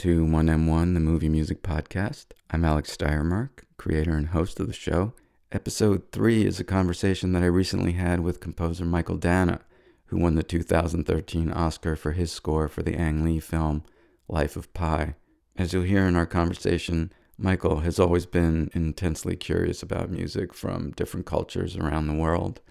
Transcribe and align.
To 0.00 0.24
1M1, 0.24 0.94
the 0.94 1.00
movie 1.00 1.28
music 1.28 1.62
podcast. 1.62 2.28
I'm 2.50 2.64
Alex 2.64 2.96
Steyermark, 2.96 3.64
creator 3.76 4.16
and 4.16 4.28
host 4.28 4.58
of 4.58 4.66
the 4.66 4.72
show. 4.72 5.12
Episode 5.52 6.10
3 6.10 6.46
is 6.46 6.58
a 6.58 6.64
conversation 6.64 7.32
that 7.32 7.42
I 7.42 7.48
recently 7.48 7.92
had 7.92 8.20
with 8.20 8.40
composer 8.40 8.86
Mychael 8.86 9.20
Danna, 9.20 9.60
who 10.06 10.16
won 10.16 10.36
the 10.36 10.42
2013 10.42 11.52
Oscar 11.52 11.96
for 11.96 12.12
his 12.12 12.32
score 12.32 12.66
for 12.66 12.82
the 12.82 12.94
Ang 12.94 13.26
Lee 13.26 13.40
film 13.40 13.84
Life 14.26 14.56
of 14.56 14.72
Pi. 14.72 15.16
As 15.58 15.74
you'll 15.74 15.82
hear 15.82 16.06
in 16.06 16.16
our 16.16 16.24
conversation, 16.24 17.12
Mychael 17.38 17.82
has 17.82 18.00
always 18.00 18.24
been 18.24 18.70
intensely 18.72 19.36
curious 19.36 19.82
about 19.82 20.08
music 20.08 20.54
from 20.54 20.92
different 20.92 21.26
cultures 21.26 21.76
around 21.76 22.06
the 22.06 22.14
world. 22.14 22.62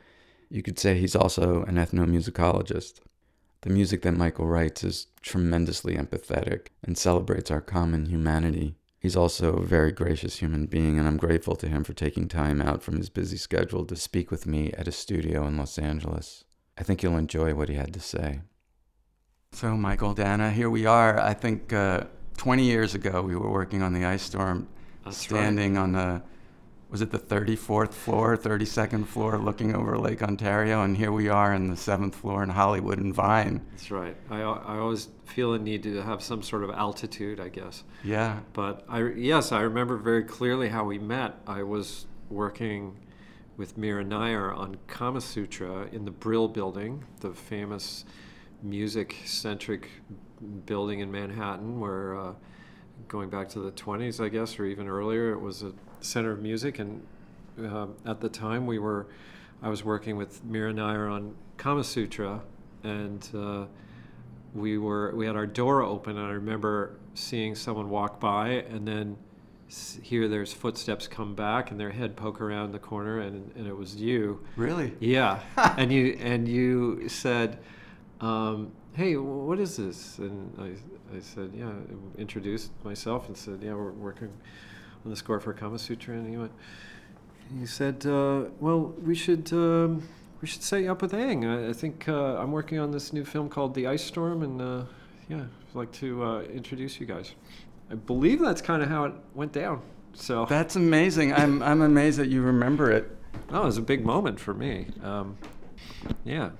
You 0.49 0.63
could 0.63 0.79
say 0.79 0.97
he's 0.97 1.15
also 1.15 1.61
an 1.65 1.75
ethnomusicologist. 1.75 3.01
The 3.61 3.69
music 3.69 4.03
that 4.03 4.13
Mychael 4.13 4.49
writes 4.49 4.83
is 4.83 5.07
tremendously 5.21 5.95
empathetic 5.95 6.67
and 6.81 6.97
celebrates 6.97 7.51
our 7.51 7.59
common 7.59 8.05
humanity. 8.05 8.75
He's 8.99 9.17
also 9.17 9.55
a 9.55 9.65
very 9.65 9.91
gracious 9.91 10.39
human 10.39 10.65
being, 10.65 10.97
and 10.97 11.07
I'm 11.07 11.17
grateful 11.17 11.55
to 11.57 11.67
him 11.67 11.83
for 11.83 11.93
taking 11.93 12.27
time 12.27 12.61
out 12.61 12.81
from 12.81 12.97
his 12.97 13.09
busy 13.09 13.37
schedule 13.37 13.85
to 13.85 13.95
speak 13.95 14.31
with 14.31 14.45
me 14.45 14.71
at 14.77 14.87
a 14.87 14.93
studio 14.93 15.45
in 15.45 15.57
Los 15.57 15.77
Angeles. 15.77 16.45
I 16.77 16.83
think 16.83 17.03
you'll 17.03 17.17
enjoy 17.17 17.53
what 17.53 17.69
he 17.69 17.75
had 17.75 17.93
to 17.93 17.99
say. 17.99 18.41
So, 19.51 19.69
Mychael, 19.69 20.15
Danna, 20.15 20.51
here 20.51 20.69
we 20.69 20.85
are. 20.85 21.19
I 21.19 21.33
think 21.33 21.73
uh, 21.73 22.05
20 22.37 22.63
years 22.63 22.95
ago 22.95 23.21
we 23.21 23.35
were 23.35 23.51
working 23.51 23.81
on 23.81 23.91
the 23.91 24.05
ice 24.05 24.21
storm, 24.21 24.69
That's 25.03 25.17
standing 25.17 25.77
on 25.77 25.91
the 25.91 26.21
was 26.89 27.01
it 27.01 27.11
the 27.11 27.19
34th 27.19 27.93
floor, 27.93 28.35
32nd 28.35 29.05
floor, 29.05 29.37
looking 29.37 29.75
over 29.75 29.97
Lake 29.97 30.23
Ontario, 30.23 30.81
and 30.81 30.97
here 30.97 31.11
we 31.11 31.29
are 31.29 31.53
in 31.53 31.69
the 31.69 31.77
seventh 31.77 32.15
floor 32.15 32.41
in 32.41 32.49
Hollywood 32.49 32.97
and 32.97 33.13
Vine. 33.13 33.63
That's 33.71 33.91
right. 33.91 34.17
I, 34.29 34.41
I 34.41 34.77
always 34.79 35.09
feel 35.25 35.53
a 35.53 35.59
need 35.59 35.83
to 35.83 36.01
have 36.01 36.23
some 36.23 36.41
sort 36.41 36.63
of 36.63 36.71
altitude, 36.71 37.39
I 37.39 37.49
guess. 37.49 37.83
Yeah. 38.03 38.39
But 38.53 38.85
I 38.89 39.03
yes, 39.09 39.51
I 39.51 39.61
remember 39.61 39.97
very 39.97 40.23
clearly 40.23 40.69
how 40.69 40.83
we 40.83 40.97
met. 40.97 41.35
I 41.45 41.61
was 41.61 42.07
working 42.29 42.97
with 43.55 43.77
Mira 43.77 44.03
Nair 44.03 44.51
on 44.51 44.77
Kama 44.87 45.21
Sutra 45.21 45.87
in 45.91 46.05
the 46.05 46.11
Brill 46.11 46.47
Building, 46.47 47.03
the 47.19 47.33
famous 47.33 48.05
music-centric 48.63 49.89
building 50.65 51.01
in 51.01 51.11
Manhattan, 51.11 51.79
where 51.79 52.17
uh, 52.17 52.33
going 53.07 53.29
back 53.29 53.49
to 53.49 53.59
the 53.59 53.71
20s, 53.71 54.23
I 54.23 54.29
guess, 54.29 54.57
or 54.57 54.65
even 54.65 54.87
earlier, 54.87 55.31
it 55.31 55.39
was 55.39 55.61
a 55.63 55.73
center 56.01 56.31
of 56.31 56.41
music. 56.41 56.79
And 56.79 57.05
uh, 57.63 57.87
at 58.05 58.21
the 58.21 58.29
time, 58.29 58.65
we 58.65 58.79
were, 58.79 59.07
I 59.61 59.69
was 59.69 59.83
working 59.83 60.17
with 60.17 60.43
Mira 60.43 60.73
Nair 60.73 61.07
on 61.07 61.35
Kama 61.57 61.83
Sutra, 61.83 62.41
and 62.83 63.27
uh, 63.35 63.65
we 64.53 64.77
were 64.77 65.13
we 65.15 65.25
had 65.25 65.35
our 65.35 65.45
door 65.45 65.83
open, 65.83 66.17
and 66.17 66.25
I 66.25 66.31
remember 66.31 66.97
seeing 67.13 67.55
someone 67.55 67.89
walk 67.89 68.19
by, 68.19 68.49
and 68.69 68.87
then 68.87 69.17
hear 70.01 70.27
there's 70.27 70.53
footsteps 70.53 71.07
come 71.07 71.35
back, 71.35 71.71
and 71.71 71.79
their 71.79 71.91
head 71.91 72.15
poke 72.15 72.41
around 72.41 72.71
the 72.71 72.79
corner, 72.79 73.19
and 73.19 73.51
and 73.55 73.67
it 73.67 73.75
was 73.75 73.95
you. 73.95 74.43
Really? 74.55 74.93
Yeah, 74.99 75.39
and 75.77 75.91
you 75.91 76.17
and 76.21 76.47
you 76.47 77.09
said, 77.09 77.59
um, 78.21 78.71
"Hey, 78.93 79.17
what 79.17 79.59
is 79.59 79.75
this?" 79.77 80.17
And 80.19 80.53
I, 80.57 81.15
I 81.15 81.19
said, 81.19 81.51
"Yeah." 81.53 81.69
I 81.69 82.19
introduced 82.19 82.71
myself 82.83 83.27
and 83.27 83.37
said, 83.37 83.59
"Yeah, 83.61 83.73
we're 83.73 83.91
working 83.91 84.31
on 85.05 85.11
the 85.11 85.15
score 85.17 85.39
for 85.39 85.53
Kama 85.53 85.79
Sutra." 85.79 86.15
And 86.15 86.29
he 86.29 86.37
went, 86.37 86.51
he 87.59 87.65
said, 87.65 88.05
uh, 88.05 88.45
"Well, 88.59 88.93
we 89.03 89.15
should 89.15 89.51
um, 89.53 90.07
we 90.41 90.47
should 90.47 90.63
set 90.63 90.81
you 90.83 90.91
up 90.91 91.01
with 91.01 91.13
Ang. 91.13 91.45
I, 91.45 91.69
I 91.69 91.73
think 91.73 92.07
uh, 92.07 92.37
I'm 92.37 92.51
working 92.51 92.79
on 92.79 92.91
this 92.91 93.11
new 93.13 93.25
film 93.25 93.49
called 93.49 93.73
The 93.75 93.87
Ice 93.87 94.03
Storm, 94.03 94.43
and 94.43 94.61
uh, 94.61 94.83
yeah, 95.27 95.37
I'd 95.41 95.75
like 95.75 95.91
to 95.93 96.23
uh, 96.23 96.41
introduce 96.43 96.99
you 96.99 97.05
guys." 97.05 97.33
I 97.91 97.95
believe 97.95 98.39
that's 98.39 98.61
kind 98.61 98.83
of 98.83 98.89
how 98.89 99.05
it 99.05 99.13
went 99.33 99.51
down. 99.51 99.81
So 100.13 100.45
That's 100.45 100.75
amazing. 100.75 101.33
I'm 101.33 101.63
I'm 101.63 101.81
amazed 101.81 102.19
that 102.19 102.27
you 102.29 102.41
remember 102.43 102.91
it. 102.91 103.09
no, 103.51 103.63
it 103.63 103.65
was 103.65 103.77
a 103.77 103.81
big 103.81 104.05
moment 104.05 104.39
for 104.39 104.53
me. 104.53 104.87
Um, 105.03 105.37
yeah, 106.23 106.51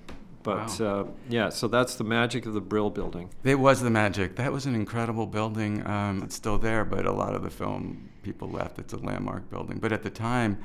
but 0.43 0.79
Wow. 0.79 1.01
uh, 1.01 1.07
yeah, 1.29 1.49
so 1.49 1.67
that's 1.67 1.95
the 1.95 2.03
magic 2.03 2.45
of 2.47 2.53
the 2.53 2.61
Brill 2.61 2.89
Building. 2.89 3.29
It 3.43 3.59
was 3.59 3.81
the 3.81 3.89
magic. 3.91 4.37
That 4.37 4.51
was 4.51 4.65
an 4.65 4.73
incredible 4.75 5.27
building. 5.27 5.85
Um, 5.85 6.23
it's 6.23 6.35
still 6.35 6.57
there, 6.57 6.83
but 6.83 7.05
a 7.05 7.11
lot 7.11 7.35
of 7.35 7.43
the 7.43 7.49
film 7.51 8.09
people 8.29 8.49
left. 8.49 8.77
It's 8.77 8.93
a 8.93 8.97
landmark 8.97 9.49
building. 9.49 9.79
But 9.79 9.91
at 9.91 10.03
the 10.03 10.09
time, 10.11 10.59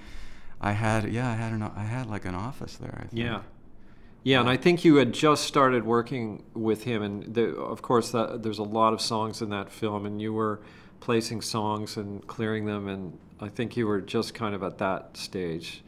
I 0.60 0.72
had 0.72 1.10
yeah, 1.10 1.30
I 1.30 1.34
had 1.34 1.52
an 1.52 1.62
I 1.62 1.84
had 1.84 2.06
like 2.08 2.26
an 2.26 2.34
office 2.34 2.76
there. 2.76 2.96
I 3.02 3.06
think. 3.06 3.22
Yeah. 3.22 3.40
Yeah, 4.24 4.40
and 4.40 4.48
I 4.48 4.56
think 4.56 4.86
you 4.86 4.96
had 4.96 5.12
just 5.12 5.44
started 5.44 5.84
working 5.84 6.44
with 6.54 6.84
him, 6.84 7.02
and 7.02 7.34
the, 7.34 7.54
of 7.56 7.82
course, 7.82 8.10
that, 8.12 8.42
there's 8.42 8.58
a 8.58 8.62
lot 8.80 8.94
of 8.94 9.02
songs 9.02 9.42
in 9.42 9.50
that 9.50 9.70
film, 9.70 10.06
and 10.06 10.18
you 10.18 10.32
were 10.32 10.60
placing 11.00 11.42
songs 11.42 11.98
and 11.98 12.26
clearing 12.26 12.64
them, 12.64 12.88
and 12.88 13.18
I 13.38 13.48
think 13.50 13.76
you 13.76 13.86
were 13.86 14.00
just 14.00 14.32
kind 14.32 14.54
of 14.54 14.62
at 14.62 14.78
that 14.78 15.18
stage. 15.18 15.82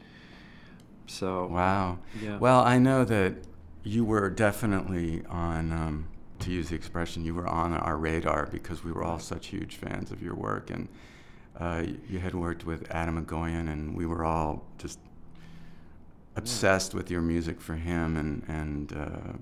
So 1.06 1.46
Wow. 1.46 1.98
Yeah. 2.22 2.36
Well, 2.36 2.60
I 2.60 2.76
know 2.76 3.06
that 3.06 3.36
you 3.84 4.04
were 4.04 4.28
definitely 4.28 5.22
on, 5.30 5.72
um, 5.72 6.08
to 6.40 6.50
use 6.50 6.68
the 6.68 6.74
expression, 6.74 7.24
you 7.24 7.34
were 7.34 7.48
on 7.48 7.72
our 7.72 7.96
radar 7.96 8.48
because 8.52 8.84
we 8.84 8.92
were 8.92 9.02
all 9.02 9.18
such 9.18 9.46
huge 9.46 9.76
fans 9.76 10.10
of 10.10 10.22
your 10.22 10.34
work, 10.34 10.68
and 10.68 10.88
uh, 11.58 11.84
you 12.08 12.18
had 12.18 12.34
worked 12.34 12.66
with 12.66 12.90
Atom 12.94 13.24
Egoyan, 13.24 13.70
and 13.70 13.96
we 13.96 14.06
were 14.06 14.24
all 14.24 14.64
just 14.78 14.98
obsessed 16.36 16.94
with 16.94 17.10
your 17.10 17.22
music 17.22 17.60
for 17.60 17.74
him, 17.74 18.16
and 18.16 18.42
and. 18.48 18.92
Uh, 18.92 19.38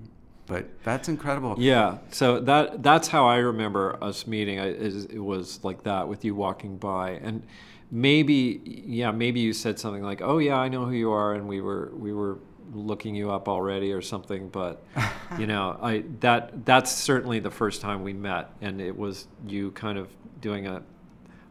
but 0.47 0.67
that's 0.83 1.09
incredible. 1.09 1.55
Yeah, 1.57 1.97
so 2.11 2.39
that 2.41 2.83
that's 2.83 3.07
how 3.07 3.25
I 3.25 3.37
remember 3.37 3.97
us 4.03 4.27
meeting. 4.27 4.59
I, 4.59 4.67
it 4.67 5.23
was 5.23 5.63
like 5.63 5.83
that 5.83 6.07
with 6.07 6.23
you 6.23 6.35
walking 6.35 6.77
by, 6.77 7.13
and 7.13 7.41
maybe 7.89 8.61
yeah, 8.85 9.11
maybe 9.11 9.39
you 9.39 9.53
said 9.53 9.79
something 9.79 10.03
like, 10.03 10.21
"Oh 10.21 10.37
yeah, 10.37 10.57
I 10.57 10.67
know 10.67 10.85
who 10.85 10.91
you 10.91 11.11
are," 11.11 11.33
and 11.33 11.47
we 11.47 11.61
were 11.61 11.91
we 11.95 12.13
were 12.13 12.37
looking 12.73 13.15
you 13.15 13.31
up 13.31 13.47
already 13.47 13.91
or 13.91 14.01
something. 14.01 14.49
But 14.49 14.83
you 15.39 15.47
know, 15.47 15.79
I 15.81 16.03
that 16.19 16.65
that's 16.65 16.91
certainly 16.91 17.39
the 17.39 17.51
first 17.51 17.81
time 17.81 18.03
we 18.03 18.13
met, 18.13 18.51
and 18.61 18.79
it 18.79 18.95
was 18.95 19.27
you 19.47 19.71
kind 19.71 19.97
of 19.97 20.09
doing 20.41 20.67
a 20.67 20.83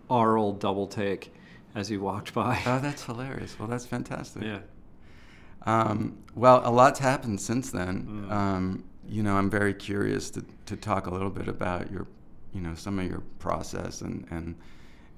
aural 0.09 0.53
double 0.53 0.87
take 0.87 1.33
as 1.75 1.91
you 1.91 2.01
walked 2.01 2.33
by. 2.35 2.61
Oh, 2.67 2.79
that's 2.79 3.05
hilarious. 3.05 3.59
Well, 3.59 3.69
that's 3.69 3.87
fantastic. 3.87 4.43
yeah. 4.43 4.59
Um, 5.67 6.19
well, 6.35 6.61
a 6.65 6.71
lot's 6.71 6.99
happened 7.01 7.41
since 7.41 7.71
then. 7.71 8.27
Mm. 8.29 8.31
Um, 8.33 8.85
you 9.09 9.23
know, 9.23 9.37
I'm 9.37 9.51
very 9.51 9.75
curious 9.75 10.31
to, 10.31 10.45
to 10.67 10.77
talk 10.77 11.07
a 11.07 11.11
little 11.11 11.31
bit 11.31 11.49
about 11.49 11.91
your, 11.91 12.07
you 12.53 12.61
know, 12.61 12.75
some 12.75 12.99
of 12.99 13.07
your 13.09 13.23
process 13.39 14.01
and, 14.03 14.27
and 14.31 14.55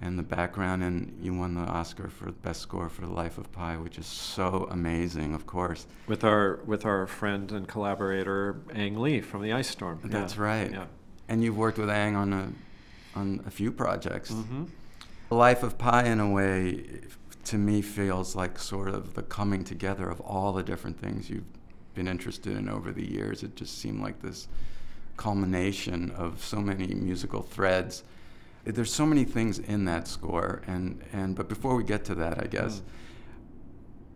and 0.02 0.18
the 0.18 0.22
background. 0.22 0.82
And 0.84 1.16
you 1.22 1.32
won 1.34 1.54
the 1.54 1.62
Oscar 1.62 2.08
for 2.08 2.30
best 2.30 2.60
score 2.60 2.88
for 2.88 3.00
The 3.02 3.12
Life 3.12 3.38
of 3.38 3.50
Pi, 3.50 3.76
which 3.78 3.98
is 3.98 4.06
so 4.06 4.68
amazing. 4.70 5.34
Of 5.34 5.46
course, 5.46 5.86
With 6.06 6.22
our 6.22 6.60
with 6.66 6.84
our 6.84 7.06
friend 7.06 7.50
and 7.50 7.66
collaborator 7.66 8.56
Ang 8.74 9.00
Lee 9.00 9.20
from 9.20 9.42
the 9.42 9.52
Ice 9.52 9.68
Storm. 9.68 10.00
that's 10.04 10.36
Yeah. 10.36 10.42
right. 10.42 10.70
Yeah. 10.70 10.84
And 11.28 11.42
you've 11.42 11.56
worked 11.56 11.78
with 11.78 11.90
Ang 11.90 12.14
on 12.14 12.32
a 12.32 12.52
on 13.16 13.42
a 13.46 13.50
few 13.50 13.72
projects. 13.72 14.30
hmm 14.30 14.64
The 15.28 15.34
Life 15.34 15.62
of 15.64 15.76
Pi, 15.78 16.04
in 16.04 16.20
a 16.20 16.30
way, 16.30 17.00
to 17.44 17.58
me 17.58 17.82
feels 17.82 18.36
like 18.36 18.58
sort 18.58 18.88
of 18.88 19.14
the 19.14 19.22
coming 19.22 19.64
together 19.64 20.08
of 20.08 20.20
all 20.20 20.52
the 20.52 20.62
different 20.62 21.00
things 21.00 21.28
you've 21.30 21.44
been 21.94 22.06
interested 22.06 22.56
in 22.56 22.68
over 22.68 22.92
the 22.92 23.04
years. 23.04 23.42
It 23.42 23.56
just 23.56 23.78
seemed 23.78 24.00
like 24.02 24.20
this 24.22 24.48
culmination 25.16 26.10
of 26.12 26.44
so 26.44 26.58
many 26.60 26.86
musical 26.94 27.42
threads. 27.42 28.04
There's 28.64 28.92
so 28.92 29.06
many 29.06 29.24
things 29.24 29.58
in 29.58 29.84
that 29.86 30.06
score, 30.08 30.62
and, 30.66 31.00
and 31.12 31.34
but 31.34 31.48
before 31.48 31.74
we 31.76 31.84
get 31.84 32.04
to 32.06 32.14
that, 32.16 32.42
I 32.42 32.46
guess, 32.46 32.80
Mm. 32.80 32.82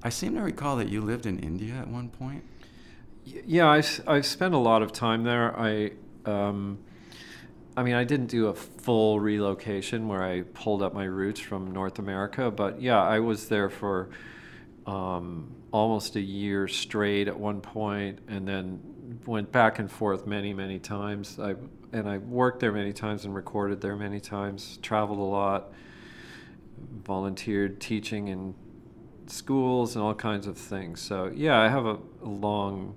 I 0.02 0.08
seem 0.08 0.34
to 0.34 0.40
recall 0.40 0.76
that 0.76 0.88
you 0.88 1.02
lived 1.02 1.26
in 1.26 1.38
India 1.40 1.74
at 1.74 1.86
one 1.88 2.08
point. 2.08 2.42
Yeah, 3.24 3.68
I've, 3.68 4.00
I've 4.06 4.24
spent 4.26 4.54
a 4.54 4.58
lot 4.58 4.80
of 4.82 4.92
time 4.92 5.24
there. 5.24 5.54
I, 5.58 5.92
um, 6.24 6.78
I 7.76 7.82
mean, 7.82 7.94
I 7.94 8.04
didn't 8.04 8.26
do 8.26 8.48
a 8.48 8.54
full 8.54 9.20
relocation 9.20 10.08
where 10.08 10.22
I 10.22 10.42
pulled 10.54 10.82
up 10.82 10.92
my 10.92 11.04
roots 11.04 11.40
from 11.40 11.72
North 11.72 11.98
America, 11.98 12.50
but 12.50 12.80
yeah, 12.80 13.00
I 13.00 13.20
was 13.20 13.48
there 13.48 13.70
for 13.70 14.10
um, 14.86 15.54
almost 15.70 16.16
a 16.16 16.20
year 16.20 16.66
straight 16.66 17.28
at 17.28 17.38
one 17.38 17.60
point, 17.60 18.18
and 18.28 18.46
then 18.46 18.80
went 19.24 19.52
back 19.52 19.78
and 19.78 19.90
forth 19.90 20.26
many, 20.26 20.52
many 20.52 20.78
times. 20.78 21.38
I 21.38 21.54
and 21.92 22.08
I 22.08 22.18
worked 22.18 22.60
there 22.60 22.72
many 22.72 22.92
times 22.92 23.24
and 23.24 23.34
recorded 23.34 23.80
there 23.80 23.96
many 23.96 24.20
times. 24.20 24.78
Traveled 24.82 25.18
a 25.18 25.22
lot, 25.22 25.72
volunteered 27.04 27.80
teaching 27.80 28.28
in 28.28 28.54
schools 29.26 29.94
and 29.96 30.04
all 30.04 30.14
kinds 30.14 30.46
of 30.46 30.56
things. 30.56 31.00
So 31.00 31.30
yeah, 31.34 31.60
I 31.60 31.68
have 31.68 31.86
a, 31.86 31.98
a 32.22 32.28
long 32.28 32.94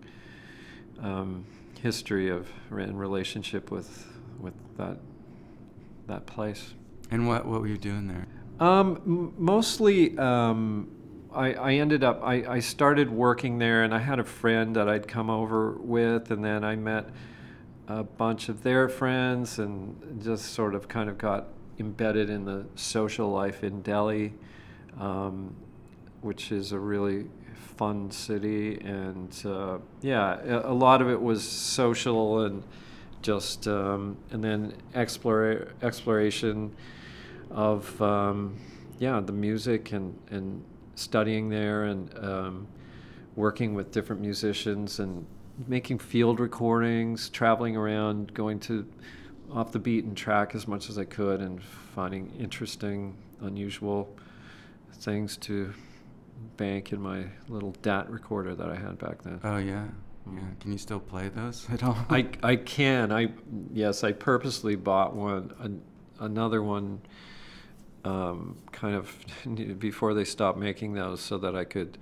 um, 1.00 1.46
history 1.82 2.30
of 2.30 2.48
in 2.72 2.96
relationship 2.96 3.72
with 3.72 4.13
with 4.44 4.54
that 4.78 4.98
that 6.08 6.26
place. 6.26 6.74
And 7.12 7.28
what, 7.28 7.46
what 7.46 7.62
were 7.62 7.68
you 7.68 7.78
doing 7.78 8.08
there? 8.08 8.28
Um, 8.60 9.02
m- 9.06 9.34
mostly, 9.38 10.18
um, 10.18 10.90
I, 11.34 11.54
I 11.54 11.74
ended 11.74 12.04
up, 12.04 12.22
I, 12.24 12.44
I 12.48 12.60
started 12.60 13.10
working 13.10 13.58
there 13.58 13.84
and 13.84 13.94
I 13.94 14.00
had 14.00 14.20
a 14.20 14.24
friend 14.24 14.76
that 14.76 14.88
I'd 14.88 15.08
come 15.08 15.30
over 15.30 15.72
with, 15.72 16.32
and 16.32 16.44
then 16.44 16.64
I 16.64 16.76
met 16.76 17.10
a 17.88 18.04
bunch 18.04 18.50
of 18.50 18.64
their 18.64 18.88
friends 18.88 19.60
and 19.60 20.22
just 20.24 20.54
sort 20.54 20.76
of 20.76 20.88
kind 20.88 21.10
of 21.10 21.18
got 21.18 21.48
embedded 21.80 22.30
in 22.30 22.46
the 22.46 22.66
social 22.76 23.30
life 23.30 23.64
in 23.64 23.82
Delhi, 23.82 24.34
um, 25.00 25.56
which 26.22 26.52
is 26.52 26.72
a 26.72 26.80
really 26.80 27.28
fun 27.78 28.12
city. 28.12 28.80
And 28.80 29.36
uh, 29.46 29.80
yeah, 30.02 30.40
a, 30.42 30.72
a, 30.72 30.74
lot 30.74 31.02
of 31.02 31.10
it 31.10 31.22
was 31.22 31.44
social 31.44 32.42
and 32.42 32.64
just, 33.24 33.68
um, 33.68 34.18
and 34.32 34.44
then 34.44 34.74
explore, 34.94 35.70
exploration 35.82 36.76
of, 37.50 38.00
um, 38.02 38.60
yeah, 39.00 39.20
the 39.20 39.34
music 39.34 39.92
and, 39.92 40.18
and 40.30 40.64
studying 40.96 41.50
there 41.50 41.86
and 41.86 42.18
um, 42.20 42.68
working 43.36 43.74
with 43.74 43.92
different 43.92 44.22
musicians 44.22 45.00
and 45.00 45.26
making 45.68 46.00
field 46.00 46.40
recordings, 46.40 47.30
traveling 47.30 47.76
around, 47.76 48.34
going 48.34 48.60
to 48.60 48.88
off 49.52 49.72
the 49.72 49.80
beaten 49.80 50.16
track 50.16 50.56
as 50.56 50.68
much 50.68 50.90
as 50.90 50.98
I 50.98 51.06
could, 51.06 51.40
and 51.40 51.62
finding 51.62 52.32
interesting, 52.40 53.16
unusual 53.42 54.16
things 54.94 55.38
to 55.38 55.74
bank 56.58 56.92
in 56.92 57.02
my 57.02 57.26
little 57.48 57.76
DAT 57.82 58.10
recorder 58.10 58.56
that 58.56 58.70
I 58.70 58.76
had 58.76 58.98
back 58.98 59.22
then. 59.22 59.40
Oh 59.44 59.58
yeah. 59.58 59.88
Yeah. 60.32 60.40
Can 60.60 60.72
you 60.72 60.78
still 60.78 61.00
play 61.00 61.30
those 61.30 61.68
at 61.74 61.84
all? 61.84 61.98
I, 62.10 62.28
I 62.42 62.56
can. 62.56 63.12
I 63.12 63.30
yes, 63.72 64.04
I 64.04 64.12
purposely 64.12 64.76
bought 64.76 65.16
one, 65.16 65.54
an, 65.60 65.82
another 66.20 66.62
one, 66.64 67.02
um, 68.06 68.58
kind 68.72 68.96
of 68.96 69.14
before 69.80 70.14
they 70.14 70.26
stopped 70.26 70.58
making 70.58 70.94
those, 70.94 71.22
so 71.22 71.38
that 71.40 71.56
I 71.56 71.64
could 71.64 71.98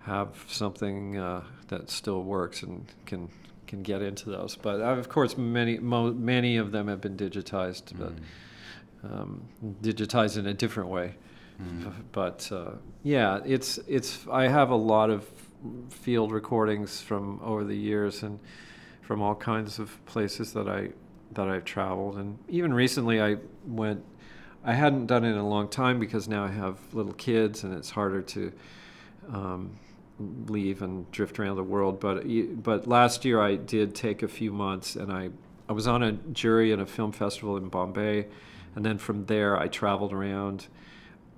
have 0.00 0.44
something 0.48 1.18
uh, 1.18 1.44
that 1.68 1.90
still 1.90 2.22
works 2.22 2.62
and 2.62 2.86
can 3.06 3.28
can 3.66 3.82
get 3.82 4.02
into 4.02 4.30
those. 4.30 4.56
But 4.56 4.80
uh, 4.80 4.84
of 4.84 5.08
course, 5.08 5.36
many 5.36 5.78
mo- 5.78 6.12
many 6.12 6.56
of 6.56 6.72
them 6.72 6.88
have 6.88 7.00
been 7.00 7.16
digitized, 7.16 7.96
but 7.98 8.12
mm. 8.14 9.20
um, 9.20 9.48
digitized 9.82 10.38
in 10.38 10.46
a 10.46 10.54
different 10.54 10.90
way. 10.90 11.14
Mm. 11.60 11.92
But 12.12 12.50
uh, 12.52 12.72
yeah, 13.02 13.40
it's 13.44 13.78
it's. 13.86 14.26
I 14.30 14.48
have 14.48 14.70
a 14.70 14.76
lot 14.76 15.10
of 15.10 15.26
field 15.90 16.32
recordings 16.32 17.00
from 17.00 17.40
over 17.42 17.64
the 17.64 17.76
years 17.76 18.22
and 18.22 18.38
from 19.00 19.20
all 19.20 19.34
kinds 19.34 19.78
of 19.78 20.04
places 20.06 20.52
that 20.52 20.68
I 20.68 20.90
that 21.32 21.48
I've 21.48 21.64
traveled, 21.64 22.16
and 22.16 22.38
even 22.48 22.74
recently 22.74 23.20
I 23.20 23.36
went. 23.66 24.04
I 24.64 24.74
hadn't 24.74 25.06
done 25.06 25.24
it 25.24 25.30
in 25.30 25.38
a 25.38 25.48
long 25.48 25.68
time 25.68 25.98
because 25.98 26.28
now 26.28 26.44
I 26.44 26.50
have 26.50 26.78
little 26.94 27.14
kids, 27.14 27.64
and 27.64 27.74
it's 27.74 27.90
harder 27.90 28.22
to 28.22 28.52
um, 29.32 29.76
leave 30.46 30.82
and 30.82 31.10
drift 31.10 31.40
around 31.40 31.56
the 31.56 31.64
world. 31.64 31.98
But 32.00 32.24
but 32.62 32.86
last 32.86 33.24
year 33.24 33.40
I 33.40 33.56
did 33.56 33.94
take 33.94 34.22
a 34.22 34.28
few 34.28 34.52
months, 34.52 34.94
and 34.96 35.12
I 35.12 35.30
I 35.68 35.72
was 35.72 35.86
on 35.86 36.02
a 36.02 36.12
jury 36.12 36.70
in 36.72 36.80
a 36.80 36.86
film 36.86 37.12
festival 37.12 37.56
in 37.56 37.68
Bombay, 37.68 38.26
and 38.76 38.84
then 38.84 38.98
from 38.98 39.26
there 39.26 39.58
I 39.58 39.68
traveled 39.68 40.12
around. 40.12 40.66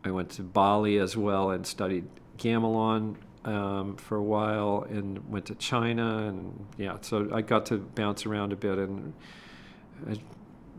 I 0.04 0.10
went 0.10 0.28
to 0.30 0.42
Bali 0.42 0.98
as 0.98 1.16
well 1.16 1.50
and 1.50 1.66
studied 1.66 2.04
gamelan 2.36 3.16
um, 3.44 3.96
for 3.96 4.16
a 4.16 4.22
while, 4.22 4.86
and 4.88 5.28
went 5.30 5.46
to 5.46 5.54
China, 5.54 6.28
and 6.28 6.66
yeah, 6.78 6.96
so 7.00 7.28
I 7.32 7.42
got 7.42 7.66
to 7.66 7.78
bounce 7.78 8.26
around 8.26 8.52
a 8.52 8.56
bit, 8.56 8.78
and 8.78 9.12
I 10.08 10.18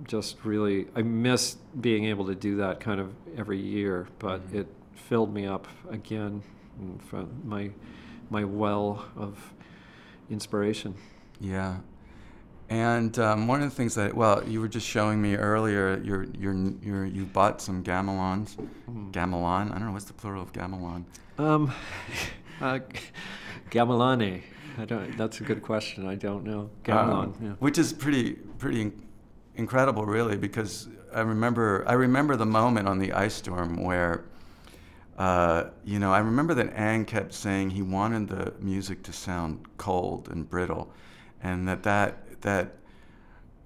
just 0.07 0.43
really 0.43 0.87
I 0.95 1.01
miss 1.01 1.57
being 1.79 2.05
able 2.05 2.25
to 2.25 2.35
do 2.35 2.57
that 2.57 2.79
kind 2.79 2.99
of 2.99 3.13
every 3.37 3.59
year, 3.59 4.07
but 4.19 4.41
mm-hmm. 4.47 4.59
it 4.59 4.67
filled 4.93 5.33
me 5.33 5.45
up 5.45 5.67
again 5.89 6.41
from 7.07 7.29
my 7.43 7.71
my 8.29 8.43
well 8.43 9.05
of 9.15 9.53
inspiration. 10.29 10.95
Yeah. 11.39 11.77
And 12.67 13.17
um, 13.19 13.47
one 13.47 13.61
of 13.61 13.69
the 13.69 13.75
things 13.75 13.93
that, 13.93 14.15
well, 14.15 14.43
you 14.47 14.59
were 14.59 14.67
just 14.67 14.87
showing 14.87 15.21
me 15.21 15.35
earlier, 15.35 16.01
you're, 16.03 16.23
you're, 16.23 16.55
you're, 16.81 17.05
you 17.05 17.25
bought 17.25 17.61
some 17.61 17.83
gamelons. 17.83 18.57
Mm. 18.89 19.11
Gamelan? 19.11 19.69
I 19.69 19.77
don't 19.77 19.85
know, 19.85 19.91
what's 19.91 20.05
the 20.05 20.13
plural 20.13 20.41
of 20.41 20.51
gamelon. 20.51 21.05
Um, 21.37 21.71
uh, 22.61 22.79
gamelane. 23.71 24.41
I 24.77 24.85
don't, 24.85 25.17
that's 25.17 25.39
a 25.39 25.43
good 25.43 25.61
question. 25.61 26.07
I 26.07 26.15
don't 26.15 26.43
know. 26.43 26.69
Gamelan, 26.83 27.23
um, 27.23 27.35
yeah. 27.41 27.49
Which 27.59 27.77
is 27.77 27.93
pretty, 27.93 28.33
pretty 28.33 28.91
incredible, 29.55 30.05
really, 30.05 30.37
because 30.37 30.89
I 31.13 31.21
remember, 31.21 31.85
I 31.87 31.93
remember 31.93 32.35
the 32.35 32.45
moment 32.45 32.87
on 32.87 32.99
the 32.99 33.13
ice 33.13 33.35
storm 33.35 33.83
where 33.83 34.25
uh, 35.17 35.69
you 35.85 35.97
know, 35.97 36.11
I 36.11 36.19
remember 36.19 36.53
that 36.55 36.73
Ang 36.73 37.05
kept 37.05 37.33
saying 37.33 37.69
he 37.69 37.81
wanted 37.81 38.27
the 38.27 38.53
music 38.59 39.01
to 39.03 39.13
sound 39.13 39.65
cold 39.77 40.27
and 40.29 40.49
brittle, 40.49 40.91
and 41.41 41.67
that 41.67 41.83
that 41.83 42.41
that 42.41 42.73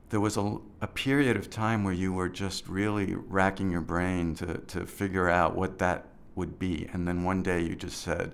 there 0.09 0.19
was 0.19 0.37
a, 0.37 0.57
a 0.81 0.87
period 0.87 1.37
of 1.37 1.49
time 1.49 1.83
where 1.83 1.93
you 1.93 2.13
were 2.13 2.29
just 2.29 2.67
really 2.67 3.15
racking 3.15 3.71
your 3.71 3.81
brain 3.81 4.35
to 4.35 4.59
to 4.59 4.85
figure 4.85 5.27
out 5.27 5.55
what 5.55 5.79
that 5.79 6.05
would 6.35 6.59
be, 6.59 6.87
and 6.93 7.07
then 7.07 7.23
one 7.23 7.41
day 7.41 7.61
you 7.63 7.75
just 7.75 7.99
said, 8.01 8.33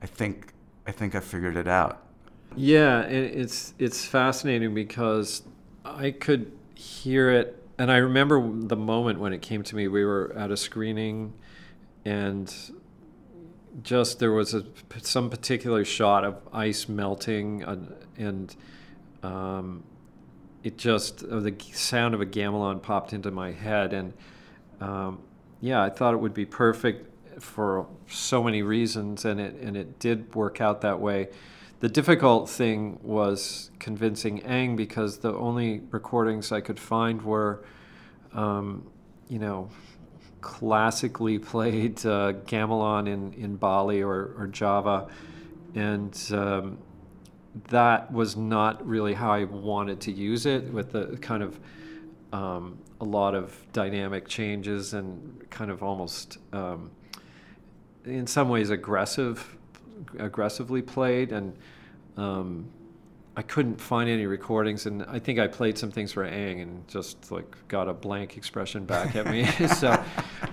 "I 0.00 0.06
think 0.06 0.52
I 0.86 0.92
think 0.92 1.14
I 1.14 1.20
figured 1.20 1.56
it 1.56 1.68
out." 1.68 2.02
Yeah, 2.56 3.02
it's 3.02 3.74
it's 3.78 4.04
fascinating 4.04 4.74
because 4.74 5.42
I 5.84 6.10
could 6.10 6.52
hear 6.74 7.30
it, 7.30 7.62
and 7.78 7.90
I 7.90 7.98
remember 7.98 8.40
the 8.40 8.76
moment 8.76 9.20
when 9.20 9.32
it 9.32 9.42
came 9.42 9.62
to 9.64 9.76
me. 9.76 9.88
We 9.88 10.04
were 10.04 10.32
at 10.36 10.50
a 10.50 10.56
screening 10.56 11.34
and 12.04 12.54
just 13.82 14.18
there 14.18 14.32
was 14.32 14.54
a, 14.54 14.64
some 15.02 15.30
particular 15.30 15.84
shot 15.84 16.24
of 16.24 16.36
ice 16.52 16.88
melting 16.88 17.62
and, 18.16 18.56
um, 19.22 19.84
it 20.64 20.76
just 20.76 21.20
the 21.20 21.54
sound 21.72 22.14
of 22.14 22.20
a 22.20 22.26
gamelan 22.26 22.82
popped 22.82 23.12
into 23.12 23.30
my 23.30 23.52
head 23.52 23.92
and 23.92 24.12
um, 24.80 25.20
yeah 25.60 25.82
I 25.82 25.90
thought 25.90 26.14
it 26.14 26.16
would 26.16 26.34
be 26.34 26.44
perfect 26.44 27.07
for 27.42 27.86
so 28.08 28.42
many 28.42 28.62
reasons 28.62 29.24
and 29.24 29.40
it 29.40 29.54
and 29.56 29.76
it 29.76 29.98
did 29.98 30.34
work 30.34 30.60
out 30.60 30.80
that 30.80 31.00
way 31.00 31.28
the 31.80 31.88
difficult 31.88 32.50
thing 32.50 32.98
was 33.02 33.70
convincing 33.78 34.42
Ang 34.42 34.74
because 34.74 35.18
the 35.18 35.32
only 35.34 35.82
recordings 35.90 36.50
I 36.50 36.60
could 36.60 36.80
find 36.80 37.22
were 37.22 37.64
um, 38.34 38.90
you 39.28 39.38
know 39.38 39.70
classically 40.40 41.38
played 41.52 41.98
uh, 42.04 42.32
gamelan 42.46 43.08
in, 43.08 43.32
in 43.34 43.56
Bali 43.56 44.02
or, 44.02 44.34
or 44.38 44.46
Java. 44.46 45.08
And 45.74 46.18
um, 46.32 46.78
that 47.68 48.12
was 48.12 48.36
not 48.36 48.86
really 48.86 49.14
how 49.14 49.32
I 49.32 49.44
wanted 49.44 50.00
to 50.02 50.12
use 50.12 50.46
it 50.46 50.72
with 50.72 50.92
the 50.92 51.16
kind 51.18 51.42
of 51.42 51.58
um, 52.32 52.78
a 53.00 53.04
lot 53.04 53.34
of 53.34 53.56
dynamic 53.72 54.26
changes 54.28 54.94
and 54.94 55.48
kind 55.50 55.70
of 55.70 55.82
almost 55.82 56.38
um, 56.52 56.90
in 58.08 58.26
some 58.26 58.48
ways 58.48 58.70
aggressive 58.70 59.56
aggressively 60.18 60.82
played 60.82 61.32
and 61.32 61.56
um, 62.16 62.70
I 63.38 63.42
couldn't 63.42 63.80
find 63.80 64.10
any 64.10 64.26
recordings, 64.26 64.86
and 64.86 65.04
I 65.04 65.20
think 65.20 65.38
I 65.38 65.46
played 65.46 65.78
some 65.78 65.92
things 65.92 66.10
for 66.10 66.24
Ang 66.24 66.60
and 66.60 66.88
just 66.88 67.30
like 67.30 67.46
got 67.68 67.88
a 67.88 67.92
blank 67.92 68.36
expression 68.36 68.84
back 68.84 69.14
at 69.14 69.26
me. 69.30 69.44
so, 69.76 70.02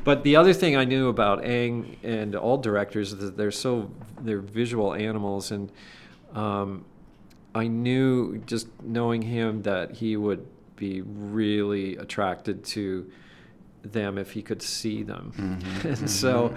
but 0.04 0.22
the 0.22 0.36
other 0.36 0.54
thing 0.54 0.76
I 0.76 0.86
knew 0.86 1.10
about 1.10 1.44
Ang 1.44 1.98
and 2.04 2.36
all 2.36 2.60
directors 2.60 3.12
is 3.12 3.18
that 3.22 3.38
they're 3.38 3.50
so 3.50 3.90
they're 4.22 4.38
visual 4.38 4.94
animals, 4.94 5.50
and 5.50 5.72
um, 6.36 6.86
I 7.56 7.66
knew 7.66 8.38
just 8.46 8.68
knowing 8.84 9.24
him 9.24 9.64
that 9.64 9.94
he 9.94 10.16
would 10.16 10.46
be 10.76 11.02
really 11.02 11.98
attracted 11.98 12.64
to 12.66 13.12
them 13.82 14.20
if 14.20 14.30
he 14.30 14.44
could 14.44 14.62
see 14.62 15.02
them, 15.02 15.34
mm-hmm. 15.36 15.88
and 16.04 16.08
so. 16.08 16.54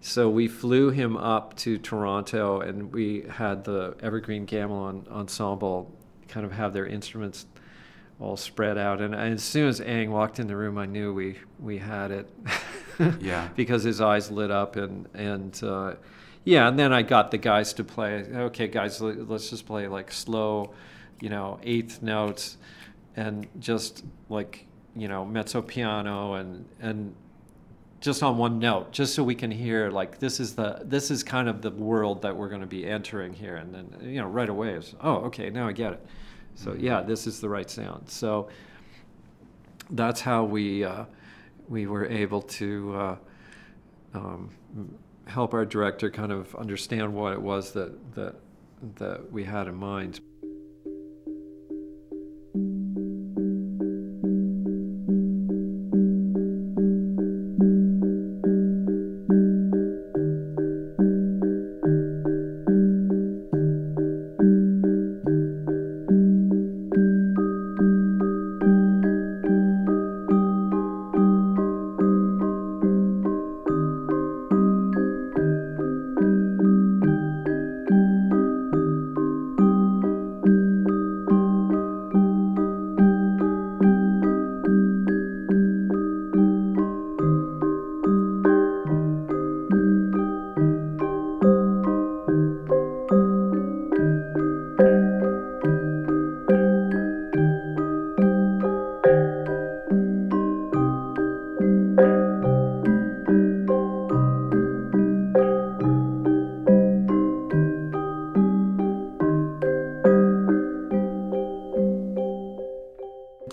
So 0.00 0.28
we 0.28 0.46
flew 0.46 0.90
him 0.90 1.16
up 1.16 1.56
to 1.58 1.76
Toronto, 1.78 2.60
and 2.60 2.92
we 2.92 3.24
had 3.28 3.64
the 3.64 3.96
Evergreen 4.00 4.46
Gamelan 4.46 5.10
Ensemble 5.10 5.92
kind 6.28 6.46
of 6.46 6.52
have 6.52 6.72
their 6.72 6.86
instruments 6.86 7.46
all 8.20 8.36
spread 8.36 8.78
out. 8.78 9.00
And 9.00 9.14
as 9.14 9.42
soon 9.42 9.68
as 9.68 9.80
Ang 9.80 10.10
walked 10.10 10.38
in 10.38 10.46
the 10.46 10.56
room, 10.56 10.78
I 10.78 10.86
knew 10.86 11.12
we 11.12 11.38
we 11.58 11.78
had 11.78 12.10
it. 12.10 12.28
yeah. 13.20 13.48
Because 13.56 13.82
his 13.82 14.00
eyes 14.00 14.30
lit 14.30 14.50
up, 14.50 14.76
and 14.76 15.08
and 15.14 15.60
uh, 15.62 15.94
yeah, 16.44 16.68
and 16.68 16.78
then 16.78 16.92
I 16.92 17.02
got 17.02 17.30
the 17.30 17.38
guys 17.38 17.72
to 17.74 17.84
play. 17.84 18.24
Okay, 18.24 18.68
guys, 18.68 19.00
let's 19.00 19.50
just 19.50 19.66
play 19.66 19.88
like 19.88 20.12
slow, 20.12 20.72
you 21.20 21.28
know, 21.28 21.58
eighth 21.62 22.02
notes, 22.02 22.56
and 23.16 23.46
just 23.58 24.04
like 24.28 24.66
you 24.96 25.08
know 25.08 25.24
mezzo 25.24 25.62
piano 25.62 26.34
and 26.34 26.64
and 26.80 27.14
just 28.00 28.22
on 28.22 28.38
one 28.38 28.58
note, 28.58 28.92
just 28.92 29.14
so 29.14 29.24
we 29.24 29.34
can 29.34 29.50
hear 29.50 29.90
like 29.90 30.18
this 30.18 30.38
is 30.40 30.54
the 30.54 30.80
this 30.84 31.10
is 31.10 31.22
kind 31.22 31.48
of 31.48 31.62
the 31.62 31.70
world 31.70 32.22
that 32.22 32.36
we're 32.36 32.48
going 32.48 32.60
to 32.60 32.66
be 32.66 32.86
entering 32.86 33.32
here, 33.32 33.56
and 33.56 33.74
then 33.74 33.96
you 34.02 34.20
know 34.20 34.26
right 34.26 34.48
away 34.48 34.70
it's 34.70 34.94
oh 35.00 35.16
okay 35.26 35.50
now 35.50 35.66
I 35.66 35.72
get 35.72 35.94
it. 35.94 36.06
So 36.54 36.70
mm-hmm. 36.70 36.84
yeah, 36.84 37.02
this 37.02 37.26
is 37.26 37.40
the 37.40 37.48
right 37.48 37.68
sound. 37.68 38.08
So 38.08 38.48
that's 39.90 40.20
how 40.20 40.44
we 40.44 40.84
uh, 40.84 41.04
we 41.68 41.86
were 41.86 42.06
able 42.06 42.42
to 42.42 42.94
uh, 42.96 43.16
um, 44.14 44.50
help 45.26 45.52
our 45.52 45.64
director 45.64 46.10
kind 46.10 46.32
of 46.32 46.54
understand 46.54 47.12
what 47.12 47.32
it 47.32 47.42
was 47.42 47.72
that 47.72 48.14
that 48.14 48.36
that 48.96 49.30
we 49.32 49.44
had 49.44 49.66
in 49.66 49.74
mind. 49.74 50.20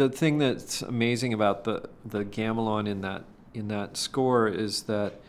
The 0.05 0.11
thing 0.11 0.37
that's 0.37 0.83
amazing 0.83 1.33
about 1.33 1.63
the 1.63 1.89
the 2.05 2.23
gamelan 2.23 2.87
in 2.87 3.01
that 3.01 3.23
in 3.55 3.69
that 3.69 3.97
score 3.97 4.47
is 4.47 4.83
that 4.83 5.19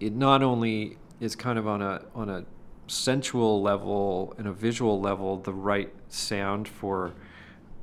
it 0.00 0.14
not 0.14 0.42
only 0.42 0.96
is 1.20 1.36
kind 1.36 1.58
of 1.58 1.68
on 1.68 1.82
a 1.82 2.00
on 2.14 2.30
a 2.30 2.46
sensual 2.86 3.60
level 3.60 4.34
and 4.38 4.48
a 4.48 4.52
visual 4.52 4.98
level 4.98 5.36
the 5.36 5.52
right 5.52 5.92
sound 6.08 6.66
for 6.66 7.12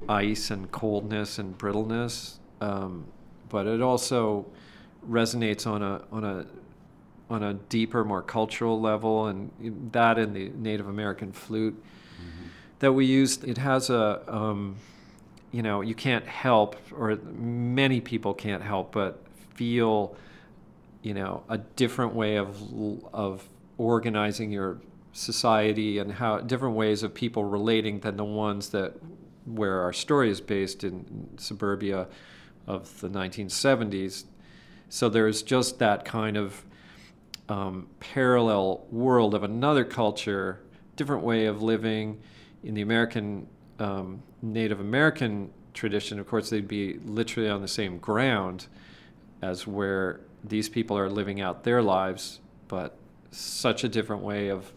ice 0.10 0.50
and 0.50 0.72
coldness 0.72 1.38
and 1.38 1.56
brittleness, 1.56 2.40
um, 2.62 3.06
but 3.50 3.68
it 3.68 3.80
also 3.80 4.48
resonates 5.08 5.68
on 5.68 5.84
a 5.84 6.02
on 6.12 6.24
a 6.24 6.48
on 7.30 7.44
a 7.44 7.54
deeper, 7.54 8.04
more 8.04 8.24
cultural 8.24 8.82
level, 8.82 9.28
and 9.28 9.52
that 9.92 10.18
in 10.18 10.34
the 10.34 10.50
Native 10.50 10.88
American 10.88 11.32
flute 11.32 11.76
mm-hmm. 11.76 12.48
that 12.80 12.94
we 12.94 13.06
use, 13.06 13.38
it 13.44 13.60
has 13.60 13.92
a, 13.92 14.24
um, 14.28 14.78
you 15.54 15.62
know, 15.62 15.82
you 15.82 15.94
can't 15.94 16.26
help, 16.26 16.76
or 16.92 17.16
many 17.16 18.02
people 18.02 18.34
can't 18.34 18.64
help 18.64 18.92
but 18.92 19.24
feel, 19.54 20.18
you 21.04 21.14
know, 21.14 21.44
a 21.48 21.60
different 21.60 22.16
way 22.16 22.38
of 22.38 22.58
of 23.14 23.48
organizing 23.78 24.52
your 24.52 24.80
society 25.14 26.00
and 26.00 26.12
how 26.14 26.40
different 26.40 26.76
ways 26.76 27.04
of 27.04 27.14
people 27.14 27.46
relating 27.46 28.00
than 28.00 28.18
the 28.18 28.26
ones 28.26 28.70
that 28.70 28.94
where 29.46 29.82
our 29.82 29.94
story 29.94 30.32
is 30.32 30.42
based 30.42 30.84
in 30.84 31.30
suburbia 31.38 32.08
of 32.66 33.00
the 33.02 33.10
1970s. 33.10 34.24
So 34.90 35.08
there's 35.08 35.44
just 35.44 35.78
that 35.78 36.04
kind 36.04 36.36
of 36.36 36.64
um, 37.48 37.88
parallel 38.00 38.88
world 38.90 39.36
of 39.36 39.44
another 39.44 39.84
culture, 39.84 40.62
different 40.96 41.24
way 41.24 41.46
of 41.46 41.62
living. 41.62 42.22
In 42.64 42.74
the 42.74 42.82
American, 42.82 43.48
um, 43.80 44.22
Native 44.42 44.80
American 44.80 45.52
tradition, 45.74 46.20
of 46.20 46.28
course, 46.28 46.50
they'd 46.50 46.68
be 46.68 47.00
literally 47.00 47.50
on 47.50 47.62
the 47.62 47.68
same 47.68 47.98
ground 47.98 48.68
as 49.42 49.68
where 49.68 50.22
these 50.44 50.70
people 50.70 50.98
are 50.98 51.10
living 51.10 51.42
out 51.42 51.64
their 51.64 51.82
lives, 51.82 52.40
but 52.68 52.98
such 53.32 53.84
a 53.84 53.90
different 53.90 54.22
way 54.22 54.50
of 54.50 54.72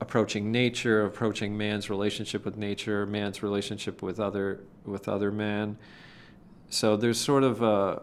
approaching 0.00 0.52
nature, 0.52 1.04
approaching 1.04 1.56
man's 1.56 1.88
relationship 1.90 2.44
with 2.44 2.56
nature, 2.56 3.06
man's 3.06 3.42
relationship 3.42 4.02
with 4.02 4.20
other 4.20 4.60
with 4.84 5.08
other 5.08 5.32
man. 5.32 5.76
So 6.68 6.96
there's 6.96 7.18
sort 7.18 7.44
of 7.44 7.62
a 7.62 8.02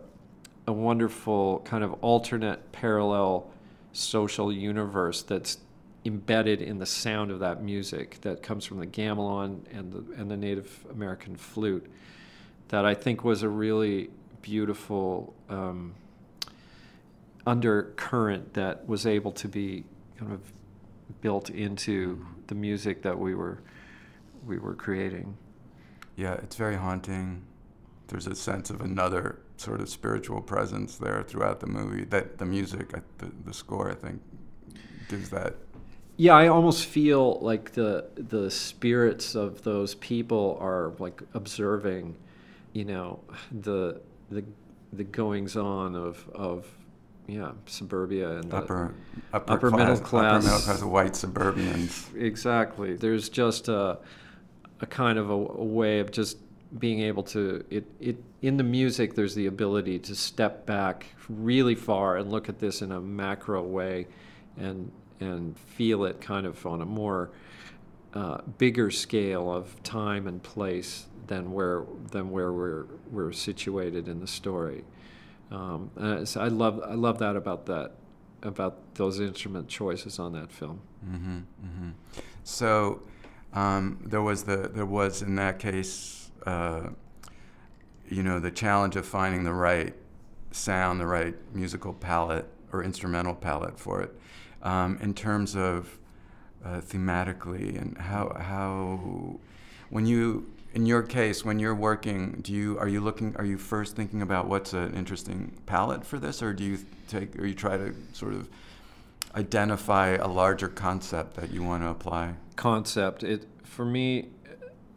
a 0.68 0.74
wonderful 0.74 1.60
kind 1.66 1.84
of 1.84 1.94
alternate 2.02 2.72
parallel 2.72 3.50
social 3.92 4.52
universe 4.52 5.22
that's 5.22 5.58
embedded 6.06 6.62
in 6.62 6.80
the 6.80 6.86
sound 6.86 7.32
of 7.32 7.40
that 7.40 7.62
music 7.62 8.20
that 8.22 8.44
comes 8.44 8.66
from 8.66 8.80
the 8.80 8.88
gamelan 8.88 9.62
and 9.72 9.92
the, 9.92 10.04
and 10.16 10.30
the 10.30 10.38
Native 10.38 10.86
American 10.92 11.36
flute 11.36 11.90
that 12.70 12.86
I 12.86 12.94
think 12.94 13.24
was 13.24 13.44
a 13.44 13.50
really 13.50 14.10
beautiful 14.42 15.34
um, 15.50 15.94
undercurrent 17.46 18.54
that 18.54 18.88
was 18.88 19.06
able 19.06 19.32
to 19.32 19.48
be 19.48 19.84
kind 20.18 20.32
of 20.32 20.42
built 21.22 21.50
into 21.50 22.26
the 22.48 22.56
music 22.56 23.02
that 23.04 23.18
we 23.18 23.36
were 23.36 23.60
we 24.46 24.58
were 24.58 24.74
creating. 24.74 25.38
Yeah, 26.16 26.34
it's 26.34 26.56
very 26.56 26.76
haunting. 26.76 27.44
There's 28.08 28.28
a 28.28 28.36
sense 28.36 28.70
of 28.70 28.82
another 28.82 29.40
sort 29.58 29.80
of 29.80 29.90
spiritual 29.90 30.42
presence 30.42 30.98
there 30.98 31.24
throughout 31.24 31.60
the 31.60 31.68
movie. 31.68 32.04
That 32.04 32.38
the 32.38 32.46
music, 32.46 32.92
the, 33.18 33.32
the 33.46 33.54
score, 33.54 33.90
I 33.90 33.96
think, 33.96 34.22
gives 35.08 35.30
that. 35.30 35.56
Yeah, 36.18 36.34
I 36.34 36.48
almost 36.48 36.86
feel 36.86 37.40
like 37.40 37.72
the 37.72 38.06
the 38.16 38.52
spirits 38.52 39.36
of 39.36 39.64
those 39.64 39.96
people 39.96 40.58
are 40.62 40.94
like 41.00 41.22
observing, 41.34 42.16
you 42.74 42.86
know, 42.86 43.20
the 43.52 44.02
the 44.30 44.44
the 44.92 45.04
goings 45.04 45.56
on 45.58 45.96
of 45.96 46.30
of 46.34 46.68
yeah 47.28 47.52
suburbia 47.66 48.38
and 48.38 48.54
upper 48.54 48.94
upper, 49.34 49.54
upper 49.54 49.70
class, 49.70 49.80
middle 49.80 50.04
class 50.04 50.36
upper 50.36 50.46
middle 50.46 50.60
class 50.60 50.84
white 50.84 51.14
suburbians. 51.14 52.16
Exactly. 52.16 52.96
There's 52.96 53.30
just 53.30 53.68
a 53.68 53.98
a 54.82 54.86
kind 54.86 55.18
of 55.18 55.30
a, 55.32 55.34
a 55.34 55.64
way 55.64 56.00
of 56.00 56.12
just 56.12 56.38
being 56.78 57.02
able 57.02 57.24
to 57.24 57.64
it, 57.70 57.86
it 58.00 58.18
in 58.42 58.58
the 58.58 58.64
music 58.64 59.14
there's 59.14 59.36
the 59.36 59.46
ability 59.46 60.00
to 60.00 60.16
step 60.16 60.66
back 60.66 61.06
really 61.30 61.76
far 61.76 62.18
and 62.18 62.32
look 62.32 62.50
at 62.50 62.60
this 62.60 62.82
in 62.82 62.92
a 62.92 63.00
macro 63.00 63.62
way 63.62 64.08
and 64.58 64.92
and 65.20 65.58
feel 65.58 66.04
it 66.06 66.22
kind 66.22 66.46
of 66.46 66.66
on 66.66 66.82
a 66.82 66.86
more 66.86 67.32
uh, 68.14 68.40
bigger 68.58 68.92
scale 68.92 69.52
of 69.52 69.82
time 69.84 70.28
and 70.28 70.42
place 70.44 71.06
than 71.28 71.52
where 71.52 71.84
than 72.12 72.30
where 72.30 72.52
we're 72.52 72.86
we're 73.12 73.32
situated 73.32 74.08
in 74.08 74.20
the 74.20 74.28
story. 74.28 74.84
Um, 75.52 75.92
so 76.26 76.42
I 76.42 76.48
love 76.48 76.82
I 76.86 76.96
love 76.96 77.20
that 77.20 77.36
about 77.36 77.66
that 77.68 77.92
about 78.42 78.96
those 78.96 79.20
instrument 79.20 79.68
choices 79.68 80.20
on 80.20 80.34
that 80.34 80.52
film. 80.52 80.82
Mm-hmm, 81.08 81.38
mm-hmm. 81.38 81.90
So 82.44 83.04
um, 83.54 84.00
there 84.06 84.22
was 84.22 84.44
the 84.44 84.70
there 84.74 84.86
was 84.86 85.22
in 85.22 85.36
that 85.36 85.60
case 85.60 86.32
uh, 86.46 86.90
you 88.10 88.24
know, 88.24 88.40
the 88.40 88.52
challenge 88.52 88.96
of 88.96 89.06
finding 89.06 89.44
the 89.44 89.54
right 89.54 89.96
sound, 90.52 91.00
the 91.00 91.08
right 91.08 91.36
musical 91.54 91.94
palette 91.94 92.46
or 92.72 92.84
instrumental 92.84 93.34
palette 93.34 93.80
for 93.80 94.02
it. 94.02 94.14
Um, 94.64 94.98
in 95.02 95.14
terms 95.14 95.56
of 95.56 96.00
uh, 96.64 96.80
thematically 96.80 97.80
and 97.80 97.98
how 97.98 98.34
how 98.40 99.38
when 99.90 100.06
you 100.06 100.50
in 100.74 100.86
your 100.86 101.04
case 101.04 101.44
when 101.44 101.60
you're 101.60 101.76
working 101.76 102.40
do 102.42 102.54
you 102.54 102.80
are 102.80 102.88
you 102.88 103.02
looking 103.02 103.36
are 103.36 103.44
you 103.44 103.58
first 103.58 103.94
thinking 103.98 104.22
about 104.22 104.48
what's 104.48 104.72
an 104.72 104.96
interesting 104.96 105.52
palette 105.66 106.06
for 106.06 106.18
this 106.18 106.42
or 106.42 106.54
do 106.54 106.64
you 106.64 106.80
take 107.10 107.38
or 107.38 107.46
you 107.46 107.54
try 107.54 107.76
to 107.76 107.94
sort 108.14 108.34
of 108.34 108.48
identify 109.36 110.10
a 110.10 110.28
larger 110.28 110.68
concept 110.68 111.36
that 111.36 111.52
you 111.52 111.64
want 111.64 111.84
to 111.84 111.90
apply? 111.90 112.34
Concept. 112.56 113.24
It 113.24 113.48
for 113.64 113.86
me 113.86 114.30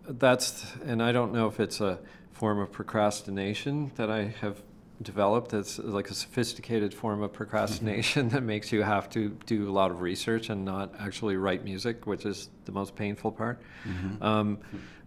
that's, 0.09 0.73
and 0.85 1.03
I 1.03 1.13
don't 1.13 1.33
know 1.33 1.49
if 1.49 1.59
it's 1.59 1.81
a 1.81 1.99
form 2.33 2.61
of 2.61 2.71
procrastination 2.71 3.91
that 3.97 4.11
I 4.11 4.35
have 4.41 4.63
developed. 5.03 5.53
It's 5.53 5.79
like 5.79 6.11
a 6.11 6.15
sophisticated 6.15 6.95
form 6.95 7.23
of 7.23 7.33
procrastination 7.33 8.29
that 8.31 8.43
makes 8.43 8.73
you 8.73 8.83
have 8.83 9.11
to 9.11 9.31
do 9.47 9.69
a 9.69 9.73
lot 9.73 9.91
of 9.91 10.01
research 10.01 10.51
and 10.51 10.65
not 10.65 10.95
actually 10.99 11.37
write 11.37 11.65
music, 11.65 12.07
which 12.07 12.25
is 12.25 12.49
the 12.65 12.73
most 12.73 12.97
painful 12.97 13.33
part. 13.33 13.61
Mm-hmm. 13.87 14.23
Um, 14.23 14.59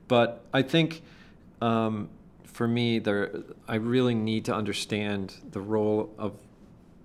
but 0.08 0.46
I 0.54 0.62
think 0.62 1.02
um, 1.62 2.10
for 2.44 2.68
me, 2.68 3.00
there, 3.00 3.32
I 3.68 3.76
really 3.76 4.16
need 4.16 4.46
to 4.46 4.56
understand 4.56 5.34
the 5.52 5.62
role 5.62 6.14
of 6.18 6.34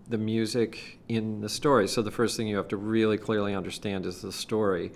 the 0.09 0.19
music 0.19 0.99
in 1.09 1.41
the 1.41 1.49
story. 1.49 1.89
So 1.89 2.03
the 2.03 2.11
first 2.11 2.37
thing 2.37 2.47
you 2.47 2.57
have 2.57 2.69
to 2.69 2.77
really 2.77 3.17
clearly 3.17 3.55
understand 3.55 4.05
is 4.05 4.21
the 4.21 4.33
story 4.33 4.93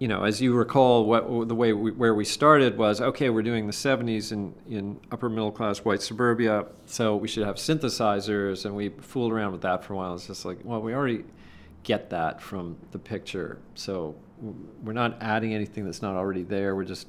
you 0.00 0.08
know, 0.08 0.24
as 0.24 0.40
you 0.40 0.54
recall, 0.54 1.04
what 1.04 1.46
the 1.46 1.54
way 1.54 1.74
we, 1.74 1.90
where 1.90 2.14
we 2.14 2.24
started 2.24 2.78
was 2.78 3.02
okay. 3.02 3.28
We're 3.28 3.42
doing 3.42 3.66
the 3.66 3.72
'70s 3.74 4.32
in 4.32 4.54
in 4.66 4.98
upper 5.12 5.28
middle 5.28 5.52
class 5.52 5.80
white 5.80 6.00
suburbia, 6.00 6.64
so 6.86 7.16
we 7.16 7.28
should 7.28 7.44
have 7.44 7.56
synthesizers, 7.56 8.64
and 8.64 8.74
we 8.74 8.88
fooled 8.88 9.30
around 9.30 9.52
with 9.52 9.60
that 9.60 9.84
for 9.84 9.92
a 9.92 9.96
while. 9.98 10.14
It's 10.14 10.26
just 10.26 10.46
like, 10.46 10.56
well, 10.64 10.80
we 10.80 10.94
already 10.94 11.24
get 11.82 12.08
that 12.10 12.40
from 12.40 12.78
the 12.92 12.98
picture, 12.98 13.58
so 13.74 14.14
we're 14.82 14.94
not 14.94 15.18
adding 15.20 15.52
anything 15.52 15.84
that's 15.84 16.00
not 16.00 16.16
already 16.16 16.44
there. 16.44 16.74
We're 16.74 16.84
just 16.84 17.06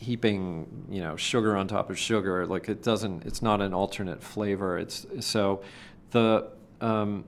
heaping, 0.00 0.86
you 0.90 1.02
know, 1.02 1.14
sugar 1.14 1.56
on 1.56 1.68
top 1.68 1.88
of 1.88 1.96
sugar. 1.96 2.48
Like 2.48 2.68
it 2.68 2.82
doesn't. 2.82 3.26
It's 3.26 3.42
not 3.42 3.60
an 3.60 3.72
alternate 3.72 4.24
flavor. 4.24 4.76
It's 4.76 5.06
so 5.20 5.62
the 6.10 6.48
um, 6.80 7.26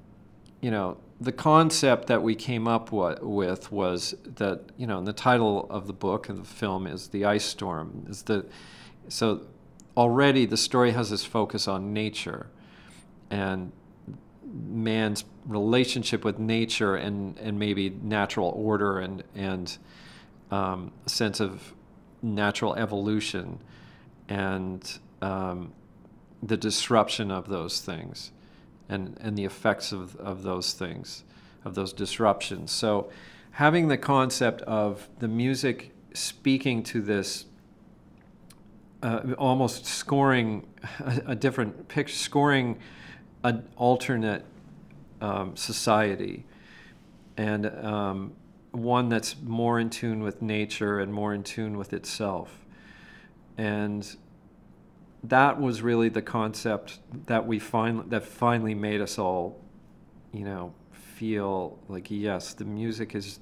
you 0.60 0.72
know 0.72 0.96
the 1.20 1.32
concept 1.32 2.08
that 2.08 2.22
we 2.22 2.34
came 2.34 2.68
up 2.68 2.92
with 2.92 3.72
was 3.72 4.14
that 4.36 4.60
you 4.76 4.86
know 4.86 4.98
and 4.98 5.06
the 5.06 5.12
title 5.12 5.66
of 5.70 5.86
the 5.86 5.92
book 5.92 6.28
and 6.28 6.38
the 6.38 6.44
film 6.44 6.86
is 6.86 7.08
the 7.08 7.24
ice 7.24 7.44
storm 7.44 8.06
is 8.08 8.22
the 8.22 8.44
so 9.08 9.42
already 9.96 10.44
the 10.44 10.56
story 10.56 10.90
has 10.90 11.10
this 11.10 11.24
focus 11.24 11.66
on 11.66 11.92
nature 11.92 12.48
and 13.30 13.72
man's 14.68 15.24
relationship 15.46 16.24
with 16.24 16.38
nature 16.38 16.96
and 16.96 17.38
and 17.38 17.58
maybe 17.58 17.90
natural 18.02 18.52
order 18.54 18.98
and 18.98 19.24
and 19.34 19.78
um, 20.50 20.92
sense 21.06 21.40
of 21.40 21.72
natural 22.22 22.74
evolution 22.74 23.58
and 24.28 24.98
um, 25.22 25.72
the 26.42 26.56
disruption 26.56 27.30
of 27.30 27.48
those 27.48 27.80
things 27.80 28.32
and, 28.88 29.16
and 29.20 29.36
the 29.36 29.44
effects 29.44 29.92
of, 29.92 30.16
of 30.16 30.42
those 30.42 30.72
things, 30.72 31.24
of 31.64 31.74
those 31.74 31.92
disruptions. 31.92 32.70
So, 32.70 33.10
having 33.52 33.88
the 33.88 33.96
concept 33.96 34.62
of 34.62 35.08
the 35.18 35.28
music 35.28 35.92
speaking 36.12 36.82
to 36.84 37.00
this, 37.00 37.46
uh, 39.02 39.34
almost 39.38 39.86
scoring 39.86 40.66
a, 41.00 41.22
a, 41.28 41.34
different 41.34 41.88
picture, 41.88 42.14
scoring 42.14 42.78
an 43.44 43.66
alternate 43.76 44.44
um, 45.20 45.56
society, 45.56 46.44
and 47.36 47.66
um, 47.84 48.32
one 48.72 49.08
that's 49.08 49.36
more 49.42 49.78
in 49.80 49.90
tune 49.90 50.22
with 50.22 50.42
nature 50.42 51.00
and 51.00 51.12
more 51.12 51.34
in 51.34 51.42
tune 51.42 51.76
with 51.76 51.92
itself. 51.92 52.64
and 53.56 54.16
that 55.28 55.60
was 55.60 55.82
really 55.82 56.08
the 56.08 56.22
concept 56.22 56.98
that 57.26 57.46
we 57.46 57.58
finally 57.58 58.04
that 58.08 58.24
finally 58.24 58.74
made 58.74 59.00
us 59.00 59.18
all, 59.18 59.60
you 60.32 60.44
know, 60.44 60.74
feel 60.92 61.78
like 61.88 62.10
yes, 62.10 62.54
the 62.54 62.64
music 62.64 63.14
is 63.14 63.40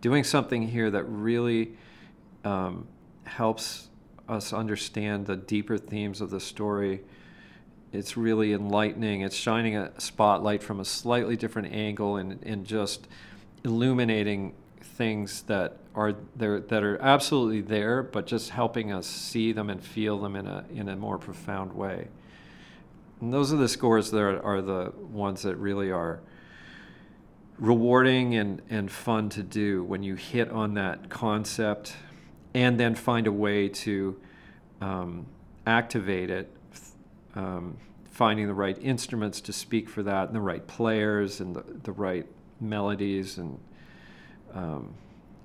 doing 0.00 0.22
something 0.24 0.68
here 0.68 0.90
that 0.90 1.04
really 1.04 1.72
um, 2.44 2.86
helps 3.24 3.88
us 4.28 4.52
understand 4.52 5.26
the 5.26 5.36
deeper 5.36 5.78
themes 5.78 6.20
of 6.20 6.30
the 6.30 6.40
story. 6.40 7.02
It's 7.92 8.16
really 8.16 8.52
enlightening. 8.52 9.22
It's 9.22 9.36
shining 9.36 9.76
a 9.76 9.98
spotlight 10.00 10.62
from 10.62 10.80
a 10.80 10.84
slightly 10.84 11.36
different 11.36 11.72
angle 11.72 12.16
and, 12.16 12.42
and 12.42 12.66
just 12.66 13.06
illuminating 13.64 14.54
things 14.94 15.42
that 15.42 15.78
are 15.94 16.14
there 16.36 16.60
that 16.60 16.82
are 16.82 17.00
absolutely 17.00 17.60
there, 17.60 18.02
but 18.02 18.26
just 18.26 18.50
helping 18.50 18.92
us 18.92 19.06
see 19.06 19.52
them 19.52 19.70
and 19.70 19.82
feel 19.82 20.18
them 20.18 20.36
in 20.36 20.46
a 20.46 20.64
in 20.72 20.88
a 20.88 20.96
more 20.96 21.18
profound 21.18 21.72
way. 21.72 22.08
And 23.20 23.32
those 23.32 23.52
are 23.52 23.56
the 23.56 23.68
scores 23.68 24.10
that 24.10 24.20
are, 24.20 24.42
are 24.42 24.62
the 24.62 24.92
ones 24.96 25.42
that 25.42 25.56
really 25.56 25.90
are 25.90 26.20
rewarding 27.58 28.34
and, 28.34 28.60
and 28.68 28.90
fun 28.90 29.28
to 29.30 29.42
do 29.42 29.84
when 29.84 30.02
you 30.02 30.16
hit 30.16 30.50
on 30.50 30.74
that 30.74 31.08
concept 31.08 31.94
and 32.52 32.78
then 32.78 32.94
find 32.94 33.26
a 33.26 33.32
way 33.32 33.68
to 33.68 34.20
um, 34.80 35.26
activate 35.66 36.30
it, 36.30 36.50
um, 37.34 37.76
finding 38.10 38.46
the 38.46 38.54
right 38.54 38.78
instruments 38.82 39.40
to 39.40 39.52
speak 39.52 39.88
for 39.88 40.02
that, 40.02 40.26
and 40.26 40.36
the 40.36 40.40
right 40.40 40.66
players, 40.66 41.40
and 41.40 41.54
the, 41.56 41.64
the 41.82 41.92
right 41.92 42.26
melodies, 42.60 43.38
and 43.38 43.58
um, 44.54 44.94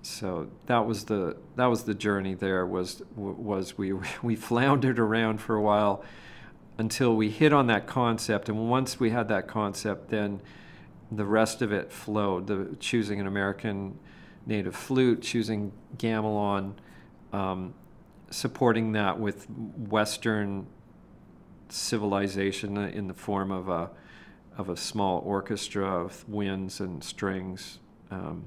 so 0.01 0.47
that 0.67 0.85
was 0.85 1.05
the 1.05 1.35
that 1.55 1.65
was 1.65 1.83
the 1.83 1.93
journey. 1.93 2.33
There 2.33 2.65
was 2.65 3.01
was 3.15 3.77
we 3.77 3.93
we 4.23 4.35
floundered 4.35 4.99
around 4.99 5.41
for 5.41 5.55
a 5.55 5.61
while 5.61 6.03
until 6.77 7.15
we 7.15 7.29
hit 7.29 7.51
on 7.51 7.67
that 7.67 7.87
concept, 7.87 8.47
and 8.47 8.69
once 8.69 8.99
we 8.99 9.09
had 9.09 9.27
that 9.27 9.47
concept, 9.47 10.09
then 10.09 10.41
the 11.11 11.25
rest 11.25 11.61
of 11.61 11.71
it 11.73 11.91
flowed. 11.91 12.47
The 12.47 12.75
choosing 12.79 13.19
an 13.19 13.27
American 13.27 13.97
native 14.45 14.75
flute, 14.75 15.21
choosing 15.21 15.71
gamelan, 15.97 16.73
um, 17.33 17.73
supporting 18.29 18.93
that 18.93 19.19
with 19.19 19.49
Western 19.49 20.67
civilization 21.67 22.77
in 22.77 23.07
the 23.07 23.13
form 23.13 23.51
of 23.51 23.69
a 23.69 23.89
of 24.57 24.69
a 24.69 24.77
small 24.77 25.19
orchestra 25.25 25.85
of 25.85 26.27
winds 26.27 26.79
and 26.79 27.03
strings. 27.03 27.79
Um, 28.11 28.45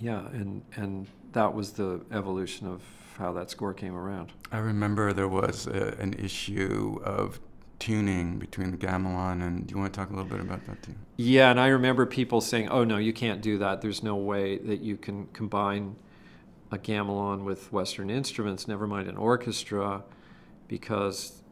yeah, 0.00 0.26
and 0.28 0.62
and 0.76 1.06
that 1.32 1.54
was 1.54 1.72
the 1.72 2.00
evolution 2.12 2.66
of 2.66 2.82
how 3.18 3.32
that 3.32 3.50
score 3.50 3.72
came 3.72 3.94
around. 3.94 4.32
I 4.52 4.58
remember 4.58 5.12
there 5.12 5.28
was 5.28 5.66
a, 5.66 5.96
an 5.98 6.14
issue 6.14 7.00
of 7.04 7.40
tuning 7.78 8.38
between 8.38 8.70
the 8.70 8.76
gamelan 8.76 9.42
and 9.42 9.66
do 9.66 9.74
you 9.74 9.80
want 9.80 9.92
to 9.92 9.98
talk 9.98 10.08
a 10.08 10.12
little 10.12 10.30
bit 10.30 10.40
about 10.40 10.64
that 10.64 10.80
too 10.80 10.94
yeah 11.16 11.50
and 11.50 11.58
i 11.58 11.66
remember 11.66 12.06
people 12.06 12.40
saying 12.40 12.68
oh 12.68 12.84
no 12.84 12.96
you 12.96 13.12
can't 13.12 13.42
do 13.42 13.58
that 13.58 13.82
there's 13.82 14.00
no 14.00 14.14
way 14.14 14.56
that 14.56 14.80
you 14.80 14.96
can 14.96 15.26
combine 15.32 15.96
a 16.74 16.78
gamelan 16.78 17.44
with 17.44 17.72
Western 17.72 18.10
instruments, 18.10 18.68
never 18.68 18.86
mind 18.86 19.08
an 19.08 19.16
orchestra, 19.16 20.02
because 20.68 21.42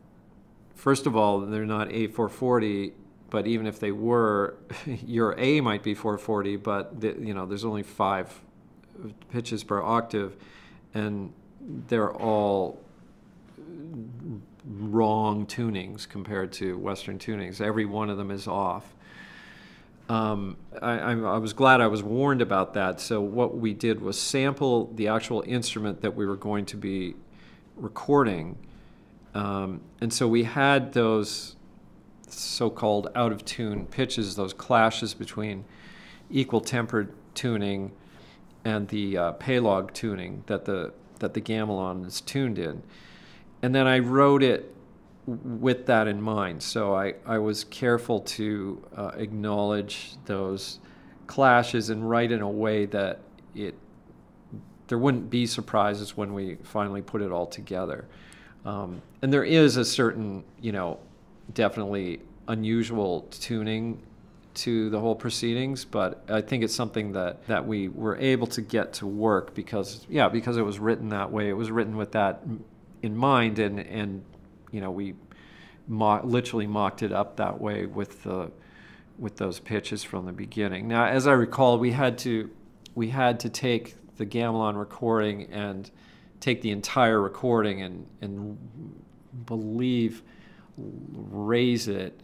first 0.75 1.07
of 1.07 1.17
all, 1.17 1.41
they're 1.41 1.65
not 1.65 1.89
A440, 1.89 2.93
but 3.33 3.49
even 3.49 3.67
if 3.67 3.81
they 3.81 3.91
were, 3.91 4.55
your 4.87 5.35
A 5.39 5.61
might 5.61 5.83
be 5.83 5.95
440, 5.95 6.57
but 6.57 7.01
the, 7.01 7.17
you 7.19 7.35
know 7.35 7.47
there's 7.47 7.65
only 7.65 7.83
five 7.83 8.41
pitches 9.31 9.65
per 9.65 9.83
octave, 9.83 10.37
and 10.95 11.33
they're 11.89 12.13
all 12.13 12.81
wrong 14.65 15.47
tunings 15.47 16.09
compared 16.09 16.53
to 16.53 16.79
Western 16.79 17.19
tunings. 17.19 17.61
Every 17.61 17.87
one 17.87 18.11
of 18.11 18.19
them 18.19 18.31
is 18.31 18.47
off 18.47 18.95
um, 20.13 20.57
I, 20.81 20.99
I, 20.99 21.39
was 21.39 21.53
glad 21.53 21.81
I 21.81 21.87
was 21.87 22.03
warned 22.03 22.43
about 22.43 22.75
that. 22.75 23.01
So 23.01 23.21
what 23.21 23.57
we 23.57 23.73
did 23.73 24.03
was 24.03 24.21
sample 24.21 24.93
the 24.95 25.09
actual 25.09 25.43
instrument 25.47 26.03
that 26.03 26.15
we 26.15 26.27
were 26.27 26.37
going 26.37 26.67
to 26.67 26.77
be 26.77 27.15
recording, 27.77 28.59
um, 29.35 29.81
and 30.01 30.13
so 30.13 30.29
we 30.29 30.45
had 30.45 30.93
those 30.93 31.57
so-called 32.33 33.09
out 33.15 33.33
of 33.33 33.45
tune 33.45 33.87
pitches, 33.87 34.37
those 34.37 34.53
clashes 34.53 35.15
between 35.15 35.65
equal 36.31 36.61
tempered 36.61 37.13
tuning 37.35 37.93
and 38.65 38.89
the 38.89 39.17
uh, 39.19 39.33
tuning 39.93 40.45
that 40.47 40.65
the 40.65 40.93
that 41.19 41.35
the 41.35 41.41
gamelan 41.41 42.07
is 42.07 42.21
tuned 42.21 42.59
in, 42.59 42.83
and 43.63 43.75
then 43.75 43.87
I 43.87 43.99
wrote 43.99 44.43
it 44.43 44.75
with 45.27 45.87
that 45.87 46.09
in 46.09 46.21
mind. 46.21 46.63
So 46.63 46.95
I, 46.95 47.15
I 47.25 47.39
was 47.39 47.65
careful 47.65 48.21
to 48.21 48.83
uh, 48.97 49.13
acknowledge 49.17 50.17
those 50.25 50.81
clashes 51.27 51.91
and 51.91 52.09
write 52.09 52.33
in 52.33 52.43
a 52.43 52.51
way 52.51 52.87
that 52.87 53.21
it 53.55 53.75
there 54.89 54.99
wouldn't 54.99 55.31
be 55.31 55.47
surprises 55.47 56.17
when 56.17 56.35
we 56.35 56.57
finally 56.65 57.01
put 57.01 57.23
it 57.23 57.31
all 57.31 57.47
together. 57.47 58.07
Um, 58.65 59.01
and 59.23 59.33
there 59.33 59.45
is 59.45 59.77
a 59.77 59.85
certain, 59.85 60.45
you 60.61 60.73
know, 60.73 60.99
definitely 61.53 62.21
unusual 62.49 63.23
tuning 63.31 64.03
to 64.55 64.91
the 64.91 65.01
whole 65.01 65.15
proceedings, 65.15 65.85
but 65.85 66.23
I 66.29 66.41
think 66.43 66.63
it's 66.63 66.75
something 66.75 67.13
that, 67.13 67.47
that 67.47 67.67
we 67.67 67.89
were 67.89 68.17
able 68.17 68.47
to 68.49 68.61
get 68.61 68.93
to 68.95 69.07
work 69.07 69.55
because, 69.55 70.07
yeah, 70.11 70.29
because 70.29 70.57
it 70.57 70.63
was 70.63 70.79
written 70.79 71.09
that 71.09 71.31
way. 71.31 71.49
It 71.49 71.55
was 71.55 71.71
written 71.71 71.97
with 71.97 72.13
that 72.13 72.43
in 73.03 73.17
mind, 73.17 73.59
and, 73.59 73.81
and 73.81 74.23
you 74.71 74.81
know, 74.81 74.91
we 74.91 75.15
literally 75.89 76.67
mocked 76.67 77.03
it 77.03 77.13
up 77.13 77.37
that 77.37 77.61
way 77.61 77.87
with 77.87 78.23
the 78.25 78.51
with 79.19 79.37
those 79.37 79.61
pitches 79.61 80.03
from 80.03 80.27
the 80.27 80.33
beginning. 80.33 80.89
Now, 80.89 81.05
as 81.05 81.27
I 81.27 81.33
recall, 81.33 81.79
we 81.79 81.93
had 81.93 82.19
to 82.19 82.51
we 82.95 83.09
had 83.09 83.41
to 83.41 83.49
take 83.49 83.95
the 84.17 84.27
gamelan 84.27 84.79
recording 84.79 85.45
and 85.53 85.91
take 86.41 86.63
the 86.63 86.71
entire 86.71 87.21
recording 87.21 87.83
and 87.83 88.07
and 88.21 88.59
believe 89.47 90.23
raise 90.77 91.89
it 91.89 92.21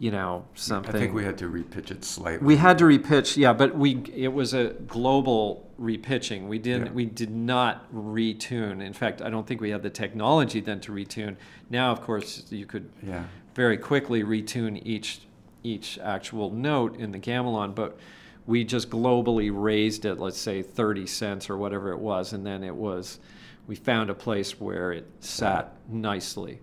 you 0.00 0.10
know 0.10 0.46
something. 0.54 0.96
I 0.96 0.98
think 0.98 1.12
we 1.12 1.24
had 1.24 1.36
to 1.38 1.48
repitch 1.48 1.90
it 1.90 2.04
slightly. 2.04 2.44
We 2.44 2.56
had 2.56 2.78
to 2.78 2.84
repitch, 2.84 3.36
yeah, 3.36 3.52
but 3.52 3.76
we 3.76 4.02
it 4.14 4.32
was 4.32 4.54
a 4.54 4.70
global 4.86 5.70
repitching. 5.78 6.48
We 6.48 6.58
didn't 6.58 6.86
yeah. 6.86 6.92
we 6.92 7.04
did 7.04 7.30
not 7.30 7.92
retune. 7.94 8.82
In 8.82 8.94
fact, 8.94 9.20
I 9.20 9.28
don't 9.28 9.46
think 9.46 9.60
we 9.60 9.68
had 9.68 9.82
the 9.82 9.90
technology 9.90 10.60
then 10.60 10.80
to 10.80 10.92
retune. 10.92 11.36
Now, 11.68 11.92
of 11.92 12.00
course, 12.00 12.46
you 12.48 12.64
could 12.64 12.90
yeah. 13.06 13.24
very 13.54 13.76
quickly 13.76 14.24
retune 14.24 14.80
each 14.86 15.20
each 15.62 15.98
actual 15.98 16.50
note 16.50 16.96
in 16.96 17.12
the 17.12 17.18
gamelan, 17.18 17.74
but 17.74 17.98
we 18.46 18.64
just 18.64 18.88
globally 18.88 19.50
raised 19.52 20.06
it, 20.06 20.18
let's 20.18 20.38
say 20.38 20.62
30 20.62 21.06
cents 21.06 21.50
or 21.50 21.58
whatever 21.58 21.92
it 21.92 21.98
was, 21.98 22.32
and 22.32 22.46
then 22.46 22.64
it 22.64 22.74
was 22.74 23.18
we 23.66 23.76
found 23.76 24.08
a 24.08 24.14
place 24.14 24.58
where 24.58 24.92
it 24.92 25.06
sat 25.20 25.74
nicely. 25.90 26.60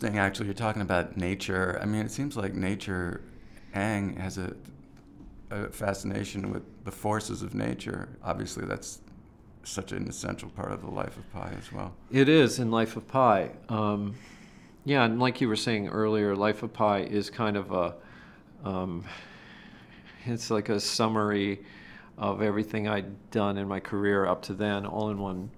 Interesting, 0.00 0.18
actually. 0.18 0.46
You're 0.46 0.54
talking 0.54 0.82
about 0.82 1.16
nature. 1.16 1.78
I 1.82 1.86
mean, 1.86 2.04
it 2.06 2.10
seems 2.10 2.36
like 2.36 2.54
nature, 2.54 3.22
Ang 3.74 4.16
has 4.16 4.38
a, 4.38 4.54
a 5.50 5.68
fascination 5.68 6.50
with 6.52 6.62
the 6.84 6.90
forces 6.90 7.42
of 7.42 7.54
nature. 7.54 8.08
Obviously, 8.24 8.64
that's 8.64 9.00
such 9.62 9.92
an 9.92 10.08
essential 10.08 10.48
part 10.50 10.72
of 10.72 10.80
the 10.80 10.90
life 10.90 11.16
of 11.16 11.30
Pi 11.32 11.52
as 11.58 11.70
well. 11.72 11.94
It 12.10 12.28
is 12.28 12.58
in 12.58 12.70
Life 12.70 12.96
of 12.96 13.06
Pi. 13.06 13.50
Um, 13.68 14.14
yeah, 14.84 15.04
and 15.04 15.20
like 15.20 15.40
you 15.40 15.48
were 15.48 15.56
saying 15.56 15.88
earlier, 15.88 16.34
Life 16.34 16.62
of 16.62 16.72
Pi 16.72 17.00
is 17.00 17.28
kind 17.28 17.56
of 17.56 17.70
a, 17.72 17.94
um, 18.64 19.04
it's 20.24 20.50
like 20.50 20.70
a 20.70 20.80
summary 20.80 21.60
of 22.16 22.40
everything 22.42 22.88
I'd 22.88 23.30
done 23.30 23.58
in 23.58 23.68
my 23.68 23.80
career 23.80 24.26
up 24.26 24.42
to 24.42 24.54
then, 24.54 24.86
all 24.86 25.10
in 25.10 25.18
one 25.18 25.50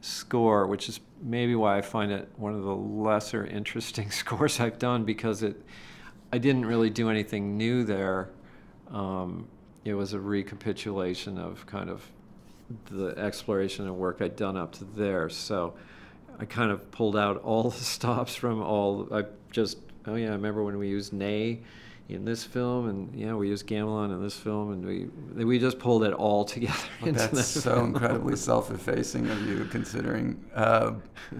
score, 0.00 0.66
which 0.66 0.88
is 0.88 1.00
maybe 1.22 1.54
why 1.54 1.78
I 1.78 1.82
find 1.82 2.12
it 2.12 2.28
one 2.36 2.54
of 2.54 2.62
the 2.62 2.74
lesser 2.74 3.44
interesting 3.44 4.10
scores 4.12 4.60
I've 4.60 4.78
done 4.78 5.04
because 5.04 5.42
it, 5.42 5.60
I 6.32 6.38
didn't 6.38 6.66
really 6.66 6.90
do 6.90 7.10
anything 7.10 7.56
new 7.56 7.84
there. 7.84 8.30
Um, 8.90 9.48
it 9.84 9.94
was 9.94 10.12
a 10.12 10.20
recapitulation 10.20 11.38
of 11.38 11.66
kind 11.66 11.90
of 11.90 12.02
the 12.90 13.18
exploration 13.18 13.86
and 13.86 13.96
work 13.96 14.20
I'd 14.20 14.36
done 14.36 14.56
up 14.56 14.72
to 14.72 14.84
there. 14.84 15.28
So 15.28 15.74
I 16.38 16.44
kind 16.44 16.70
of 16.70 16.90
pulled 16.90 17.16
out 17.16 17.42
all 17.42 17.70
the 17.70 17.84
stops 17.84 18.34
from 18.34 18.62
all. 18.62 19.08
I 19.12 19.24
just 19.50 19.78
oh 20.06 20.14
yeah, 20.14 20.28
I 20.28 20.32
remember 20.32 20.62
when 20.62 20.78
we 20.78 20.88
used 20.88 21.12
Ney 21.12 21.60
in 22.08 22.24
this 22.24 22.42
film, 22.42 22.88
and 22.88 23.14
yeah, 23.14 23.34
we 23.34 23.48
used 23.48 23.66
Gamelan 23.66 24.10
in 24.12 24.22
this 24.22 24.34
film, 24.34 24.72
and 24.72 24.84
we 24.84 25.44
we 25.44 25.58
just 25.58 25.78
pulled 25.78 26.04
it 26.04 26.14
all 26.14 26.44
together. 26.44 26.74
Well, 27.02 27.12
that's 27.12 27.46
so 27.46 27.74
film. 27.74 27.94
incredibly 27.94 28.36
self-effacing 28.50 29.28
of 29.28 29.46
you, 29.46 29.66
considering 29.66 30.42
uh, 30.54 30.94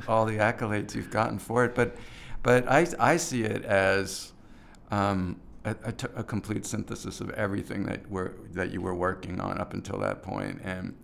all 0.07 0.27
the 0.27 0.37
accolades 0.37 0.95
you've 0.95 1.11
gotten 1.11 1.39
for 1.39 1.65
it. 1.65 1.75
But 1.75 1.97
but 2.43 2.69
I 2.71 2.87
I 2.99 3.17
see 3.17 3.45
it 3.45 3.65
as 3.65 4.33
um, 4.91 5.41
a, 5.65 5.75
a, 5.85 5.93
t- 5.93 6.07
a 6.15 6.23
complete 6.23 6.67
synthesis 6.67 7.21
of 7.21 7.31
everything 7.31 7.85
that 7.87 8.09
were 8.11 8.35
that 8.53 8.71
you 8.71 8.83
were 8.83 8.95
working 8.95 9.41
on 9.41 9.59
up 9.59 9.73
until 9.73 9.99
that 10.01 10.23
point, 10.23 10.61
and 10.63 10.95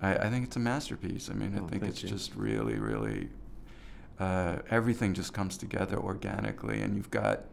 I, 0.00 0.16
I 0.16 0.30
think 0.30 0.46
it's 0.46 0.56
a 0.56 0.60
masterpiece. 0.60 1.28
I 1.28 1.34
mean, 1.34 1.54
I 1.54 1.60
oh, 1.60 1.68
think 1.68 1.82
it's 1.84 2.02
you. 2.02 2.08
just 2.08 2.34
really, 2.34 2.78
really 2.78 3.28
uh, 4.18 4.58
everything 4.70 5.12
just 5.12 5.34
comes 5.34 5.58
together 5.58 5.98
organically, 5.98 6.80
and 6.80 6.96
you've 6.96 7.10
got 7.10 7.44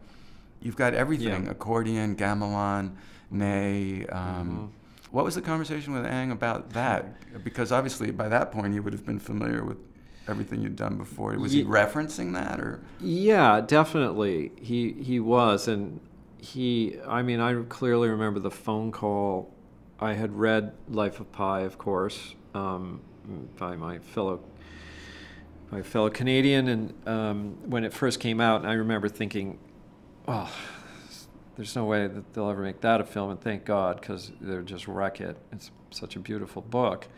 you've 0.60 0.76
got 0.76 0.94
everything: 0.94 1.46
yeah. 1.46 1.50
accordion, 1.50 2.16
gamelan, 2.16 2.96
ney. 3.30 4.06
Um, 4.06 4.20
mm-hmm. 4.20 4.66
What 5.10 5.24
was 5.24 5.34
the 5.34 5.42
conversation 5.42 5.92
with 5.92 6.06
Ang 6.06 6.30
about 6.30 6.70
that? 6.70 7.42
Because 7.42 7.72
obviously, 7.72 8.10
by 8.10 8.28
that 8.28 8.52
point, 8.52 8.72
he 8.72 8.80
would 8.80 8.92
have 8.92 9.04
been 9.04 9.18
familiar 9.18 9.64
with 9.64 9.78
everything 10.28 10.62
you'd 10.62 10.76
done 10.76 10.96
before. 10.96 11.36
Was 11.36 11.52
he 11.52 11.64
referencing 11.64 12.34
that, 12.34 12.60
or? 12.60 12.80
Yeah, 13.00 13.60
definitely. 13.60 14.52
He 14.60 14.92
he 14.92 15.20
was, 15.20 15.68
and 15.68 16.00
he. 16.38 16.98
I 17.06 17.22
mean, 17.22 17.40
I 17.40 17.54
clearly 17.68 18.08
remember 18.08 18.40
the 18.40 18.50
phone 18.50 18.92
call. 18.92 19.52
I 19.98 20.14
had 20.14 20.32
read 20.34 20.72
Life 20.88 21.20
of 21.20 21.30
Pi, 21.30 21.60
of 21.60 21.76
course, 21.76 22.34
um, 22.54 23.02
by 23.58 23.76
my 23.76 23.98
fellow 23.98 24.40
my 25.70 25.82
fellow 25.82 26.10
Canadian, 26.10 26.68
and 26.68 27.08
um, 27.08 27.56
when 27.68 27.84
it 27.84 27.92
first 27.92 28.20
came 28.20 28.40
out, 28.40 28.62
and 28.62 28.70
I 28.70 28.74
remember 28.74 29.08
thinking, 29.08 29.58
"Oh, 30.30 30.50
there's 31.56 31.74
no 31.74 31.84
way 31.84 32.06
that 32.06 32.32
they'll 32.32 32.50
ever 32.50 32.62
make 32.62 32.80
that 32.82 33.00
a 33.00 33.04
film," 33.04 33.30
and 33.30 33.40
thank 33.40 33.64
God 33.64 34.00
because 34.00 34.30
they'll 34.40 34.62
just 34.62 34.86
wreck 34.86 35.20
it. 35.20 35.36
It's 35.52 35.70
such 35.90 36.16
a 36.16 36.20
beautiful 36.20 36.62
book. 36.62 37.08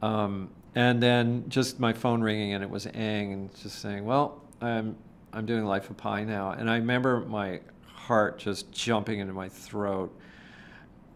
Um, 0.00 0.50
and 0.74 1.02
then 1.02 1.44
just 1.48 1.78
my 1.78 1.92
phone 1.92 2.22
ringing, 2.22 2.54
and 2.54 2.62
it 2.64 2.70
was 2.70 2.86
Ang, 2.86 3.32
and 3.32 3.54
just 3.56 3.80
saying, 3.80 4.04
"Well, 4.04 4.40
I'm 4.60 4.96
I'm 5.32 5.44
doing 5.44 5.64
Life 5.64 5.90
of 5.90 5.96
Pi 5.96 6.24
now," 6.24 6.50
and 6.50 6.70
I 6.70 6.76
remember 6.76 7.20
my 7.20 7.60
heart 8.06 8.38
just 8.38 8.72
jumping 8.72 9.18
into 9.18 9.32
my 9.32 9.48
throat 9.48 10.14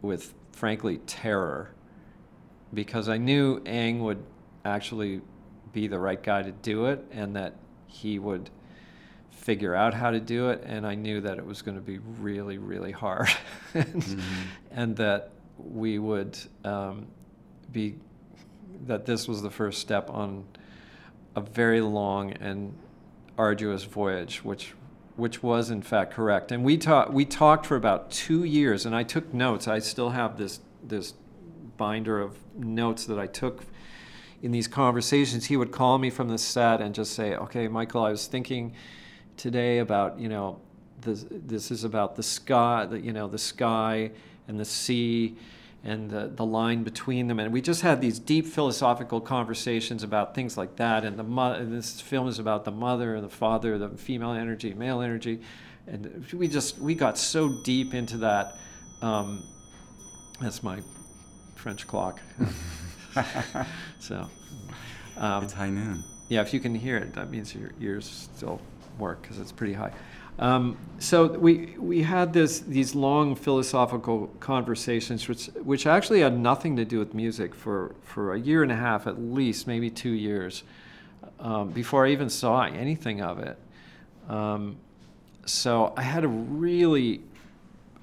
with, 0.02 0.34
frankly, 0.52 0.98
terror 1.06 1.70
because 2.74 3.08
I 3.08 3.16
knew 3.16 3.62
Ang 3.66 4.02
would 4.02 4.22
actually 4.64 5.20
be 5.72 5.86
the 5.86 5.98
right 5.98 6.22
guy 6.22 6.42
to 6.42 6.52
do 6.52 6.86
it 6.86 7.04
and 7.10 7.34
that 7.36 7.54
he 7.86 8.18
would 8.18 8.50
figure 9.40 9.74
out 9.74 9.94
how 9.94 10.10
to 10.10 10.20
do 10.20 10.50
it 10.50 10.62
and 10.66 10.86
I 10.86 10.94
knew 10.94 11.22
that 11.22 11.38
it 11.38 11.46
was 11.46 11.62
going 11.62 11.76
to 11.76 11.82
be 11.82 11.98
really 12.20 12.58
really 12.58 12.92
hard. 12.92 13.28
And, 13.72 14.02
mm-hmm. 14.02 14.20
and, 14.72 14.96
that 14.96 15.30
we 15.56 15.98
would 16.00 16.36
um, 16.64 17.06
be 17.70 17.94
that 18.86 19.06
this 19.06 19.28
was 19.28 19.42
the 19.42 19.50
first 19.50 19.80
step 19.80 20.10
on 20.10 20.44
a 21.36 21.40
very 21.40 21.80
long 21.80 22.32
and 22.32 22.74
arduous 23.38 23.84
voyage 23.84 24.44
which 24.44 24.74
which 25.16 25.42
was 25.42 25.70
in 25.70 25.82
fact 25.82 26.12
correct. 26.12 26.52
And 26.52 26.64
we 26.64 26.76
talked 26.76 27.12
we 27.12 27.24
talked 27.24 27.64
for 27.64 27.76
about 27.76 28.10
2 28.10 28.44
years 28.44 28.84
and 28.84 28.94
I 28.94 29.04
took 29.04 29.32
notes. 29.32 29.68
I 29.68 29.78
still 29.78 30.10
have 30.10 30.36
this 30.36 30.60
this 30.82 31.14
binder 31.76 32.20
of 32.20 32.36
notes 32.56 33.06
that 33.06 33.18
I 33.18 33.26
took 33.26 33.64
in 34.42 34.52
these 34.52 34.68
conversations, 34.68 35.46
he 35.46 35.56
would 35.56 35.70
call 35.70 35.98
me 35.98 36.10
from 36.10 36.28
the 36.28 36.38
set 36.38 36.80
and 36.80 36.94
just 36.94 37.12
say, 37.12 37.36
"Okay, 37.36 37.68
Mychael, 37.68 38.06
I 38.06 38.10
was 38.10 38.26
thinking 38.26 38.72
today 39.40 39.78
about 39.78 40.18
you 40.18 40.28
know 40.28 40.60
this, 41.00 41.24
this 41.30 41.70
is 41.70 41.84
about 41.84 42.16
the 42.16 42.22
sky, 42.22 42.86
the, 42.86 43.00
you 43.00 43.12
know 43.12 43.28
the 43.28 43.38
sky 43.38 44.10
and 44.48 44.58
the 44.58 44.64
sea." 44.64 45.36
and 45.82 46.10
the, 46.10 46.30
the 46.34 46.44
line 46.44 46.82
between 46.82 47.26
them. 47.26 47.38
And 47.38 47.54
we 47.54 47.62
just 47.62 47.80
had 47.80 48.02
these 48.02 48.18
deep 48.18 48.46
philosophical 48.46 49.18
conversations 49.18 50.02
about 50.02 50.34
things 50.34 50.58
like 50.58 50.76
that. 50.76 51.06
And 51.06 51.18
the 51.18 51.22
mo- 51.22 51.54
and 51.54 51.72
this 51.72 52.02
film 52.02 52.28
is 52.28 52.38
about 52.38 52.66
the 52.66 52.70
mother 52.70 53.14
and 53.14 53.24
the 53.24 53.30
father, 53.30 53.78
the 53.78 53.88
female 53.88 54.32
energy, 54.32 54.74
male 54.74 55.00
energy, 55.00 55.40
and 55.86 56.26
we 56.34 56.48
just 56.48 56.78
we 56.78 56.94
got 56.94 57.16
so 57.16 57.62
deep 57.62 57.94
into 57.94 58.18
that. 58.18 58.56
Um, 59.00 59.42
that's 60.38 60.62
my 60.62 60.82
French 61.54 61.86
clock. 61.86 62.20
so 63.98 64.28
um, 65.16 65.44
it's 65.44 65.52
high 65.52 65.70
noon. 65.70 66.04
Yeah, 66.28 66.42
if 66.42 66.54
you 66.54 66.60
can 66.60 66.74
hear 66.74 66.96
it, 66.96 67.14
that 67.14 67.30
means 67.30 67.54
your 67.54 67.72
ears 67.80 68.28
still 68.34 68.60
work 69.00 69.22
because 69.22 69.38
it's 69.38 69.52
pretty 69.52 69.72
high. 69.72 69.92
Um, 70.38 70.78
so 70.98 71.26
we 71.26 71.74
we 71.78 72.02
had 72.02 72.32
this 72.32 72.60
these 72.60 72.94
long 72.94 73.34
philosophical 73.34 74.28
conversations, 74.40 75.28
which 75.28 75.46
which 75.64 75.86
actually 75.86 76.20
had 76.20 76.38
nothing 76.38 76.76
to 76.76 76.84
do 76.84 76.98
with 76.98 77.12
music 77.12 77.54
for 77.54 77.94
for 78.02 78.34
a 78.34 78.38
year 78.38 78.62
and 78.62 78.72
a 78.72 78.76
half 78.76 79.06
at 79.06 79.20
least, 79.20 79.66
maybe 79.66 79.90
two 79.90 80.12
years, 80.12 80.62
um, 81.40 81.70
before 81.70 82.06
I 82.06 82.10
even 82.12 82.30
saw 82.30 82.62
anything 82.62 83.20
of 83.20 83.38
it. 83.38 83.58
Um, 84.28 84.76
so 85.44 85.92
I 85.96 86.02
had 86.02 86.24
a 86.24 86.28
really 86.28 87.22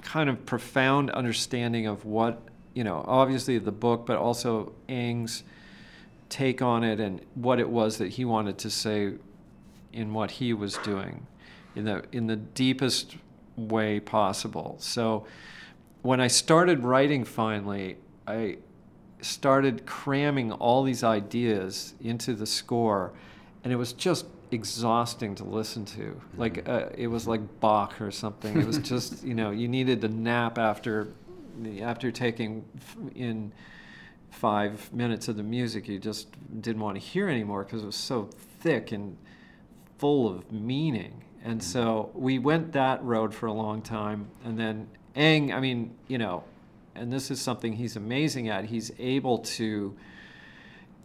kind 0.02 0.30
of 0.30 0.46
profound 0.46 1.10
understanding 1.12 1.88
of 1.88 2.06
what 2.06 2.42
you 2.78 2.84
know, 2.84 3.04
obviously 3.08 3.58
the 3.58 3.72
book, 3.72 4.06
but 4.06 4.18
also 4.18 4.72
Ang's 4.88 5.44
take 6.30 6.62
on 6.62 6.84
it 6.84 7.00
and 7.00 7.20
what 7.34 7.60
it 7.60 7.68
was 7.68 7.98
that 7.98 8.10
he 8.10 8.24
wanted 8.24 8.60
to 8.60 8.70
say 8.70 9.14
in 9.98 10.14
what 10.14 10.32
he 10.32 10.54
was 10.54 10.78
doing 10.78 11.26
in 11.76 11.84
the 11.86 12.04
in 12.12 12.28
the 12.28 12.36
deepest 12.36 13.18
way 13.58 14.00
possible. 14.00 14.76
So 14.80 15.26
when 16.04 16.22
I 16.22 16.28
started 16.28 16.84
writing 16.84 17.24
finally, 17.24 17.98
I 18.28 18.58
started 19.22 19.86
cramming 19.86 20.52
all 20.52 20.84
these 20.84 21.04
ideas 21.04 21.96
into 22.00 22.36
the 22.36 22.46
score 22.46 23.14
and 23.64 23.74
it 23.74 23.76
was 23.76 23.94
just 23.94 24.28
exhausting 24.52 25.34
to 25.36 25.44
listen 25.44 25.84
to. 25.86 26.02
Mm-hmm. 26.02 26.40
Like 26.40 26.70
uh, 26.70 26.90
it 26.96 27.08
was 27.08 27.28
like 27.28 27.42
Bach 27.60 28.00
or 28.00 28.12
something. 28.12 28.56
It 28.56 28.66
was 28.66 28.78
just, 28.78 29.24
you 29.30 29.34
know, 29.34 29.50
you 29.50 29.68
needed 29.68 30.02
to 30.02 30.08
nap 30.08 30.60
after 30.60 31.08
after 31.82 32.12
taking 32.12 32.64
in 33.16 33.52
five 34.30 34.94
minutes 34.94 35.28
of 35.28 35.38
the 35.38 35.44
music, 35.44 35.88
you 35.88 35.98
just 35.98 36.28
didn't 36.62 36.82
want 36.82 36.96
to 36.96 37.02
hear 37.02 37.28
anymore 37.28 37.64
because 37.64 37.82
it 37.82 37.88
was 37.88 37.96
so 37.96 38.30
thick 38.60 38.92
and 38.92 39.18
full 39.98 40.28
of 40.28 40.52
meaning. 40.52 41.24
And 41.44 41.60
mm. 41.60 41.64
so 41.64 42.12
we 42.14 42.40
went 42.40 42.74
that 42.74 43.04
road 43.04 43.34
for 43.34 43.48
a 43.48 43.54
long 43.54 43.82
time. 43.82 44.28
And 44.44 44.58
then 44.60 44.88
Ang, 45.16 45.54
I 45.54 45.60
mean, 45.60 45.96
you 46.08 46.18
know, 46.18 46.44
and 46.96 47.12
this 47.12 47.32
is 47.32 47.40
something 47.42 47.74
he's 47.74 47.96
amazing 47.96 48.50
at. 48.50 48.66
He's 48.66 48.92
able 49.00 49.40
to, 49.40 49.96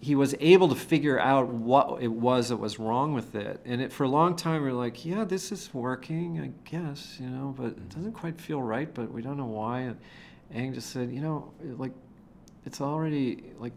he 0.00 0.14
was 0.14 0.34
able 0.40 0.68
to 0.68 0.74
figure 0.74 1.18
out 1.18 1.48
what 1.48 2.02
it 2.02 2.12
was 2.12 2.48
that 2.48 2.56
was 2.56 2.78
wrong 2.78 3.14
with 3.14 3.34
it. 3.34 3.60
And 3.64 3.80
it, 3.80 3.92
for 3.92 4.04
a 4.04 4.08
long 4.08 4.36
time, 4.36 4.62
we 4.62 4.70
are 4.70 4.72
like, 4.72 5.04
yeah, 5.04 5.24
this 5.24 5.52
is 5.52 5.72
working, 5.72 6.40
I 6.40 6.50
guess, 6.68 7.18
you 7.20 7.28
know, 7.28 7.54
but 7.56 7.66
it 7.66 7.88
mm. 7.88 7.94
doesn't 7.94 8.12
quite 8.12 8.40
feel 8.40 8.62
right, 8.62 8.92
but 8.92 9.10
we 9.12 9.22
don't 9.22 9.36
know 9.36 9.46
why. 9.46 9.80
And, 9.80 9.98
Ang 10.54 10.74
just 10.74 10.90
said, 10.90 11.10
you 11.10 11.20
know, 11.20 11.50
like 11.78 11.92
it's 12.66 12.80
already 12.80 13.42
like 13.58 13.72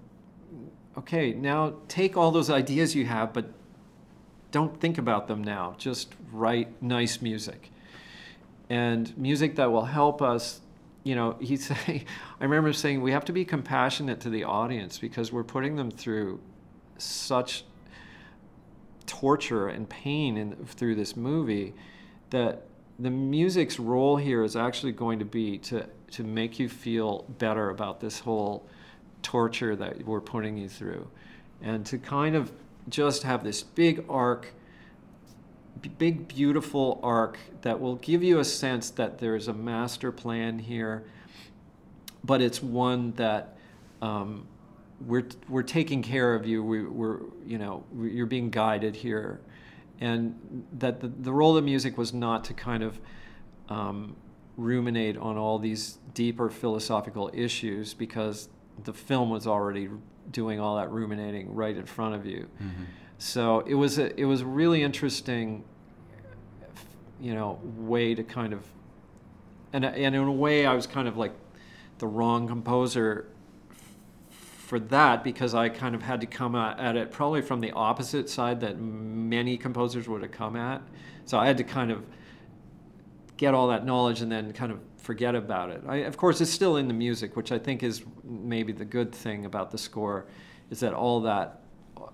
okay, 0.98 1.34
now 1.34 1.74
take 1.88 2.16
all 2.18 2.32
those 2.32 2.50
ideas 2.50 2.96
you 2.96 3.06
have, 3.06 3.34
but 3.34 3.46
don't 4.56 4.80
think 4.80 4.98
about 4.98 5.28
them 5.28 5.44
now. 5.44 5.76
Just 5.78 6.16
write 6.32 6.82
nice 6.82 7.22
music. 7.22 7.72
And 8.70 9.16
music 9.18 9.58
that 9.58 9.70
will 9.70 9.84
help 9.84 10.22
us, 10.22 10.62
you 11.04 11.14
know, 11.14 11.36
he'd 11.42 11.60
say, 11.60 12.06
I 12.40 12.44
remember 12.44 12.72
saying 12.72 13.02
we 13.02 13.12
have 13.12 13.26
to 13.26 13.34
be 13.34 13.44
compassionate 13.44 14.22
to 14.22 14.30
the 14.30 14.46
audience 14.46 14.98
because 14.98 15.34
we're 15.34 15.44
putting 15.44 15.76
them 15.76 15.92
through 15.92 16.40
such 16.98 17.66
torture 19.06 19.68
and 19.68 19.90
pain 19.90 20.38
in, 20.38 20.56
through 20.66 20.96
this 20.96 21.18
movie 21.18 21.74
that 22.30 22.64
the 22.98 23.12
music's 23.12 23.78
role 23.78 24.16
here 24.16 24.42
is 24.42 24.56
actually 24.56 24.94
going 24.94 25.20
to 25.20 25.26
be 25.26 25.58
to 25.58 25.86
to 26.12 26.24
make 26.24 26.60
you 26.60 26.70
feel 26.70 27.26
better 27.40 27.72
about 27.72 28.00
this 28.00 28.22
whole 28.22 28.66
torture 29.22 29.76
that 29.76 30.06
we're 30.06 30.22
putting 30.22 30.56
you 30.56 30.70
through. 30.70 31.06
And 31.62 31.86
to 31.88 31.98
kind 31.98 32.38
of 32.38 32.54
just 32.90 33.24
have 33.24 33.44
this 33.44 33.64
big 33.64 34.06
arc, 34.10 34.54
big, 35.98 36.28
beautiful 36.28 37.00
arc 37.04 37.38
that 37.62 37.80
will 37.80 37.96
give 37.96 38.24
you 38.24 38.40
a 38.40 38.46
sense 38.46 38.90
that 38.92 39.18
there's 39.20 39.48
a 39.48 39.54
master 39.54 40.12
plan 40.12 40.60
here, 40.60 41.06
but 42.24 42.42
it's 42.42 42.62
one 42.62 43.12
that 43.14 43.58
um, 44.02 44.48
we're, 45.06 45.28
we're 45.50 45.64
taking 45.64 46.02
care 46.02 46.36
of 46.36 46.46
you. 46.46 46.64
We, 46.64 46.84
we're, 46.84 47.20
you 47.46 47.58
know, 47.58 47.84
you're 47.98 48.26
being 48.26 48.50
guided 48.50 48.96
here. 48.96 49.42
And 50.00 50.66
that 50.74 51.00
the, 51.00 51.08
the 51.08 51.32
role 51.32 51.56
of 51.56 51.64
music 51.64 51.98
was 51.98 52.14
not 52.14 52.44
to 52.46 52.54
kind 52.54 52.84
of 52.84 53.00
um, 53.70 54.16
ruminate 54.58 55.18
on 55.18 55.38
all 55.38 55.60
these 55.60 56.00
deeper 56.14 56.50
philosophical 56.50 57.32
issues 57.34 57.94
because 57.94 58.50
the 58.84 58.94
film 58.94 59.30
was 59.30 59.48
already 59.48 59.90
doing 60.32 60.60
all 60.60 60.78
that 60.78 60.92
ruminating 60.92 61.54
right 61.54 61.76
in 61.76 61.86
front 61.86 62.16
of 62.16 62.26
you. 62.26 62.48
Mm-hmm. 62.62 62.84
So 63.18 63.62
it 63.62 63.76
was 63.76 63.98
a, 63.98 64.18
it 64.20 64.26
was 64.26 64.42
a 64.42 64.46
really 64.46 64.84
interesting, 64.84 65.64
you 67.20 67.34
know, 67.34 67.60
way 67.64 68.14
to 68.16 68.24
kind 68.24 68.54
of, 68.54 68.64
and 69.74 69.86
and 69.86 70.16
in 70.16 70.22
a 70.22 70.32
way 70.32 70.66
I 70.66 70.74
was 70.74 70.88
kind 70.88 71.08
of 71.08 71.18
like 71.18 71.34
the 71.98 72.08
wrong 72.08 72.48
composer 72.48 73.28
for 74.66 74.80
that 74.80 75.24
because 75.24 75.54
I 75.54 75.70
kind 75.70 75.94
of 75.94 76.02
had 76.02 76.22
to 76.22 76.28
come 76.28 76.56
at 76.56 76.96
it 76.96 77.12
probably 77.12 77.42
from 77.42 77.62
the 77.62 77.72
opposite 77.72 78.30
side 78.30 78.62
that 78.62 78.80
many 78.80 79.58
composers 79.58 80.08
would 80.08 80.24
have 80.24 80.32
come 80.32 80.56
at. 80.56 80.82
So 81.26 81.38
I 81.38 81.46
had 81.46 81.58
to 81.58 81.64
kind 81.64 81.92
of 81.92 82.04
get 83.38 83.54
all 83.54 83.68
that 83.68 83.86
knowledge 83.86 84.22
and 84.22 84.32
then 84.32 84.52
kind 84.54 84.72
of 84.72 84.80
forget 85.06 85.36
about 85.36 85.70
it. 85.70 85.84
I, 85.88 85.98
of 85.98 86.18
course, 86.18 86.42
it's 86.42 86.52
still 86.52 86.78
in 86.78 86.88
the 86.88 86.94
music, 86.94 87.36
which 87.38 87.52
I 87.52 87.60
think 87.60 87.84
is 87.84 88.04
maybe 88.24 88.74
the 88.74 88.86
good 88.86 89.14
thing 89.14 89.46
about 89.46 89.70
the 89.72 89.78
score, 89.78 90.26
is 90.72 90.80
that 90.80 90.94
all 90.94 91.22
that 91.22 91.62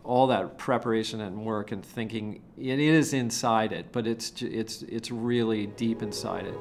all 0.04 0.28
that 0.28 0.58
preparation 0.58 1.22
and 1.22 1.46
work 1.46 1.72
and 1.72 1.86
thinking 1.86 2.42
it 2.58 2.80
is 2.80 3.14
inside 3.14 3.72
it, 3.72 3.92
but 3.92 4.06
it's 4.06 4.42
it's 4.42 4.84
it's 4.84 5.10
really 5.10 5.68
deep 5.68 6.02
inside 6.02 6.46
it. 6.46 6.58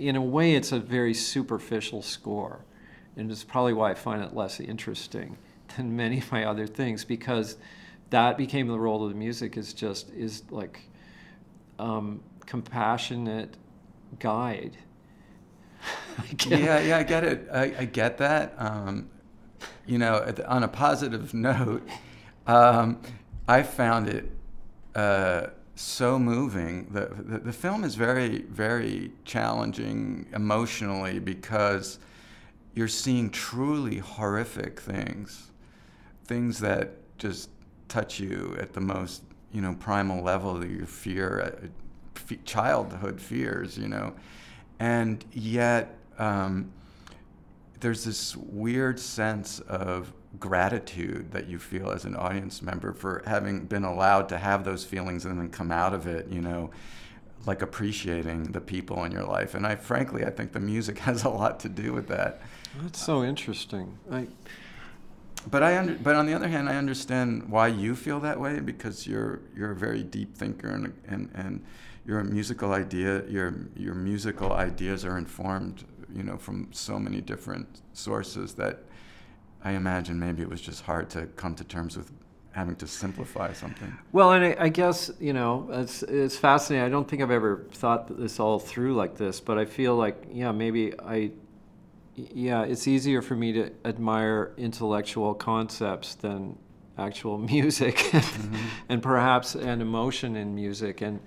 In 0.00 0.16
a 0.16 0.22
way, 0.22 0.54
it's 0.54 0.72
a 0.72 0.80
very 0.80 1.12
superficial 1.12 2.02
score. 2.02 2.64
And 3.16 3.30
it's 3.30 3.44
probably 3.44 3.74
why 3.74 3.90
I 3.90 3.94
find 3.94 4.22
it 4.22 4.34
less 4.34 4.58
interesting 4.58 5.36
than 5.76 5.94
many 5.94 6.18
of 6.18 6.32
my 6.32 6.44
other 6.44 6.66
things 6.66 7.04
because 7.04 7.56
that 8.08 8.36
became 8.36 8.66
the 8.66 8.78
role 8.78 9.04
of 9.04 9.10
the 9.10 9.16
music 9.16 9.56
is 9.56 9.72
just 9.72 10.10
is 10.10 10.42
like 10.50 10.80
um, 11.78 12.22
compassionate 12.46 13.56
guide. 14.18 14.76
yeah, 16.46 16.80
yeah, 16.80 16.98
I 16.98 17.02
get 17.04 17.24
it. 17.24 17.48
I, 17.52 17.62
I 17.78 17.84
get 17.84 18.18
that. 18.18 18.54
Um, 18.58 19.08
you 19.86 19.98
know, 19.98 20.34
on 20.46 20.62
a 20.62 20.68
positive 20.68 21.32
note, 21.34 21.86
um, 22.46 23.00
I 23.46 23.62
found 23.62 24.08
it 24.08 24.30
uh, 24.94 25.48
so 25.80 26.18
moving. 26.18 26.86
The, 26.90 27.06
the, 27.06 27.38
the 27.38 27.52
film 27.52 27.84
is 27.84 27.94
very 27.94 28.42
very 28.42 29.12
challenging 29.24 30.26
emotionally 30.34 31.18
because 31.18 31.98
you're 32.74 32.88
seeing 32.88 33.30
truly 33.30 33.96
horrific 33.96 34.78
things, 34.80 35.50
things 36.24 36.60
that 36.60 36.92
just 37.18 37.50
touch 37.88 38.20
you 38.20 38.56
at 38.60 38.72
the 38.72 38.80
most 38.80 39.22
you 39.52 39.60
know 39.62 39.74
primal 39.74 40.22
level 40.22 40.56
of 40.56 40.70
your 40.70 40.86
fear, 40.86 41.56
uh, 41.62 42.34
childhood 42.44 43.20
fears, 43.20 43.78
you 43.78 43.88
know, 43.88 44.14
and 44.78 45.24
yet. 45.32 45.96
Um, 46.18 46.72
there's 47.80 48.04
this 48.04 48.36
weird 48.36 49.00
sense 49.00 49.60
of 49.60 50.12
gratitude 50.38 51.32
that 51.32 51.48
you 51.48 51.58
feel 51.58 51.90
as 51.90 52.04
an 52.04 52.14
audience 52.14 52.62
member 52.62 52.92
for 52.92 53.22
having 53.26 53.66
been 53.66 53.84
allowed 53.84 54.28
to 54.28 54.38
have 54.38 54.64
those 54.64 54.84
feelings 54.84 55.24
and 55.24 55.38
then 55.38 55.48
come 55.48 55.72
out 55.72 55.92
of 55.92 56.06
it, 56.06 56.28
you 56.28 56.40
know, 56.40 56.70
like 57.46 57.62
appreciating 57.62 58.44
the 58.52 58.60
people 58.60 59.04
in 59.04 59.12
your 59.12 59.24
life. 59.24 59.54
And 59.54 59.66
I 59.66 59.74
frankly, 59.74 60.24
I 60.24 60.30
think 60.30 60.52
the 60.52 60.60
music 60.60 60.98
has 61.00 61.24
a 61.24 61.28
lot 61.28 61.60
to 61.60 61.68
do 61.68 61.92
with 61.92 62.08
that. 62.08 62.40
That's 62.80 63.02
so 63.02 63.24
interesting. 63.24 63.98
I 64.10 64.28
but 65.50 65.62
I 65.62 65.78
under, 65.78 65.94
but 65.94 66.16
on 66.16 66.26
the 66.26 66.34
other 66.34 66.48
hand, 66.48 66.68
I 66.68 66.76
understand 66.76 67.48
why 67.48 67.68
you 67.68 67.96
feel 67.96 68.20
that 68.20 68.38
way 68.38 68.60
because 68.60 69.06
you're 69.06 69.40
you're 69.56 69.70
a 69.70 69.76
very 69.76 70.02
deep 70.02 70.36
thinker 70.36 70.68
and 70.68 70.92
and 71.08 71.30
and 71.34 71.64
your 72.06 72.22
musical 72.24 72.72
idea 72.72 73.26
your 73.26 73.54
your 73.74 73.94
musical 73.94 74.52
ideas 74.52 75.04
are 75.04 75.16
informed, 75.16 75.84
you 76.14 76.22
know, 76.22 76.36
from 76.36 76.68
so 76.72 76.98
many 76.98 77.20
different 77.20 77.80
sources 77.94 78.54
that 78.54 78.84
I 79.64 79.72
imagine 79.72 80.18
maybe 80.18 80.42
it 80.42 80.48
was 80.48 80.60
just 80.60 80.82
hard 80.82 81.10
to 81.10 81.26
come 81.36 81.54
to 81.56 81.64
terms 81.64 81.96
with 81.96 82.10
having 82.52 82.74
to 82.76 82.86
simplify 82.86 83.52
something. 83.52 83.96
Well, 84.12 84.32
and 84.32 84.44
I, 84.44 84.56
I, 84.58 84.68
guess 84.68 85.10
you 85.20 85.32
know 85.32 85.68
it's 85.70 86.02
it's 86.02 86.36
fascinating. 86.36 86.84
I 86.84 86.88
don't 86.88 87.08
think 87.08 87.22
I've 87.22 87.30
ever 87.30 87.66
thought 87.72 88.18
this 88.18 88.40
all 88.40 88.58
through 88.58 88.94
like 88.94 89.16
this, 89.16 89.40
but 89.40 89.58
I 89.58 89.64
feel 89.64 89.96
like 89.96 90.26
yeah, 90.32 90.52
maybe 90.52 90.98
I. 90.98 91.32
Yeah, 92.16 92.64
it's 92.64 92.86
easier 92.86 93.22
for 93.22 93.34
me 93.34 93.52
to 93.52 93.70
admire 93.84 94.52
intellectual 94.58 95.32
concepts 95.32 96.16
than 96.16 96.58
actual 96.98 97.38
music, 97.54 97.96
mm-hmm. 97.96 98.56
and 98.88 99.02
perhaps 99.02 99.54
an 99.54 99.80
emotion 99.80 100.36
in 100.36 100.54
music, 100.54 101.00
and 101.02 101.20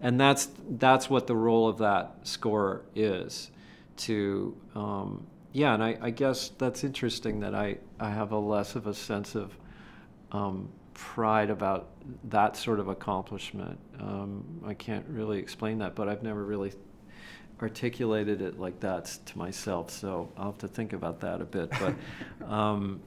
and 0.00 0.20
that's 0.20 0.48
that's 0.70 1.10
what 1.10 1.26
the 1.26 1.36
role 1.36 1.68
of 1.68 1.78
that 1.78 2.14
score 2.22 2.82
is, 2.94 3.50
to 3.96 4.56
um, 4.74 5.26
yeah, 5.58 5.74
and 5.74 5.82
I, 5.82 5.98
I, 6.00 6.10
guess 6.10 6.50
that's 6.50 6.84
interesting 6.84 7.40
that 7.40 7.52
I, 7.52 7.78
I 7.98 8.10
have 8.10 8.30
a 8.30 8.38
less 8.38 8.76
of 8.76 8.86
a 8.86 8.94
sense 8.94 9.34
of 9.34 9.52
um, 10.30 10.68
pride 10.94 11.50
about 11.50 11.88
that 12.30 12.56
sort 12.56 12.78
of 12.78 12.86
accomplishment. 12.86 13.76
Um, 13.98 14.44
I 14.64 14.74
can't 14.74 15.04
really 15.08 15.38
explain 15.38 15.78
that, 15.78 15.96
but 15.96 16.08
I've 16.08 16.22
never 16.22 16.44
really 16.44 16.72
articulated 17.60 18.40
it 18.40 18.60
like 18.60 18.78
that 18.80 19.06
to 19.26 19.36
myself, 19.36 19.90
so 19.90 20.30
I'll 20.36 20.52
have 20.52 20.58
to 20.58 20.68
think 20.68 20.92
about 20.92 21.18
that 21.20 21.40
a 21.40 21.44
bit. 21.44 21.70
But 21.70 21.94
um, 22.48 23.00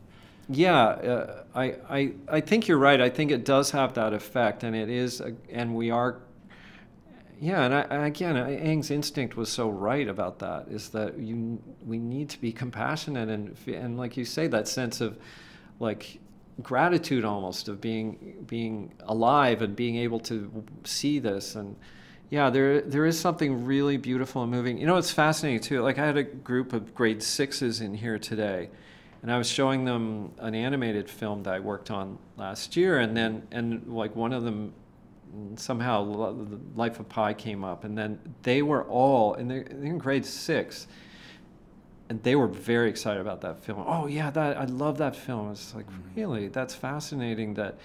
yeah, 0.50 0.84
uh, 0.84 1.44
I, 1.56 1.76
I 1.90 2.14
I 2.28 2.42
think 2.42 2.68
you're 2.68 2.78
right. 2.78 3.00
I 3.00 3.10
think 3.10 3.32
it 3.32 3.46
does 3.46 3.72
have 3.72 3.94
that 3.94 4.12
effect, 4.12 4.64
and 4.64 4.76
it 4.76 4.90
is, 4.90 5.22
and 5.50 5.74
we 5.74 5.90
are. 5.90 6.20
Yeah, 7.42 7.64
and 7.64 7.74
I, 7.74 8.06
again, 8.06 8.38
Ang's 8.38 8.92
instinct 8.92 9.36
was 9.36 9.50
so 9.50 9.68
right 9.68 10.08
about 10.08 10.38
that. 10.40 10.68
Is 10.70 10.90
that 10.90 11.18
you 11.18 11.60
we 11.84 11.98
need 11.98 12.30
to 12.30 12.40
be 12.40 12.52
compassionate 12.52 13.30
and 13.30 13.58
and 13.68 13.98
like 13.98 14.16
you 14.16 14.26
say, 14.26 14.46
that 14.48 14.68
sense 14.68 15.02
of 15.02 15.18
like 15.80 16.20
gratitude 16.62 17.26
almost 17.26 17.68
of 17.68 17.82
being 17.82 18.46
being 18.46 18.94
alive 19.06 19.64
and 19.64 19.76
being 19.76 19.96
able 19.96 20.20
to 20.20 20.64
see 20.84 21.18
this 21.18 21.56
and 21.56 21.76
yeah, 22.30 22.52
there 22.52 22.82
there 22.82 23.08
is 23.08 23.20
something 23.20 23.66
really 23.66 23.98
beautiful 23.98 24.44
and 24.44 24.52
moving. 24.52 24.78
You 24.78 24.86
know, 24.86 24.98
it's 24.98 25.12
fascinating 25.12 25.62
too. 25.62 25.82
Like 25.82 25.98
I 25.98 26.06
had 26.06 26.18
a 26.18 26.24
group 26.24 26.74
of 26.74 26.94
grade 26.94 27.24
sixes 27.24 27.82
in 27.82 27.96
here 27.96 28.20
today, 28.20 28.70
and 29.24 29.32
I 29.32 29.40
was 29.40 29.50
showing 29.50 29.84
them 29.86 30.34
an 30.38 30.54
animated 30.54 31.10
film 31.10 31.42
that 31.44 31.56
I 31.56 31.60
worked 31.60 31.90
on 31.90 32.20
last 32.38 32.78
year, 32.78 33.00
and 33.00 33.18
then 33.18 33.48
and 33.52 33.88
like 33.88 34.16
one 34.16 34.32
of 34.32 34.44
them 34.44 34.74
somehow 35.56 36.04
the 36.04 36.60
Life 36.76 37.00
of 37.00 37.10
Pi 37.10 37.34
came 37.34 37.64
up, 37.64 37.84
and 37.84 37.98
then 37.98 38.20
they 38.44 38.62
were 38.62 38.84
all 38.84 39.34
and 39.36 39.50
they're, 39.50 39.64
they're 39.64 39.92
in 39.92 39.98
grade 39.98 40.26
six, 40.26 40.88
and 42.10 42.22
they 42.24 42.36
were 42.36 42.48
very 42.48 42.90
excited 42.90 43.22
about 43.22 43.42
that 43.42 43.64
film. 43.64 43.84
Oh 43.88 44.08
yeah, 44.08 44.30
that 44.32 44.58
I 44.58 44.66
love 44.66 44.98
that 45.00 45.16
film. 45.16 45.52
It's 45.52 45.74
like 45.74 45.90
mm-hmm. 45.90 46.20
really 46.20 46.48
that's 46.48 46.76
fascinating 46.76 47.54
that 47.56 47.78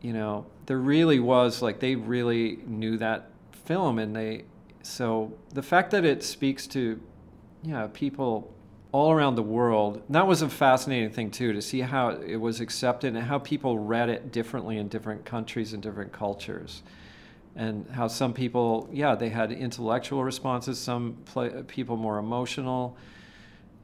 you 0.00 0.12
know, 0.12 0.46
there 0.66 0.78
really 0.78 1.18
was 1.18 1.62
like 1.62 1.80
they 1.80 1.96
really 1.96 2.60
knew 2.66 2.96
that 2.98 3.30
film, 3.64 3.98
and 3.98 4.14
they 4.14 4.44
so 4.82 5.32
the 5.52 5.62
fact 5.62 5.90
that 5.90 6.04
it 6.04 6.22
speaks 6.22 6.66
to 6.68 7.00
yeah 7.62 7.88
people 7.92 8.52
all 8.92 9.12
around 9.12 9.34
the 9.34 9.42
world. 9.42 10.02
That 10.08 10.26
was 10.26 10.42
a 10.42 10.48
fascinating 10.48 11.10
thing 11.10 11.30
too 11.30 11.52
to 11.52 11.60
see 11.60 11.80
how 11.80 12.10
it 12.10 12.36
was 12.36 12.60
accepted 12.60 13.14
and 13.14 13.24
how 13.24 13.38
people 13.38 13.78
read 13.78 14.08
it 14.08 14.32
differently 14.32 14.78
in 14.78 14.88
different 14.88 15.24
countries 15.24 15.72
and 15.72 15.82
different 15.82 16.12
cultures. 16.12 16.82
And 17.54 17.86
how 17.90 18.08
some 18.08 18.32
people 18.32 18.88
yeah 18.92 19.14
they 19.14 19.28
had 19.28 19.52
intellectual 19.52 20.24
responses 20.24 20.78
some 20.78 21.16
play, 21.24 21.50
people 21.66 21.96
more 21.96 22.18
emotional. 22.18 22.96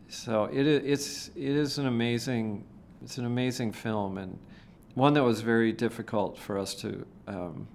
So 0.08 0.44
it, 0.44 0.66
it's 0.66 1.28
it 1.28 1.50
is 1.50 1.78
an 1.78 1.86
amazing 1.86 2.64
it's 3.02 3.18
an 3.18 3.26
amazing 3.26 3.72
film 3.72 4.16
and 4.16 4.38
one 4.94 5.12
that 5.14 5.24
was 5.24 5.40
very 5.40 5.72
difficult 5.72 6.38
for 6.38 6.58
us 6.58 6.74
to 6.76 7.04
um, 7.26 7.66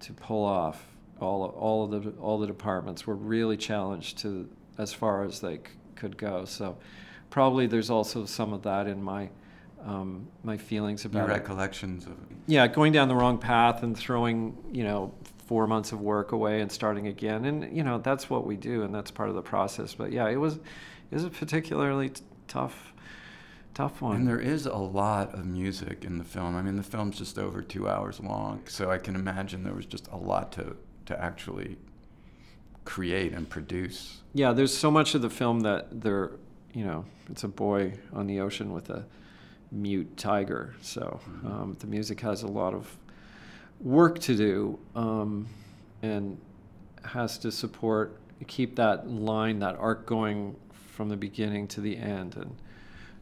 to 0.00 0.12
pull 0.12 0.44
off. 0.44 0.86
All 1.20 1.46
all 1.46 1.84
of 1.84 2.04
the 2.04 2.10
all 2.20 2.38
the 2.38 2.46
departments 2.46 3.06
were 3.06 3.16
really 3.16 3.56
challenged 3.56 4.18
to 4.18 4.48
as 4.78 4.92
far 4.92 5.24
as 5.24 5.40
c- 5.40 5.58
could 5.98 6.16
go. 6.16 6.44
So 6.44 6.78
probably 7.30 7.66
there's 7.66 7.90
also 7.90 8.24
some 8.24 8.52
of 8.52 8.62
that 8.62 8.86
in 8.86 9.02
my 9.02 9.28
um, 9.84 10.26
my 10.42 10.56
feelings 10.56 11.04
about 11.04 11.20
Your 11.20 11.28
recollections 11.28 12.06
of 12.06 12.16
yeah 12.46 12.66
going 12.66 12.92
down 12.92 13.08
the 13.08 13.14
wrong 13.14 13.38
path 13.38 13.82
and 13.82 13.96
throwing 13.96 14.56
you 14.72 14.82
know 14.82 15.14
four 15.46 15.66
months 15.66 15.92
of 15.92 16.00
work 16.00 16.32
away 16.32 16.60
and 16.60 16.70
starting 16.70 17.06
again 17.06 17.44
and 17.44 17.76
you 17.76 17.84
know 17.84 17.98
that's 17.98 18.28
what 18.28 18.44
we 18.44 18.56
do 18.56 18.82
and 18.82 18.92
that's 18.92 19.10
part 19.10 19.28
of 19.28 19.36
the 19.36 19.42
process 19.42 19.94
but 19.94 20.10
yeah 20.12 20.28
it 20.28 20.36
was 20.36 20.56
it 20.56 21.14
was 21.14 21.24
a 21.24 21.30
particularly 21.30 22.10
t- 22.10 22.22
tough 22.48 22.92
tough 23.78 24.02
one. 24.02 24.16
And 24.16 24.26
there 24.26 24.40
is 24.40 24.66
a 24.66 24.74
lot 24.74 25.32
of 25.34 25.46
music 25.46 26.04
in 26.04 26.18
the 26.18 26.24
film. 26.24 26.56
I 26.56 26.62
mean, 26.62 26.74
the 26.74 26.82
film's 26.82 27.16
just 27.16 27.38
over 27.38 27.62
two 27.62 27.88
hours 27.88 28.18
long, 28.18 28.62
so 28.66 28.90
I 28.90 28.98
can 28.98 29.14
imagine 29.14 29.62
there 29.62 29.74
was 29.74 29.86
just 29.86 30.08
a 30.08 30.16
lot 30.16 30.50
to 30.52 30.76
to 31.06 31.22
actually 31.22 31.78
create 32.88 33.32
and 33.34 33.48
produce. 33.48 34.22
Yeah, 34.32 34.54
there's 34.54 34.76
so 34.76 34.90
much 34.90 35.14
of 35.14 35.20
the 35.20 35.30
film 35.30 35.60
that 35.60 36.00
they're, 36.00 36.32
you 36.72 36.84
know, 36.84 37.04
it's 37.30 37.44
a 37.44 37.48
boy 37.48 37.92
on 38.12 38.26
the 38.26 38.40
ocean 38.40 38.72
with 38.72 38.88
a 38.88 39.04
mute 39.70 40.16
tiger. 40.16 40.74
So 40.80 41.20
mm-hmm. 41.22 41.46
um, 41.46 41.76
the 41.78 41.86
music 41.86 42.20
has 42.20 42.42
a 42.42 42.48
lot 42.48 42.72
of 42.72 42.96
work 43.80 44.18
to 44.20 44.34
do, 44.34 44.78
um, 44.94 45.48
and 46.02 46.38
has 47.04 47.38
to 47.38 47.52
support 47.52 48.18
keep 48.46 48.76
that 48.76 49.08
line, 49.08 49.58
that 49.58 49.76
arc 49.76 50.06
going 50.06 50.56
from 50.94 51.08
the 51.08 51.16
beginning 51.16 51.66
to 51.68 51.80
the 51.80 51.96
end, 51.96 52.36
and 52.36 52.56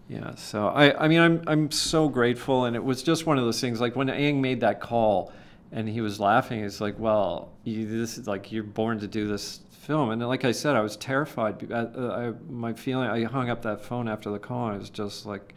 yeah, 0.09 0.35
so 0.37 0.69
I, 0.69 1.05
I 1.05 1.09
mean, 1.09 1.21
I'm, 1.21 1.43
I'm 1.47 1.71
so 1.71 2.09
grateful, 2.09 2.67
and 2.67 2.77
it 2.77 2.85
was 2.85 3.03
just 3.03 3.27
one 3.27 3.39
of 3.39 3.45
those 3.45 3.61
things. 3.61 3.81
Like 3.81 3.97
when 3.97 4.09
Ang 4.09 4.41
made 4.41 4.61
that 4.61 4.81
call, 4.81 5.33
and 5.73 5.89
he 5.89 6.01
was 6.01 6.21
laughing. 6.21 6.63
He's 6.63 6.81
like, 6.81 6.99
well, 6.99 7.53
you, 7.65 7.87
this 7.87 8.19
is 8.19 8.27
like 8.27 8.53
you're 8.53 8.63
born 8.63 8.99
to 9.01 9.07
do 9.07 9.27
this 9.27 9.61
film, 9.71 10.11
and 10.11 10.27
like 10.27 10.45
I 10.45 10.53
said, 10.53 10.77
I 10.77 10.81
was 10.81 10.97
terrified. 10.97 11.73
I, 11.73 11.83
I, 11.83 12.33
my 12.49 12.73
feeling, 12.73 13.09
I 13.09 13.25
hung 13.25 13.51
up 13.51 13.63
that 13.63 13.85
phone 13.85 14.09
after 14.09 14.31
the 14.31 14.39
call. 14.39 14.71
I 14.71 14.77
was 14.77 14.91
just 14.91 15.27
like 15.27 15.55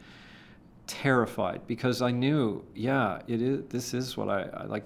terrified 0.88 1.68
because 1.68 2.02
I 2.02 2.12
knew, 2.12 2.66
yeah, 2.76 3.22
it 3.28 3.42
is. 3.42 3.66
This 3.70 3.94
is 3.94 4.18
what 4.18 4.30
I, 4.30 4.44
I 4.54 4.66
like. 4.66 4.84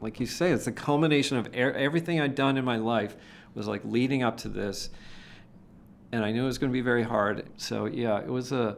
Like 0.00 0.20
you 0.20 0.26
say, 0.26 0.50
it's 0.50 0.66
the 0.66 0.72
culmination 0.72 1.38
of 1.38 1.46
er- 1.56 1.72
everything 1.72 2.20
I'd 2.20 2.34
done 2.34 2.58
in 2.58 2.64
my 2.64 2.76
life 2.76 3.16
was 3.54 3.66
like 3.66 3.80
leading 3.84 4.22
up 4.22 4.36
to 4.38 4.48
this 4.48 4.90
and 6.14 6.24
I 6.24 6.30
knew 6.30 6.44
it 6.44 6.46
was 6.46 6.58
going 6.58 6.70
to 6.70 6.72
be 6.72 6.80
very 6.80 7.02
hard. 7.02 7.44
So 7.56 7.86
yeah, 7.86 8.20
it 8.20 8.28
was 8.28 8.52
a, 8.52 8.76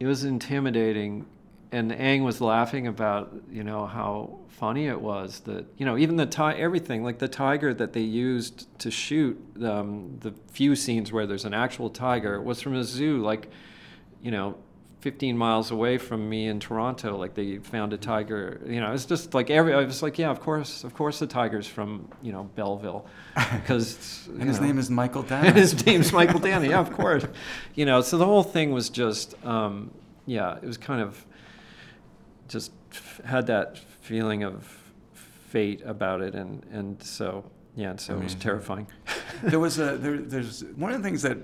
it 0.00 0.06
was 0.06 0.24
intimidating, 0.24 1.26
and 1.72 1.92
Ang 1.92 2.24
was 2.24 2.40
laughing 2.40 2.86
about 2.86 3.34
you 3.50 3.64
know 3.64 3.86
how 3.86 4.38
funny 4.48 4.86
it 4.86 5.00
was 5.00 5.40
that 5.40 5.66
you 5.76 5.84
know 5.84 5.98
even 5.98 6.16
the 6.16 6.26
ti- 6.26 6.42
everything 6.42 7.04
like 7.04 7.18
the 7.18 7.28
tiger 7.28 7.74
that 7.74 7.92
they 7.92 8.00
used 8.00 8.66
to 8.78 8.90
shoot 8.90 9.38
um, 9.62 10.16
the 10.20 10.32
few 10.50 10.74
scenes 10.74 11.12
where 11.12 11.26
there's 11.26 11.44
an 11.44 11.54
actual 11.54 11.90
tiger 11.90 12.40
was 12.40 12.60
from 12.62 12.74
a 12.74 12.84
zoo 12.84 13.18
like, 13.22 13.50
you 14.22 14.30
know 14.30 14.56
15 15.06 15.38
miles 15.38 15.70
away 15.70 15.98
from 15.98 16.28
me 16.28 16.48
in 16.48 16.58
Toronto. 16.58 17.16
Like 17.16 17.34
they 17.34 17.58
found 17.58 17.92
a 17.92 17.96
tiger. 17.96 18.60
You 18.66 18.80
know, 18.80 18.92
it's 18.92 19.04
just 19.04 19.34
like 19.34 19.50
every. 19.50 19.72
I 19.72 19.84
was 19.84 20.02
like, 20.02 20.18
yeah, 20.18 20.30
of 20.30 20.40
course, 20.40 20.82
of 20.82 20.94
course, 20.94 21.20
the 21.20 21.28
tiger's 21.28 21.68
from 21.68 22.08
you 22.22 22.32
know 22.32 22.50
Belleville, 22.56 23.06
because 23.52 24.26
and 24.26 24.42
his 24.42 24.58
know, 24.60 24.66
name 24.66 24.78
is 24.78 24.90
Mychael 24.90 25.24
Danna 25.28 25.54
his 25.54 25.86
name's 25.86 26.10
Mychael 26.10 26.40
Danna 26.40 26.68
Yeah, 26.68 26.80
of 26.80 26.92
course. 26.92 27.24
You 27.76 27.86
know, 27.86 28.00
so 28.00 28.18
the 28.18 28.24
whole 28.24 28.42
thing 28.42 28.72
was 28.72 28.90
just, 28.90 29.36
um, 29.46 29.92
yeah, 30.26 30.56
it 30.56 30.64
was 30.64 30.76
kind 30.76 31.00
of 31.00 31.24
just 32.48 32.72
had 33.24 33.46
that 33.46 33.78
feeling 33.78 34.42
of 34.42 34.92
fate 35.12 35.82
about 35.84 36.20
it, 36.20 36.34
and 36.34 36.64
and 36.70 37.02
so 37.02 37.50
yeah, 37.74 37.90
and 37.90 38.00
so 38.00 38.14
Amazing. 38.14 38.22
it 38.22 38.34
was 38.34 38.42
terrifying. 38.42 38.86
there 39.42 39.60
was 39.60 39.78
a 39.78 39.96
there, 39.98 40.18
there's 40.18 40.64
one 40.76 40.92
of 40.92 41.02
the 41.02 41.08
things 41.08 41.22
that 41.22 41.38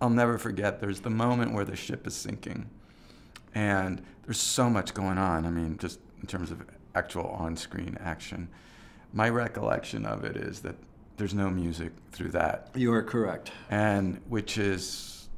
I'll 0.00 0.10
never 0.10 0.38
forget. 0.38 0.80
There's 0.80 1.00
the 1.00 1.10
moment 1.10 1.52
where 1.52 1.64
the 1.64 1.76
ship 1.76 2.06
is 2.06 2.14
sinking 2.14 2.68
and 3.54 4.02
there's 4.24 4.40
so 4.40 4.68
much 4.68 4.94
going 4.94 5.18
on. 5.18 5.46
I 5.46 5.50
mean, 5.50 5.78
just 5.78 6.00
in 6.20 6.26
terms 6.26 6.50
of 6.50 6.62
actual 6.94 7.26
on 7.26 7.56
screen 7.56 7.96
action. 8.00 8.48
My 9.12 9.28
recollection 9.28 10.06
of 10.06 10.24
it 10.24 10.36
is 10.36 10.60
that 10.60 10.76
there's 11.16 11.34
no 11.34 11.50
music 11.50 11.92
through 12.12 12.30
that. 12.30 12.70
You 12.74 12.92
are 12.92 13.02
correct. 13.02 13.52
And 13.70 14.20
which 14.28 14.58
is, 14.58 15.28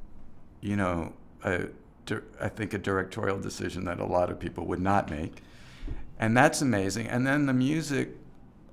you 0.60 0.76
know, 0.76 1.12
a, 1.44 1.66
I 2.40 2.48
think 2.48 2.74
a 2.74 2.78
directorial 2.78 3.38
decision 3.38 3.84
that 3.84 4.00
a 4.00 4.06
lot 4.06 4.30
of 4.30 4.38
people 4.38 4.66
would 4.66 4.80
not 4.80 5.10
make. 5.10 5.42
And 6.18 6.36
that's 6.36 6.62
amazing. 6.62 7.08
And 7.08 7.26
then 7.26 7.46
the 7.46 7.52
music 7.52 8.10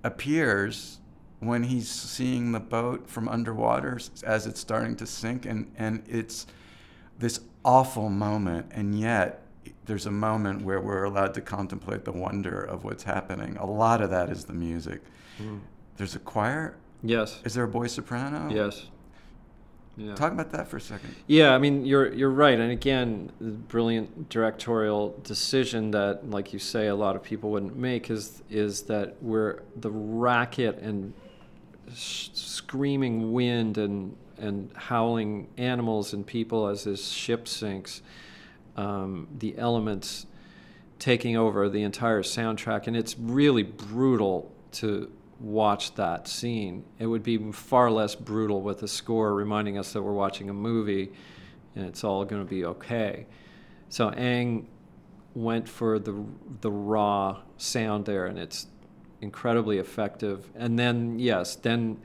appears 0.04 1.00
when 1.40 1.64
he's 1.64 1.90
seeing 1.90 2.52
the 2.52 2.60
boat 2.60 3.10
from 3.10 3.28
underwater 3.28 4.00
as 4.26 4.48
it's 4.48 4.60
starting 4.60 4.96
to 4.98 5.06
sink. 5.06 5.46
And, 5.46 5.72
and 5.78 6.04
it's 6.08 6.48
this 7.20 7.42
awful 7.66 8.10
moment, 8.10 8.68
and 8.72 9.00
yet 9.00 9.42
there's 9.86 10.06
a 10.06 10.12
moment 10.12 10.62
where 10.62 10.80
we're 10.80 11.04
allowed 11.04 11.34
to 11.34 11.42
contemplate 11.42 12.06
the 12.06 12.12
wonder 12.12 12.62
of 12.62 12.84
what's 12.84 13.04
happening. 13.04 13.58
A 13.58 13.66
lot 13.66 14.02
of 14.02 14.10
that 14.10 14.30
is 14.30 14.46
the 14.46 14.54
music. 14.54 15.02
Mm. 15.42 15.60
There's 15.98 16.16
a 16.16 16.20
choir. 16.20 16.78
Yes. 17.02 17.42
Is 17.44 17.54
there 17.54 17.66
a 17.66 17.68
boy 17.68 17.88
soprano? 17.88 18.50
Yes. 18.50 18.88
Yeah. 19.96 20.16
Talk 20.16 20.32
about 20.32 20.52
that 20.52 20.68
for 20.68 20.78
a 20.78 20.82
second. 20.82 21.16
Yeah, 21.28 21.54
I 21.54 21.60
mean 21.60 21.86
you're 21.86 22.12
you're 22.14 22.32
right, 22.32 22.60
and 22.60 22.72
again, 22.72 23.32
the 23.40 23.52
brilliant 23.52 24.30
directorial 24.30 25.20
decision 25.24 25.92
that, 25.92 26.30
like 26.30 26.52
you 26.52 26.60
say, 26.60 26.88
a 26.88 26.96
lot 26.96 27.16
of 27.16 27.22
people 27.22 27.52
wouldn't 27.52 27.78
make 27.78 28.10
is 28.10 28.42
is 28.50 28.84
that 28.84 29.16
we're 29.22 29.62
the 29.76 29.92
racket 29.92 30.80
and 30.80 31.14
sh- 31.94 32.30
screaming 32.34 33.34
wind 33.34 33.78
and 33.78 34.16
and 34.40 34.72
howling 34.76 35.48
animals 35.58 36.14
and 36.14 36.26
people 36.26 36.68
as 36.68 36.86
this 36.86 37.10
ship 37.10 37.48
sinks, 37.48 38.02
um, 38.76 39.28
the 39.38 39.56
elements 39.60 40.26
taking 40.98 41.38
over 41.38 41.70
the 41.70 41.84
entire 41.84 42.24
soundtrack, 42.24 42.88
and 42.88 42.98
it's 42.98 43.18
really 43.20 43.64
brutal 43.64 44.52
to 44.72 45.12
watch 45.44 45.94
that 45.96 46.28
scene. 46.28 46.86
It 46.98 47.06
would 47.06 47.22
be 47.22 47.52
far 47.52 47.92
less 47.92 48.16
brutal 48.16 48.62
with 48.62 48.82
a 48.82 48.88
score 48.88 49.34
reminding 49.36 49.78
us 49.78 49.94
that 49.94 50.02
we're 50.02 50.14
watching 50.14 50.50
a 50.50 50.54
movie 50.54 51.12
and 51.76 51.86
it's 51.86 52.04
all 52.04 52.24
going 52.26 52.44
to 52.44 52.50
be 52.50 52.66
okay. 52.66 53.26
So 53.90 54.10
Ang 54.10 54.68
went 55.36 55.68
for 55.68 56.00
the 56.00 56.26
the 56.62 56.72
raw 56.72 57.42
sound 57.58 58.06
there, 58.06 58.26
and 58.26 58.38
it's 58.38 58.68
incredibly 59.22 59.78
effective. 59.78 60.50
And 60.56 60.78
then 60.78 61.20
yes, 61.20 61.56
then 61.56 62.00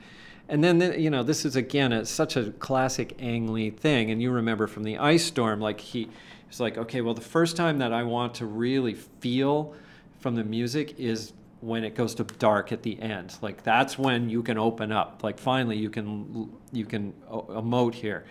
and 0.47 0.63
then 0.63 0.79
the, 0.79 0.99
you 0.99 1.09
know 1.09 1.23
this 1.23 1.45
is 1.45 1.55
again 1.55 1.91
a, 1.91 2.05
such 2.05 2.35
a 2.35 2.51
classic 2.51 3.15
Ang 3.19 3.53
Lee 3.53 3.69
thing, 3.69 4.11
and 4.11 4.21
you 4.21 4.31
remember 4.31 4.67
from 4.67 4.83
the 4.83 4.97
ice 4.97 5.25
storm, 5.25 5.59
like 5.59 5.79
he, 5.79 6.09
it's 6.47 6.59
like 6.59 6.77
okay, 6.77 7.01
well 7.01 7.13
the 7.13 7.21
first 7.21 7.55
time 7.55 7.77
that 7.79 7.93
I 7.93 8.03
want 8.03 8.35
to 8.35 8.45
really 8.45 8.95
feel 8.95 9.73
from 10.19 10.35
the 10.35 10.43
music 10.43 10.99
is 10.99 11.33
when 11.61 11.83
it 11.83 11.95
goes 11.95 12.15
to 12.15 12.23
dark 12.23 12.71
at 12.71 12.83
the 12.83 12.99
end. 13.01 13.37
Like 13.41 13.63
that's 13.63 13.97
when 13.97 14.29
you 14.29 14.43
can 14.43 14.57
open 14.57 14.91
up. 14.91 15.23
Like 15.23 15.39
finally 15.39 15.77
you 15.77 15.89
can 15.89 16.51
you 16.71 16.85
can 16.85 17.13
emote 17.29 17.95
here, 17.95 18.25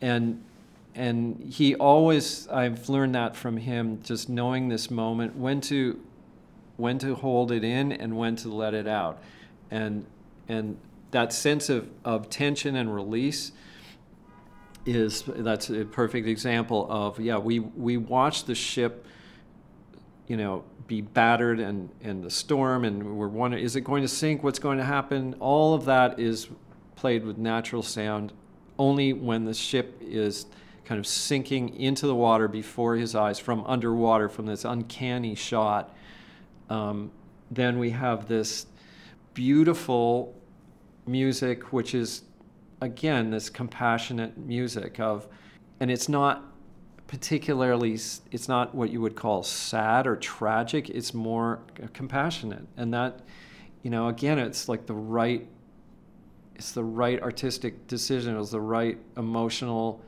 and 0.00 0.42
and 0.94 1.40
he 1.52 1.74
always 1.74 2.48
I've 2.48 2.88
learned 2.88 3.14
that 3.14 3.36
from 3.36 3.56
him. 3.56 4.00
Just 4.02 4.28
knowing 4.28 4.68
this 4.68 4.90
moment 4.90 5.36
when 5.36 5.60
to 5.62 6.00
when 6.76 6.98
to 6.98 7.14
hold 7.14 7.52
it 7.52 7.64
in 7.64 7.92
and 7.92 8.16
when 8.16 8.36
to 8.36 8.48
let 8.48 8.74
it 8.74 8.86
out, 8.86 9.22
and 9.70 10.06
and 10.48 10.76
that 11.10 11.32
sense 11.32 11.68
of, 11.68 11.88
of 12.04 12.28
tension 12.28 12.74
and 12.74 12.92
release 12.92 13.52
is 14.84 15.22
that's 15.26 15.70
a 15.70 15.84
perfect 15.84 16.26
example 16.26 16.86
of 16.90 17.18
yeah 17.18 17.38
we 17.38 17.58
we 17.58 17.96
watch 17.96 18.44
the 18.44 18.54
ship 18.54 19.06
you 20.26 20.36
know 20.36 20.64
be 20.86 21.00
battered 21.00 21.60
and 21.60 21.88
and 22.02 22.22
the 22.22 22.30
storm 22.30 22.84
and 22.84 23.16
we're 23.16 23.28
wondering 23.28 23.64
is 23.64 23.76
it 23.76 23.82
going 23.82 24.02
to 24.02 24.08
sink? 24.08 24.42
What's 24.42 24.58
going 24.58 24.78
to 24.78 24.84
happen? 24.84 25.34
All 25.40 25.74
of 25.74 25.84
that 25.86 26.18
is 26.20 26.48
played 26.96 27.24
with 27.24 27.38
natural 27.38 27.82
sound 27.82 28.32
only 28.78 29.12
when 29.12 29.44
the 29.44 29.54
ship 29.54 29.96
is 30.00 30.46
kind 30.84 30.98
of 30.98 31.06
sinking 31.06 31.74
into 31.76 32.06
the 32.06 32.14
water 32.14 32.48
before 32.48 32.96
his 32.96 33.14
eyes 33.14 33.38
from 33.38 33.64
underwater 33.66 34.28
from 34.28 34.46
this 34.46 34.64
uncanny 34.64 35.34
shot. 35.34 35.94
Um, 36.68 37.10
then 37.50 37.78
we 37.78 37.90
have 37.90 38.28
this 38.28 38.66
beautiful 39.32 40.34
music, 41.06 41.72
which 41.72 41.94
is 41.94 42.22
again 42.80 43.30
this 43.30 43.48
compassionate 43.48 44.36
music 44.36 45.00
of, 45.00 45.28
and 45.80 45.90
it's 45.90 46.08
not 46.08 46.53
particularly 47.06 47.92
it's 47.92 48.48
not 48.48 48.74
what 48.74 48.90
you 48.90 49.00
would 49.00 49.14
call 49.14 49.42
sad 49.42 50.06
or 50.06 50.16
tragic 50.16 50.88
it's 50.88 51.12
more 51.12 51.60
compassionate. 51.92 52.66
And 52.76 52.92
that 52.94 53.20
you 53.82 53.90
know 53.90 54.08
again 54.08 54.38
it's 54.38 54.68
like 54.68 54.86
the 54.86 54.94
right 54.94 55.46
it's 56.54 56.72
the 56.72 56.84
right 56.84 57.20
artistic 57.22 57.86
decision 57.88 58.34
it 58.34 58.38
was 58.38 58.52
the 58.52 58.60
right 58.60 58.98
emotional 59.16 60.00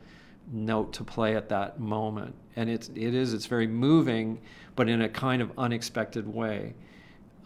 note 0.53 0.93
to 0.95 1.05
play 1.05 1.37
at 1.37 1.49
that 1.51 1.79
moment. 1.79 2.35
And 2.57 2.71
it's 2.71 2.89
it 2.89 3.15
is 3.15 3.35
it's 3.35 3.47
very 3.47 3.67
moving 3.67 4.41
but 4.75 4.89
in 4.89 5.03
a 5.03 5.09
kind 5.09 5.43
of 5.43 5.53
unexpected 5.59 6.27
way. 6.27 6.75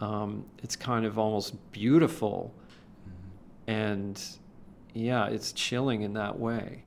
Um, 0.01 0.47
it's 0.63 0.77
kind 0.77 1.05
of 1.05 1.19
almost 1.19 1.55
beautiful 1.73 2.55
and 3.67 4.21
yeah, 4.95 5.27
it's 5.27 5.53
chilling 5.53 6.03
in 6.03 6.15
that 6.15 6.39
way. 6.39 6.85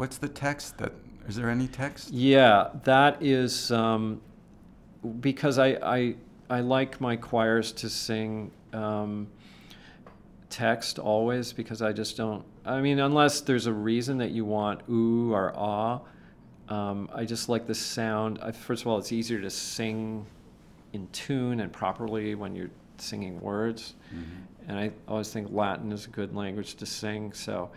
What's 0.00 0.16
the 0.16 0.30
text 0.30 0.78
that 0.78 0.94
is 1.28 1.36
there 1.36 1.50
any 1.50 1.68
text? 1.68 2.10
Yeah, 2.10 2.70
that 2.84 3.22
is 3.22 3.70
um, 3.70 4.22
because 5.20 5.58
I, 5.58 5.72
I 5.82 6.14
I 6.48 6.60
like 6.60 7.02
my 7.02 7.16
choirs 7.16 7.70
to 7.72 7.90
sing 7.90 8.50
um, 8.72 9.28
text 10.48 10.98
always 10.98 11.52
because 11.52 11.82
I 11.82 11.92
just 11.92 12.16
don't. 12.16 12.46
I 12.64 12.80
mean, 12.80 12.98
unless 12.98 13.42
there's 13.42 13.66
a 13.66 13.74
reason 13.74 14.16
that 14.16 14.30
you 14.30 14.46
want 14.46 14.80
ooh 14.88 15.34
or 15.34 15.52
ah, 15.54 16.00
um, 16.70 17.10
I 17.14 17.26
just 17.26 17.50
like 17.50 17.66
the 17.66 17.74
sound. 17.74 18.38
I, 18.40 18.52
first 18.52 18.80
of 18.80 18.88
all, 18.88 18.96
it's 18.96 19.12
easier 19.12 19.42
to 19.42 19.50
sing 19.50 20.24
in 20.94 21.08
tune 21.08 21.60
and 21.60 21.70
properly 21.70 22.34
when 22.34 22.56
you're 22.56 22.70
singing 22.96 23.38
words, 23.38 23.96
mm-hmm. 24.08 24.70
and 24.70 24.78
I 24.78 24.92
always 25.06 25.30
think 25.30 25.48
Latin 25.52 25.92
is 25.92 26.06
a 26.06 26.08
good 26.08 26.34
language 26.34 26.76
to 26.76 26.86
sing. 26.86 27.34
So, 27.34 27.70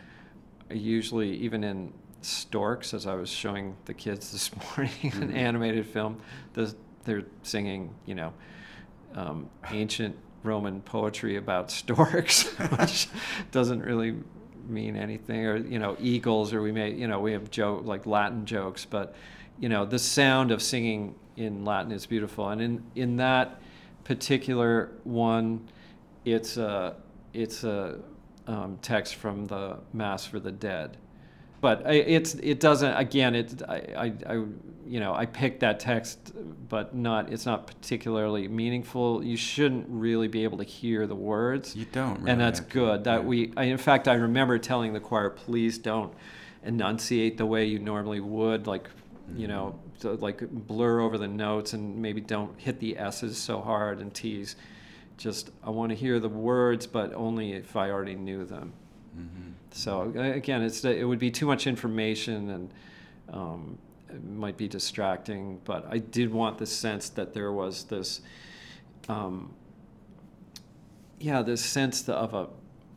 I 0.72 0.76
usually 0.76 1.30
even 1.36 1.66
in 1.66 1.92
storks, 2.26 2.94
as 2.94 3.06
I 3.08 3.16
was 3.16 3.30
showing 3.30 3.76
the 3.86 3.94
kids 3.94 4.32
this 4.32 4.52
morning, 4.78 4.94
mm-hmm. 5.02 5.24
an 5.24 5.32
animated 5.36 5.86
film. 5.86 6.22
The, 6.54 6.74
they're 7.06 7.24
singing, 7.44 7.94
you 8.06 8.16
know, 8.16 8.34
um, 9.16 9.50
ancient 9.72 10.16
Roman 10.44 10.82
poetry 10.82 11.38
about 11.38 11.72
storks, 11.72 12.44
which 12.78 13.08
doesn't 13.52 13.82
really 13.82 14.16
mean 14.68 14.96
anything, 14.96 15.46
or 15.46 15.58
you 15.58 15.80
know, 15.80 15.96
eagles, 16.00 16.54
or 16.54 16.62
we 16.62 16.72
may, 16.72 16.92
you 16.92 17.08
know, 17.08 17.20
we 17.20 17.34
have 17.34 17.50
joke 17.52 17.86
like 17.86 18.06
Latin 18.06 18.46
jokes, 18.46 18.86
but 18.86 19.16
you 19.60 19.70
know, 19.70 19.86
the 19.86 20.00
sound 20.00 20.52
of 20.52 20.62
singing 20.62 21.16
in 21.38 21.66
Latin 21.66 21.92
is 21.92 22.06
beautiful, 22.06 22.50
and 22.50 22.62
in 22.62 22.84
in 22.96 23.18
that 23.18 23.62
particular 24.04 24.92
one, 25.04 25.70
it's 26.26 26.58
a 26.58 26.96
it's 27.34 27.64
a 27.64 28.00
um, 28.48 28.78
text 28.82 29.16
from 29.16 29.46
the 29.46 29.80
Mass 29.94 30.26
for 30.26 30.40
the 30.40 30.52
Dead, 30.52 30.98
but 31.64 31.82
it's 31.90 32.34
it 32.34 32.60
doesn't 32.60 32.94
again 32.98 33.36
it 33.36 33.62
I, 33.70 33.76
I, 33.96 34.14
I, 34.28 34.34
you 34.86 35.00
know 35.00 35.14
I 35.14 35.26
picked 35.26 35.62
that 35.62 35.80
text 35.80 36.34
but 36.68 36.94
not 36.94 37.32
it's 37.32 37.46
not 37.46 37.68
particularly 37.68 38.50
meaningful. 38.50 39.24
You 39.24 39.38
shouldn't 39.38 39.86
really 39.88 40.28
be 40.28 40.44
able 40.44 40.58
to 40.58 40.66
hear 40.66 41.08
the 41.08 41.16
words. 41.16 41.74
You 41.74 41.86
don't 41.86 42.20
really 42.20 42.32
and 42.32 42.42
that's 42.42 42.60
good. 42.60 43.06
That 43.06 43.24
we 43.24 43.54
I, 43.56 43.64
in 43.64 43.78
fact 43.78 44.10
I 44.10 44.16
remember 44.16 44.60
telling 44.60 44.92
the 44.92 45.00
choir 45.00 45.30
please 45.30 45.78
don't 45.78 46.14
enunciate 46.66 47.38
the 47.38 47.46
way 47.46 47.64
you 47.64 47.80
normally 47.80 48.20
would 48.20 48.68
like 48.68 48.90
you 49.34 49.48
know 49.48 49.80
to, 50.02 50.12
like 50.16 50.42
blur 50.52 51.00
over 51.00 51.18
the 51.18 51.30
notes 51.30 51.72
and 51.72 51.96
maybe 51.96 52.20
don't 52.20 52.60
hit 52.60 52.82
the 52.82 52.98
s's 52.98 53.38
so 53.38 53.62
hard 53.62 54.00
and 54.00 54.14
t's. 54.14 54.58
Just 55.16 55.50
I 55.64 55.70
want 55.70 55.92
to 55.92 55.96
hear 55.96 56.20
the 56.20 56.28
words 56.28 56.88
but 56.88 57.14
only 57.14 57.54
if 57.54 57.78
I 57.78 57.90
already 57.90 58.16
knew 58.16 58.44
them. 58.44 58.74
Mm-hmm. 59.18 59.52
So 59.74 60.14
again, 60.16 60.62
it's 60.62 60.86
it 60.86 61.04
would 61.04 61.20
be 61.20 61.32
too 61.32 61.48
much 61.48 61.66
information 61.66 62.50
and 62.52 62.74
um, 63.32 63.78
it 64.08 64.24
might 64.24 64.56
be 64.56 64.68
distracting. 64.68 65.60
But 65.66 65.88
I 65.90 65.98
did 65.98 66.32
want 66.32 66.60
the 66.60 66.66
sense 66.66 67.10
that 67.10 67.34
there 67.34 67.52
was 67.52 67.86
this, 67.86 68.22
um, 69.10 69.52
yeah, 71.20 71.42
this 71.42 71.64
sense 71.64 72.08
of 72.08 72.34
a 72.36 72.48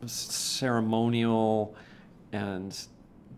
ceremonial 0.07 1.75
and 2.31 2.79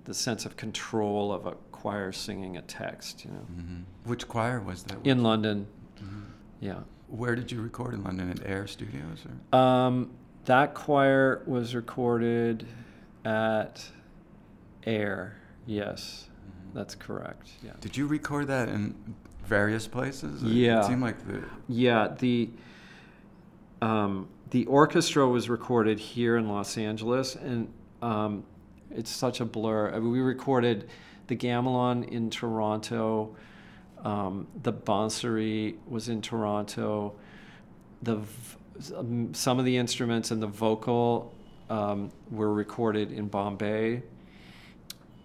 the 0.04 0.14
sense 0.14 0.46
of 0.46 0.58
control 0.58 1.32
of 1.32 1.46
a 1.46 1.54
choir 1.72 2.12
singing 2.12 2.58
a 2.58 2.62
text. 2.64 3.24
You 3.24 3.32
know, 3.32 3.38
mm-hmm. 3.38 4.10
which 4.10 4.28
choir 4.28 4.60
was 4.60 4.84
that? 4.84 4.98
In 5.06 5.24
London. 5.24 5.66
Mm-hmm. 6.04 6.22
Yeah. 6.60 6.80
Where 7.08 7.36
did 7.36 7.52
you 7.52 7.62
record 7.62 7.94
in 7.94 8.04
London? 8.04 8.30
At 8.30 8.46
Air 8.46 8.68
Studios? 8.68 9.26
Or? 9.54 9.58
Um, 9.58 10.12
that 10.46 10.74
choir 10.74 11.42
was 11.48 11.74
recorded 11.74 12.68
at 13.26 13.84
Air. 14.86 15.36
Yes, 15.66 16.28
mm-hmm. 16.28 16.78
that's 16.78 16.96
correct. 16.96 17.50
Yeah. 17.64 17.74
Did 17.82 17.98
you 17.98 18.08
record 18.08 18.48
that 18.48 18.70
in 18.70 18.96
various 19.46 19.88
places? 19.88 20.44
Yeah. 20.44 20.82
It 20.82 20.86
seemed 20.86 21.02
like 21.02 21.26
the. 21.28 21.44
Yeah 21.68 22.14
the. 22.18 22.50
Um, 23.82 24.28
the 24.50 24.66
orchestra 24.66 25.28
was 25.28 25.48
recorded 25.48 26.00
here 26.00 26.36
in 26.36 26.50
Los 26.50 26.78
Angeles, 26.78 27.36
and 27.36 27.72
um, 28.02 28.44
it's 28.92 29.12
such 29.12 29.40
a 29.40 29.46
blur. 29.46 29.90
I 29.90 30.00
mean, 30.00 30.12
we 30.12 30.20
recorded 30.20 30.90
the 31.28 31.36
Gamelan 31.36 32.10
in 32.10 32.30
Toronto. 32.30 33.36
Um, 34.04 34.48
the 34.64 34.74
Bansuri 34.74 35.78
was 35.88 36.10
in 36.10 36.22
Toronto. 36.22 37.14
The 38.02 38.22
um, 38.96 39.34
some 39.34 39.60
of 39.60 39.66
the 39.66 39.78
instruments 39.78 40.32
and 40.32 40.42
the 40.42 40.48
vocal 40.48 41.34
um, 41.70 42.12
were 42.32 42.54
recorded 42.54 43.12
in 43.12 43.28
Bombay. 43.28 44.02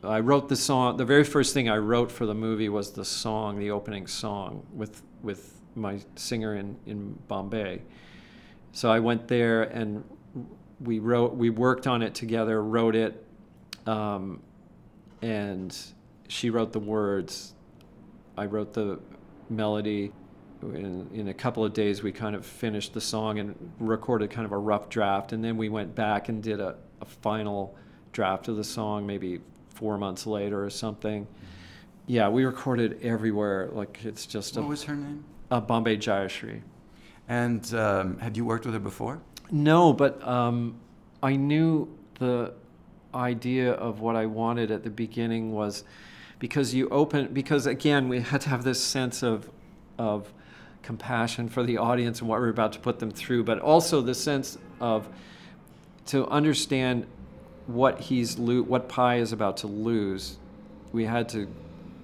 I 0.03 0.21
wrote 0.21 0.49
the 0.49 0.57
song. 0.57 0.97
The 0.97 1.05
very 1.05 1.25
first 1.25 1.55
thing 1.55 1.69
I 1.69 1.79
wrote 1.79 2.13
for 2.13 2.27
the 2.27 2.35
movie 2.35 2.69
was 2.69 2.93
the 2.93 3.05
song, 3.05 3.59
the 3.59 3.71
opening 3.71 4.07
song, 4.07 4.67
with 4.73 5.03
with 5.23 5.61
my 5.75 5.99
singer 6.17 6.57
in 6.57 6.77
in 6.87 7.19
Bombay. 7.29 7.81
So 8.73 8.91
I 8.91 9.01
went 9.01 9.29
there 9.29 9.63
and 9.63 10.05
we 10.81 10.99
wrote. 10.99 11.35
We 11.35 11.51
worked 11.51 11.87
on 11.87 12.03
it 12.03 12.15
together. 12.15 12.63
Wrote 12.63 12.97
it, 12.97 13.25
um, 13.87 14.43
and 15.23 15.75
she 16.29 16.51
wrote 16.51 16.73
the 16.73 16.81
words. 16.81 17.55
I 18.37 18.47
wrote 18.47 18.75
the 18.75 19.01
melody 19.49 20.13
in, 20.73 21.09
in 21.13 21.29
a 21.29 21.35
couple 21.35 21.65
of 21.65 21.73
days 21.73 22.03
we 22.03 22.13
kind 22.13 22.35
of 22.35 22.45
finished 22.45 22.95
the 22.95 23.01
song 23.01 23.39
and 23.39 23.73
recorded 23.79 24.31
kind 24.31 24.47
of 24.47 24.53
a 24.53 24.59
rough 24.59 24.89
draft. 24.89 25.33
And 25.33 25.45
then 25.45 25.57
we 25.57 25.69
went 25.69 25.95
back 25.95 26.29
and 26.29 26.43
did 26.43 26.61
a, 26.61 26.77
a 27.01 27.05
final 27.05 27.77
draft 28.13 28.49
of 28.49 28.57
the 28.57 28.65
song 28.65 29.07
maybe 29.07 29.41
four 29.71 29.99
months 29.99 30.27
later 30.27 30.65
or 30.65 30.71
something. 30.71 31.27
Yeah 32.07 32.29
we 32.29 32.45
recorded 32.45 33.01
everywhere. 33.03 33.69
Like 33.73 34.01
it's 34.05 34.27
just 34.27 34.57
a 34.57 34.61
what 34.61 34.67
a, 34.67 34.71
was 34.71 34.83
her 34.85 34.97
name? 34.97 35.25
Uh, 35.51 35.61
Bombay 35.61 35.99
Jayashri. 35.99 36.63
And 37.29 37.75
um, 37.75 38.19
had 38.19 38.37
you 38.37 38.45
worked 38.45 38.65
with 38.65 38.75
her 38.75 38.81
before? 38.81 39.21
No 39.51 39.93
but 39.93 40.27
um, 40.27 40.77
i 41.25 41.35
knew 41.35 41.89
the 42.19 42.53
idea 43.15 43.73
of 43.73 44.01
what 44.01 44.15
i 44.15 44.27
wanted 44.27 44.71
at 44.71 44.85
the 44.85 44.91
beginning 44.91 45.53
was 45.53 45.85
because 46.39 46.75
you 46.75 46.89
open 46.91 47.33
because 47.33 47.67
again 47.67 48.09
we 48.09 48.21
had 48.21 48.41
to 48.41 48.49
have 48.51 48.63
this 48.65 48.83
sense 48.83 49.23
of 49.23 49.51
of 49.99 50.33
compassion 50.85 51.49
for 51.49 51.63
the 51.63 51.79
audience 51.79 52.21
and 52.21 52.29
what 52.29 52.39
we're 52.39 52.51
about 52.51 52.73
to 52.75 52.79
put 52.79 52.99
them 52.99 53.11
through, 53.11 53.43
but 53.43 53.59
also 53.59 54.01
the 54.01 54.15
sense 54.15 54.59
of 54.81 55.09
to 56.07 56.27
understand 56.29 57.07
what 57.67 57.99
he's 57.99 58.39
lo- 58.39 58.63
what 58.63 58.89
Pi 58.89 59.17
is 59.17 59.33
about 59.33 59.57
to 59.59 59.67
lose. 59.67 60.37
We 60.93 61.07
had 61.07 61.29
to 61.31 61.49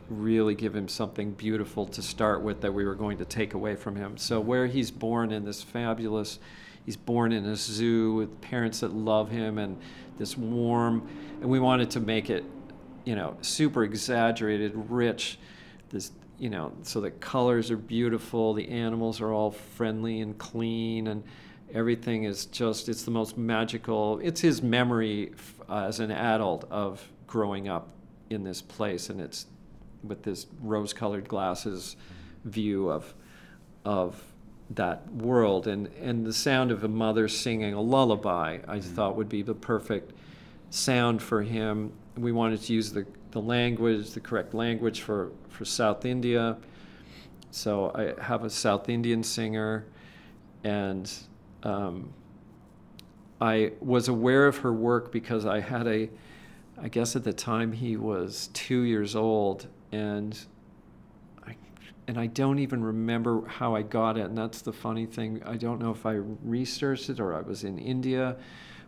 really 0.09 0.55
give 0.55 0.75
him 0.75 0.89
something 0.89 1.33
beautiful 1.33 1.87
to 1.87 2.03
start 2.03 2.43
with 2.43 2.63
that 2.63 2.73
we 2.73 2.85
were 2.85 2.95
going 2.95 3.19
to 3.19 3.25
take 3.25 3.55
away 3.55 3.77
from 3.77 3.95
him. 3.95 4.17
So 4.17 4.41
where 4.41 4.67
he's 4.67 4.91
born 4.91 5.31
in 5.31 5.45
this 5.45 5.63
fabulous, 5.63 6.41
he's 6.85 6.97
born 6.97 7.33
in 7.33 7.45
a 7.45 7.55
zoo 7.55 8.15
with 8.15 8.41
parents 8.41 8.81
that 8.81 8.93
love 8.93 9.31
him 9.31 9.59
and 9.59 9.77
this 10.19 10.37
warm, 10.37 11.07
and 11.41 11.49
we 11.49 11.61
wanted 11.61 11.91
to 11.93 12.01
make 12.01 12.31
it, 12.31 12.45
you 13.05 13.15
know, 13.15 13.37
super 13.43 13.85
exaggerated, 13.85 14.73
rich, 14.89 15.39
this 15.91 16.11
you 16.41 16.49
know, 16.49 16.73
so 16.83 17.03
the 17.03 17.11
colors 17.11 17.71
are 17.71 17.77
beautiful, 17.77 18.55
the 18.55 18.67
animals 18.69 19.21
are 19.21 19.31
all 19.31 19.51
friendly 19.51 20.23
and 20.23 20.39
clean, 20.39 21.09
and 21.09 21.23
everything 21.75 22.25
is 22.25 22.47
just, 22.47 22.89
it's 22.89 23.03
the 23.03 23.11
most 23.11 23.37
magical. 23.37 24.19
It's 24.23 24.41
his 24.41 24.63
memory 24.63 25.33
uh, 25.69 25.85
as 25.85 26.01
an 26.01 26.11
adult 26.11 26.65
of 26.71 27.07
growing 27.27 27.69
up 27.69 27.91
in 28.31 28.43
this 28.43 28.63
place, 28.63 29.11
and 29.11 29.21
it's 29.21 29.47
with 30.03 30.23
this 30.23 30.47
rose 30.63 30.95
colored 30.95 31.29
glasses 31.29 31.97
view 32.47 32.91
of, 32.91 33.13
of 33.85 34.23
that 34.71 35.13
world. 35.13 35.67
And, 35.67 35.89
and 36.01 36.25
the 36.25 36.33
sound 36.33 36.71
of 36.71 36.85
a 36.85 36.89
mother 36.89 37.29
singing 37.29 37.75
a 37.75 37.83
lullaby, 37.83 38.61
I 38.67 38.79
mm-hmm. 38.79 38.95
thought 38.95 39.17
would 39.17 39.29
be 39.29 39.43
the 39.43 39.55
perfect 39.55 40.15
sound 40.71 41.21
for 41.23 41.43
him. 41.43 41.93
We 42.17 42.33
wanted 42.33 42.63
to 42.63 42.73
use 42.73 42.93
the 42.93 43.05
the 43.31 43.41
language, 43.41 44.11
the 44.11 44.21
correct 44.21 44.55
language 44.55 45.01
for, 45.01 45.31
for 45.49 45.65
South 45.65 46.05
India. 46.05 46.57
So 47.51 47.93
I 47.95 48.23
have 48.23 48.45
a 48.45 48.51
South 48.51 48.89
Indian 48.89 49.23
singer, 49.23 49.87
and 50.63 51.11
um, 51.63 52.13
I 53.41 53.73
was 53.81 54.09
aware 54.09 54.47
of 54.47 54.59
her 54.59 54.73
work 54.73 55.11
because 55.11 55.47
I 55.47 55.61
had 55.61 55.87
a, 55.87 56.11
I 56.81 56.89
guess 56.89 57.17
at 57.17 57.25
the 57.25 57.33
time 57.33 57.73
he 57.73 57.97
was 57.97 58.51
two 58.53 58.83
years 58.83 59.17
old, 59.17 59.67
and 59.91 60.39
I, 61.47 61.57
and 62.07 62.19
I 62.19 62.27
don't 62.27 62.59
even 62.61 62.85
remember 62.85 63.47
how 63.47 63.75
I 63.75 63.83
got 63.83 64.17
it. 64.17 64.27
And 64.27 64.39
that's 64.39 64.63
the 64.63 64.73
funny 64.73 65.07
thing. 65.07 65.43
I 65.45 65.57
don't 65.57 65.81
know 65.81 65.91
if 65.91 66.07
I 66.07 66.21
researched 66.45 67.11
it 67.11 67.19
or 67.19 67.35
I 67.35 67.41
was 67.41 67.65
in 67.65 67.79
India 67.79 68.37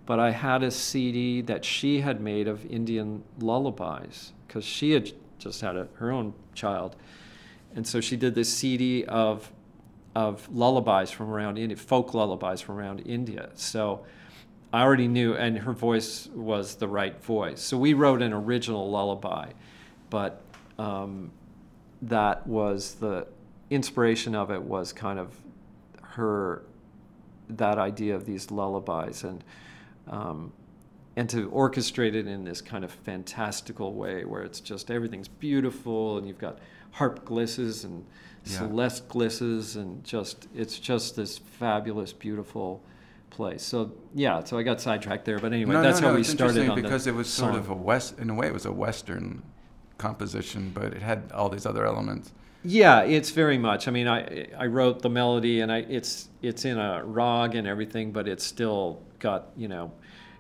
but 0.07 0.19
I 0.19 0.31
had 0.31 0.63
a 0.63 0.71
CD 0.71 1.41
that 1.43 1.65
she 1.65 2.01
had 2.01 2.21
made 2.21 2.49
of 2.49 2.67
Indian 2.67 3.23
lullabies 3.39 4.33
because 4.47 4.65
she 4.65 4.93
had 4.93 5.13
just 5.39 5.61
had 5.61 5.77
a, 5.77 5.89
her 5.95 6.11
own 6.11 6.35
child. 6.55 6.97
And 7.75 7.87
so 7.87 8.01
she 8.01 8.17
did 8.17 8.35
this 8.35 8.53
CD 8.53 9.05
of, 9.05 9.51
of 10.15 10.49
lullabies 10.53 11.11
from 11.11 11.31
around 11.31 11.59
India, 11.59 11.77
folk 11.77 12.15
lullabies 12.15 12.61
from 12.61 12.77
around 12.77 13.01
India. 13.07 13.51
So 13.55 14.05
I 14.73 14.83
already 14.83 15.09
knew, 15.09 15.35
and 15.35 15.59
her 15.59 15.73
voice 15.73 16.29
was 16.35 16.77
the 16.77 16.89
right 16.89 17.23
voice. 17.23 17.61
So 17.61 17.79
we 17.79 17.95
wrote 17.95 18.23
an 18.23 18.33
original 18.33 18.91
lullaby, 18.91 19.51
but 20.11 20.43
um, 20.79 21.31
that 22.03 22.47
was 22.47 22.95
the 22.95 23.27
inspiration 23.71 24.35
of 24.35 24.51
it 24.51 24.63
was 24.63 24.93
kind 24.93 25.19
of 25.19 25.35
her 26.03 26.63
that 27.49 27.79
idea 27.79 28.15
of 28.15 28.25
these 28.25 28.51
lullabies 28.51 29.25
and 29.25 29.45
um, 30.09 30.53
and 31.17 31.29
to 31.31 31.51
orchestrate 31.51 32.15
it 32.15 32.27
in 32.27 32.45
this 32.45 32.61
kind 32.61 32.85
of 32.85 32.91
fantastical 32.91 33.95
way 33.95 34.25
where 34.25 34.43
it's 34.43 34.61
just 34.61 34.91
everything's 34.91 35.29
beautiful 35.29 36.19
and 36.19 36.27
you've 36.27 36.39
got 36.39 36.59
harp 36.93 37.25
glisses 37.25 37.85
and 37.85 38.05
yeah. 38.45 38.59
celeste 38.59 39.09
glisses 39.09 39.77
and 39.77 40.03
just 40.05 40.49
it's 40.55 40.79
just 40.79 41.17
this 41.17 41.39
fabulous 41.39 42.13
beautiful 42.13 42.83
place 43.31 43.63
so 43.63 43.93
yeah 44.15 44.43
so 44.45 44.59
i 44.59 44.63
got 44.63 44.81
sidetracked 44.81 45.25
there 45.25 45.39
but 45.39 45.53
anyway 45.53 45.73
no, 45.73 45.83
that's 45.83 46.01
no, 46.01 46.09
how 46.09 46.13
no, 46.13 46.19
we 46.19 46.25
started 46.25 46.69
on 46.69 46.81
because 46.81 47.07
it 47.07 47.15
was 47.15 47.29
song. 47.29 47.53
sort 47.53 47.63
of 47.63 47.71
a 47.71 47.75
west 47.75 48.19
in 48.19 48.29
a 48.29 48.35
way 48.35 48.47
it 48.47 48.53
was 48.53 48.67
a 48.67 48.73
western 48.73 49.43
composition 49.97 50.71
but 50.75 50.93
it 50.93 51.03
had 51.03 51.31
all 51.33 51.49
these 51.49 51.65
other 51.65 51.87
elements 51.87 52.33
Yeah, 52.65 53.03
it's 53.03 53.31
very 53.31 53.59
much. 53.59 53.89
I 53.89 53.91
mean, 53.91 54.07
I 54.07 54.47
I 54.57 54.67
wrote 54.67 55.03
the 55.03 55.11
melody, 55.11 55.61
and 55.61 55.73
I 55.73 55.79
it's 55.79 56.29
it's 56.43 56.65
in 56.65 56.79
a 56.79 57.03
rag 57.05 57.55
and 57.57 57.67
everything, 57.67 58.13
but 58.13 58.29
it's 58.29 58.45
still 58.45 59.01
got 59.19 59.49
you 59.57 59.67
know, 59.69 59.93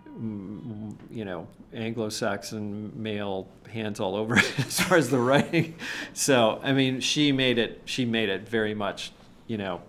mm, 0.09 0.95
you 1.11 1.25
know, 1.25 1.49
Anglo-Saxon 1.73 2.93
male 2.95 3.49
hands 3.71 3.99
all 4.01 4.15
over 4.15 4.37
it 4.37 4.59
as 4.59 4.81
far 4.81 4.99
as 4.99 5.11
the 5.11 5.19
writing. 5.19 5.75
So 6.13 6.61
I 6.63 6.73
mean, 6.73 7.01
she 7.01 7.33
made 7.33 7.59
it. 7.59 7.83
She 7.87 8.05
made 8.05 8.29
it 8.29 8.49
very 8.49 8.75
much, 8.75 9.13
you 9.49 9.59
know, 9.59 9.81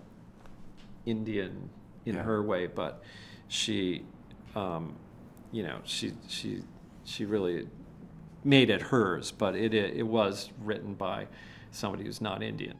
Indian 1.06 1.70
in 2.06 2.16
Yeah. 2.16 2.24
her 2.24 2.42
way, 2.44 2.68
but 2.68 3.04
she, 3.48 4.04
um, 4.56 4.96
you 5.52 5.64
know, 5.64 5.80
she 5.84 6.14
she 6.28 6.64
she 7.06 7.26
really 7.26 7.68
made 8.44 8.70
it 8.70 8.82
hers, 8.84 9.32
but 9.32 9.56
it 9.56 9.74
it, 9.74 9.96
it 9.98 10.04
was 10.08 10.50
written 10.64 10.94
by 10.94 11.28
somebody 11.74 12.04
who's 12.04 12.22
not 12.22 12.44
Indian. 12.44 12.80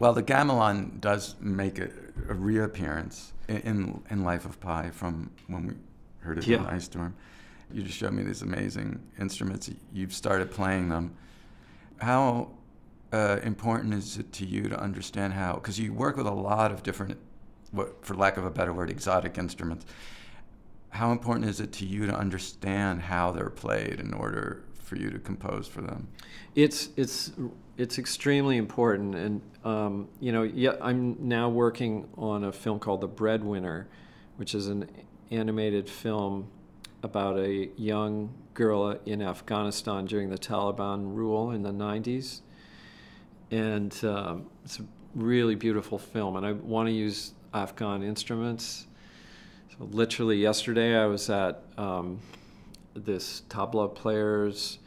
Well, 0.00 0.14
the 0.14 0.22
gamelan 0.22 0.98
does 1.00 1.36
make 1.40 1.78
a, 1.78 1.90
a 2.28 2.34
reappearance 2.34 3.34
in, 3.48 3.56
in 3.58 4.02
in 4.10 4.24
Life 4.24 4.46
of 4.46 4.58
Pi 4.58 4.90
from 4.90 5.30
when 5.46 5.66
we 5.66 5.74
heard 6.20 6.38
it 6.38 6.48
in 6.48 6.64
Yeah. 6.64 6.68
Ice 6.68 6.86
Storm. 6.86 7.14
You 7.70 7.82
just 7.82 7.98
showed 7.98 8.14
me 8.14 8.22
these 8.22 8.42
amazing 8.42 9.00
instruments. 9.20 9.70
You've 9.92 10.14
started 10.14 10.50
playing 10.50 10.88
them. 10.88 11.14
How 12.00 12.48
uh, 13.12 13.38
important 13.42 13.92
is 13.92 14.16
it 14.16 14.32
to 14.32 14.46
you 14.46 14.68
to 14.70 14.80
understand 14.80 15.34
how? 15.34 15.54
Because 15.54 15.78
you 15.78 15.92
work 15.92 16.16
with 16.16 16.26
a 16.26 16.32
lot 16.32 16.72
of 16.72 16.82
different, 16.82 17.18
what, 17.70 18.04
for 18.04 18.14
lack 18.14 18.38
of 18.38 18.44
a 18.44 18.50
better 18.50 18.72
word, 18.72 18.90
exotic 18.90 19.36
instruments. 19.36 19.84
How 20.88 21.12
important 21.12 21.44
is 21.44 21.60
it 21.60 21.72
to 21.74 21.84
you 21.84 22.06
to 22.06 22.14
understand 22.14 23.02
how 23.02 23.32
they're 23.32 23.50
played 23.50 24.00
in 24.00 24.14
order 24.14 24.64
for 24.74 24.96
you 24.96 25.10
to 25.10 25.18
compose 25.18 25.68
for 25.68 25.82
them? 25.82 26.08
It's 26.54 26.88
it's 26.96 27.32
it's 27.80 27.98
extremely 27.98 28.58
important, 28.58 29.14
and 29.14 29.40
um, 29.64 30.08
you 30.20 30.32
know, 30.32 30.42
yeah, 30.42 30.72
I'm 30.82 31.16
now 31.18 31.48
working 31.48 32.06
on 32.18 32.44
a 32.44 32.52
film 32.52 32.78
called 32.78 33.00
The 33.00 33.08
Breadwinner, 33.08 33.88
which 34.36 34.54
is 34.54 34.66
an 34.66 34.86
animated 35.30 35.88
film 35.88 36.50
about 37.02 37.38
a 37.38 37.70
young 37.78 38.34
girl 38.52 38.90
in 39.06 39.22
Afghanistan 39.22 40.04
during 40.04 40.28
the 40.28 40.36
Taliban 40.36 41.14
rule 41.14 41.52
in 41.52 41.62
the 41.62 41.72
90s, 41.72 42.40
and 43.50 43.98
um, 44.04 44.44
it's 44.62 44.78
a 44.78 44.84
really 45.14 45.54
beautiful 45.54 45.98
film, 45.98 46.36
and 46.36 46.44
I 46.44 46.52
want 46.52 46.86
to 46.86 46.92
use 46.92 47.32
Afghan 47.54 48.02
instruments. 48.02 48.88
So 49.70 49.86
literally 49.90 50.36
yesterday, 50.36 50.98
I 50.98 51.06
was 51.06 51.30
at 51.30 51.62
um, 51.78 52.20
this 52.92 53.40
tabla 53.48 53.94
player's 53.94 54.80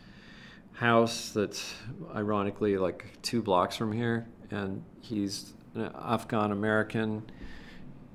house 0.73 1.29
that's 1.29 1.75
ironically 2.15 2.77
like 2.77 3.05
two 3.21 3.41
blocks 3.41 3.75
from 3.75 3.91
here, 3.91 4.27
and 4.51 4.83
he's 5.01 5.53
an 5.75 5.91
Afghan 5.95 6.51
American, 6.51 7.23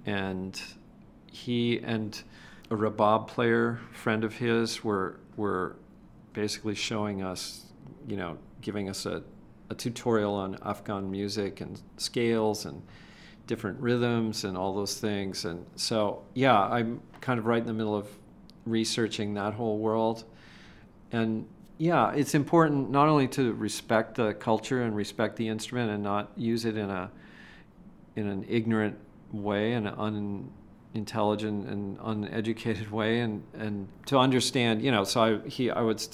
and 0.06 0.60
he 1.30 1.78
and 1.80 2.22
a 2.70 2.76
rabab 2.76 3.28
player 3.28 3.80
friend 3.92 4.24
of 4.24 4.34
his 4.34 4.84
were 4.84 5.20
were 5.36 5.76
basically 6.32 6.74
showing 6.74 7.22
us, 7.22 7.66
you 8.06 8.16
know, 8.16 8.36
giving 8.60 8.88
us 8.88 9.06
a, 9.06 9.22
a 9.70 9.74
tutorial 9.74 10.34
on 10.34 10.58
Afghan 10.64 11.10
music 11.10 11.60
and 11.60 11.80
scales 11.96 12.64
and 12.64 12.82
different 13.46 13.80
rhythms 13.80 14.44
and 14.44 14.56
all 14.56 14.74
those 14.74 15.00
things. 15.00 15.44
And 15.44 15.64
so, 15.74 16.22
yeah, 16.34 16.60
I'm 16.60 17.00
kind 17.20 17.38
of 17.38 17.46
right 17.46 17.60
in 17.60 17.66
the 17.66 17.72
middle 17.72 17.96
of 17.96 18.08
researching 18.66 19.34
that 19.34 19.54
whole 19.54 19.78
world. 19.78 20.24
And 21.12 21.46
yeah, 21.78 22.12
it's 22.12 22.34
important 22.34 22.90
not 22.90 23.08
only 23.08 23.28
to 23.28 23.52
respect 23.54 24.16
the 24.16 24.34
culture 24.34 24.82
and 24.82 24.96
respect 24.96 25.36
the 25.36 25.48
instrument 25.48 25.90
and 25.90 26.02
not 26.02 26.30
use 26.36 26.64
it 26.64 26.76
in 26.76 26.90
a 26.90 27.10
in 28.16 28.26
an 28.26 28.44
ignorant 28.48 28.98
way 29.30 29.74
and 29.74 29.86
an 29.86 30.50
unintelligent 30.92 31.68
and 31.68 31.96
uneducated 32.02 32.90
way 32.90 33.20
and 33.20 33.44
and 33.54 33.86
to 34.06 34.18
understand 34.18 34.82
you 34.82 34.90
know 34.90 35.04
so 35.04 35.20
I 35.20 35.48
he 35.48 35.70
I 35.70 35.80
would 35.82 36.04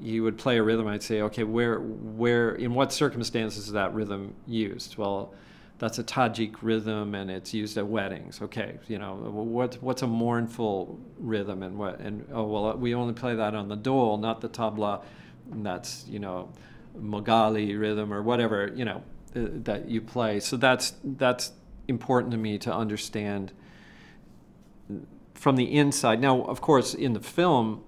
he 0.00 0.20
would 0.20 0.38
play 0.38 0.58
a 0.58 0.62
rhythm 0.62 0.86
I'd 0.86 1.02
say 1.02 1.22
okay 1.22 1.42
where 1.42 1.80
where 1.80 2.54
in 2.54 2.74
what 2.74 2.92
circumstances 2.92 3.66
is 3.66 3.72
that 3.72 3.92
rhythm 3.94 4.34
used? 4.46 4.96
Well 4.96 5.34
that's 5.78 5.98
a 5.98 6.04
Tajik 6.04 6.56
rhythm 6.62 7.14
and 7.14 7.30
it's 7.30 7.54
used 7.54 7.76
at 7.78 7.86
weddings 7.86 8.42
okay 8.42 8.78
you 8.88 8.98
know 8.98 9.14
what 9.14 9.76
what's 9.80 10.02
a 10.02 10.06
mournful 10.06 10.98
rhythm 11.18 11.62
and 11.62 11.78
what 11.78 12.00
and 12.00 12.26
oh 12.32 12.44
well 12.44 12.76
we 12.76 12.94
only 12.94 13.14
play 13.14 13.34
that 13.34 13.54
on 13.54 13.68
the 13.68 13.76
dhol 13.76 14.20
not 14.20 14.40
the 14.40 14.48
tabla 14.48 15.02
and 15.52 15.64
that's 15.64 16.04
you 16.08 16.18
know 16.18 16.50
Mogali 16.98 17.78
rhythm 17.78 18.12
or 18.12 18.22
whatever 18.22 18.72
you 18.74 18.84
know 18.84 19.02
uh, 19.36 19.46
that 19.64 19.88
you 19.88 20.00
play 20.00 20.40
so 20.40 20.56
that's 20.56 20.94
that's 21.04 21.52
important 21.86 22.32
to 22.32 22.38
me 22.38 22.58
to 22.58 22.72
understand 22.72 23.52
from 25.38 25.56
the 25.56 25.76
inside. 25.76 26.20
Now, 26.20 26.42
of 26.42 26.60
course, 26.60 26.94
in 26.94 27.12
the 27.12 27.20
film, 27.20 27.84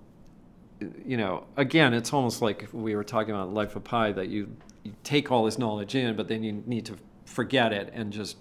you 1.05 1.17
know, 1.17 1.47
again, 1.57 1.93
it's 1.93 2.13
almost 2.13 2.41
like 2.41 2.69
we 2.73 2.95
were 2.95 3.05
talking 3.05 3.35
about 3.35 3.53
Life 3.53 3.77
of 3.77 3.85
Pi 3.85 4.13
that 4.13 4.29
you, 4.29 4.57
you 4.85 4.95
take 5.03 5.31
all 5.31 5.45
this 5.45 5.59
knowledge 5.59 5.95
in, 5.95 6.17
but 6.17 6.29
then 6.29 6.43
you 6.43 6.63
need 6.67 6.87
to 6.87 6.97
forget 7.31 7.73
it 7.73 7.93
and 7.95 8.13
just, 8.13 8.37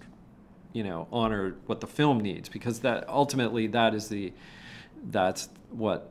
you 0.72 0.82
know, 0.82 1.06
honor 1.12 1.54
what 1.66 1.80
the 1.80 1.86
film 1.86 2.20
needs 2.20 2.48
because 2.48 2.80
that 2.80 3.08
ultimately 3.08 3.68
that 3.68 3.94
is 3.94 4.08
the, 4.08 4.32
that's 5.10 5.48
what 5.70 6.10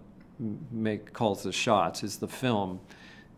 make 0.72 1.12
calls 1.12 1.44
the 1.44 1.52
shots 1.52 2.04
is 2.04 2.18
the 2.18 2.28
film, 2.28 2.80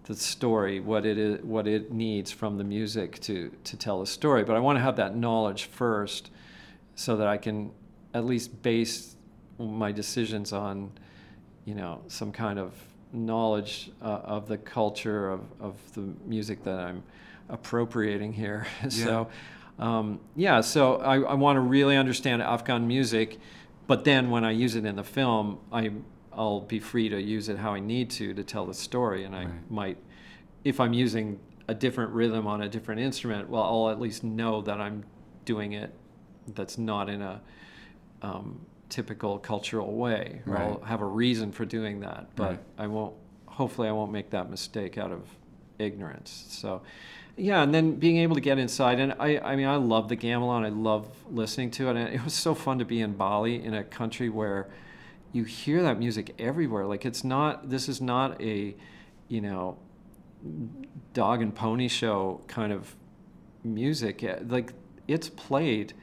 the 0.04 0.16
story, 0.16 0.80
what 0.80 1.06
it 1.06 1.18
is, 1.18 1.42
what 1.44 1.68
it 1.68 1.92
needs 1.92 2.32
from 2.32 2.58
the 2.58 2.64
music 2.64 3.20
to 3.22 3.52
to 3.64 3.78
tell 3.78 4.02
a 4.02 4.08
story. 4.08 4.44
But 4.44 4.56
I 4.56 4.60
want 4.60 4.78
to 4.78 4.82
have 4.82 4.96
that 4.98 5.16
knowledge 5.16 5.66
first, 5.66 6.30
so 6.96 7.18
that 7.18 7.28
I 7.28 7.38
can 7.38 7.72
at 8.14 8.26
least 8.26 8.62
base 8.62 9.16
my 9.58 9.92
decisions 9.92 10.54
on, 10.54 10.92
you 11.66 11.76
know, 11.76 12.02
some 12.08 12.32
kind 12.32 12.60
of 12.60 12.74
knowledge 13.14 13.92
uh, 14.02 14.06
of 14.24 14.48
the 14.48 14.58
culture 14.58 15.30
of, 15.30 15.42
of 15.60 15.76
the 15.94 16.14
music 16.26 16.64
that 16.64 16.80
I'm 16.80 17.04
appropriating 17.52 18.34
here. 18.34 18.66
so, 18.90 19.28
um, 19.78 20.20
yeah, 20.36 20.62
so 20.62 20.96
I, 20.98 21.20
I 21.20 21.34
want 21.36 21.58
to 21.58 21.62
really 21.62 21.98
understand 21.98 22.42
Afghan 22.42 22.88
music, 22.88 23.38
but 23.88 24.04
then 24.06 24.30
when 24.32 24.44
I 24.44 24.52
use 24.52 24.76
it 24.76 24.86
in 24.86 24.96
the 24.96 25.04
film, 25.04 25.60
I 25.72 25.92
I'll 26.34 26.62
be 26.62 26.80
free 26.80 27.10
to 27.10 27.22
use 27.22 27.50
it 27.50 27.58
how 27.58 27.74
I 27.74 27.82
need 27.82 28.10
to 28.12 28.34
to 28.34 28.44
tell 28.44 28.66
the 28.66 28.74
story, 28.74 29.26
and 29.26 29.36
I 29.36 29.44
Right. 29.46 29.72
might, 29.72 29.98
if 30.64 30.80
I'm 30.80 30.94
using 30.94 31.40
a 31.68 31.74
different 31.74 32.12
rhythm 32.14 32.48
on 32.48 32.62
a 32.62 32.70
different 32.70 33.02
instrument, 33.02 33.50
well, 33.50 33.64
I'll 33.64 33.90
at 33.90 34.00
least 34.00 34.24
know 34.24 34.62
that 34.62 34.80
I'm 34.80 35.04
doing 35.46 35.74
it 35.74 35.94
that's 36.56 36.78
not 36.78 37.10
in 37.10 37.22
a 37.22 37.42
um, 38.22 38.66
typical 38.90 39.40
cultural 39.40 39.94
way. 39.96 40.42
Or 40.48 40.58
I'll 40.58 40.82
have 40.82 41.02
a 41.02 41.06
reason 41.06 41.52
for 41.52 41.66
doing 41.66 42.00
that, 42.02 42.28
but 42.36 42.50
Right. 42.52 42.60
I 42.78 42.88
won't. 42.88 43.16
Hopefully, 43.48 43.90
I 43.90 43.92
won't 43.92 44.12
make 44.12 44.30
that 44.30 44.50
mistake 44.50 44.98
out 44.98 45.12
of 45.12 45.28
ignorance. 45.80 46.46
So, 46.50 46.82
yeah, 47.42 47.64
and 47.64 47.74
then 47.74 47.96
being 47.96 48.18
able 48.18 48.36
to 48.36 48.42
get 48.42 48.60
inside, 48.60 49.00
and 49.00 49.16
I, 49.20 49.40
I 49.40 49.56
mean, 49.56 49.66
I 49.66 49.78
love 49.78 50.10
the 50.10 50.16
gamelan. 50.16 50.64
I 50.64 50.70
love 50.70 51.08
listening 51.28 51.72
to 51.72 51.90
it, 51.90 51.96
and 51.96 52.14
it 52.14 52.24
was 52.24 52.36
so 52.36 52.54
fun 52.54 52.78
to 52.78 52.86
be 52.86 53.02
in 53.02 53.14
Bali, 53.14 53.64
in 53.64 53.74
a 53.74 53.84
country 53.84 54.30
where 54.30 54.70
you 55.32 55.44
hear 55.44 55.82
that 55.82 55.98
music 55.98 56.36
everywhere. 56.38 56.86
Like 56.86 57.04
it's 57.04 57.24
not. 57.24 57.68
This 57.68 57.90
is 57.90 58.00
not 58.00 58.40
a, 58.40 58.76
you 59.28 59.42
know, 59.42 59.80
dog 61.14 61.42
and 61.42 61.56
pony 61.56 61.88
show 61.88 62.42
kind 62.46 62.72
of 62.72 62.96
music. 63.64 64.24
Eh, 64.24 64.38
like 64.48 64.74
it's 65.08 65.30
played 65.30 65.94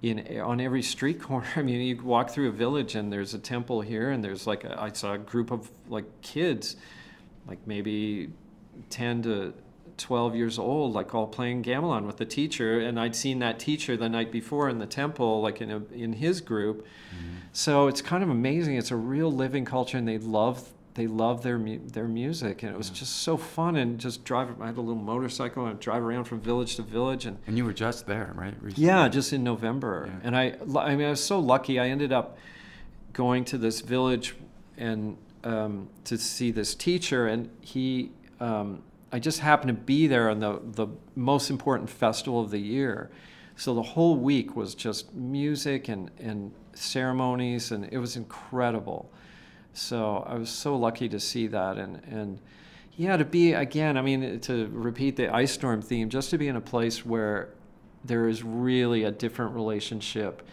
in 0.00 0.40
on 0.40 0.62
every 0.62 0.82
street 0.82 1.20
corner. 1.20 1.46
I 1.56 1.62
mean, 1.62 1.82
you 1.82 2.02
walk 2.02 2.30
through 2.30 2.48
a 2.48 2.52
village 2.52 2.94
and 2.94 3.12
there's 3.12 3.34
a 3.34 3.38
temple 3.38 3.82
here, 3.82 4.12
and 4.12 4.24
there's 4.24 4.46
like 4.46 4.64
a, 4.64 4.80
I 4.80 4.92
saw 4.92 5.12
a 5.12 5.18
group 5.18 5.50
of 5.50 5.70
like 5.90 6.22
kids, 6.22 6.76
like 7.46 7.58
maybe 7.66 8.30
ten 8.88 9.20
to. 9.24 9.52
12 9.98 10.34
years 10.36 10.58
old 10.58 10.92
like 10.92 11.14
all 11.14 11.26
playing 11.26 11.62
gamelan 11.62 12.06
with 12.06 12.18
the 12.18 12.24
teacher 12.26 12.78
and 12.80 13.00
i'd 13.00 13.16
seen 13.16 13.38
that 13.38 13.58
teacher 13.58 13.96
the 13.96 14.08
night 14.08 14.30
before 14.30 14.68
in 14.68 14.78
the 14.78 14.86
temple 14.86 15.40
like 15.40 15.60
in, 15.62 15.70
a, 15.70 15.82
in 15.94 16.12
his 16.14 16.40
group 16.40 16.86
so 17.52 17.88
it's 17.88 18.02
kind 18.02 18.22
of 18.22 18.28
amazing 18.28 18.76
it's 18.76 18.90
a 18.90 18.96
real 18.96 19.32
living 19.32 19.64
culture 19.64 19.96
and 19.96 20.06
they 20.06 20.18
love 20.18 20.68
they 20.94 21.06
love 21.06 21.42
their 21.42 21.58
mu- 21.58 21.78
their 21.88 22.08
music 22.08 22.62
and 22.62 22.72
it 22.72 22.76
was 22.76 22.90
just 22.90 23.16
so 23.16 23.36
fun 23.38 23.76
and 23.76 23.98
just 23.98 24.22
drive 24.24 24.48
i 24.60 24.66
had 24.66 24.76
a 24.76 24.80
little 24.80 25.00
motorcycle 25.02 25.64
and 25.64 25.72
I'd 25.74 25.80
drive 25.80 26.02
around 26.02 26.24
from 26.24 26.40
village 26.40 26.76
to 26.76 26.82
village 26.82 27.24
and 27.26 27.38
And 27.46 27.56
you 27.56 27.64
were 27.64 27.72
just 27.72 28.06
there, 28.06 28.32
right? 28.34 28.54
recently? 28.60 28.86
yeah, 28.86 29.08
just 29.08 29.32
in 29.32 29.42
November. 29.44 30.08
Yeah. 30.08 30.20
And 30.24 30.36
I, 30.36 30.56
I 30.78 30.94
mean, 30.96 31.06
I 31.06 31.10
was 31.10 31.22
so 31.24 31.38
lucky. 31.38 31.78
I 31.80 31.88
ended 31.88 32.12
up 32.12 32.38
going 33.12 33.44
to 33.46 33.58
this 33.58 33.80
village 33.80 34.34
and 34.78 35.16
um, 35.44 35.88
to 36.04 36.16
see 36.18 36.50
this 36.50 36.74
teacher, 36.74 37.26
and 37.26 37.48
he, 37.60 38.10
um, 38.40 38.82
I 39.16 39.18
just 39.18 39.40
happened 39.40 39.68
to 39.68 39.82
be 39.82 40.06
there 40.06 40.28
on 40.28 40.40
the 40.40 40.60
the 40.62 40.88
most 41.14 41.48
important 41.48 41.88
festival 41.88 42.38
of 42.38 42.50
the 42.50 42.58
year. 42.58 43.10
So 43.56 43.72
the 43.72 43.82
whole 43.82 44.14
week 44.14 44.54
was 44.54 44.74
just 44.74 45.14
music 45.14 45.88
and 45.88 46.10
and 46.18 46.52
ceremonies, 46.74 47.72
and 47.72 47.88
it 47.90 47.96
was 47.96 48.16
incredible. 48.16 49.10
So 49.72 50.22
I 50.28 50.34
was 50.34 50.50
so 50.50 50.76
lucky 50.76 51.08
to 51.08 51.18
see 51.18 51.46
that, 51.46 51.78
and 51.78 52.02
and 52.04 52.40
yeah, 52.98 53.16
to 53.16 53.24
be 53.24 53.54
again. 53.54 53.96
I 53.96 54.02
mean, 54.02 54.38
to 54.40 54.68
repeat 54.70 55.16
the 55.16 55.34
ice 55.34 55.52
storm 55.52 55.80
theme, 55.80 56.10
just 56.10 56.28
to 56.28 56.36
be 56.36 56.48
in 56.48 56.56
a 56.56 56.60
place 56.60 57.06
where 57.06 57.54
there 58.04 58.28
is 58.28 58.42
really 58.42 59.04
a 59.04 59.10
different 59.10 59.54
relationship 59.54 60.46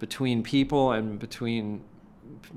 between 0.00 0.42
people 0.42 0.92
and 0.92 1.18
between 1.18 1.80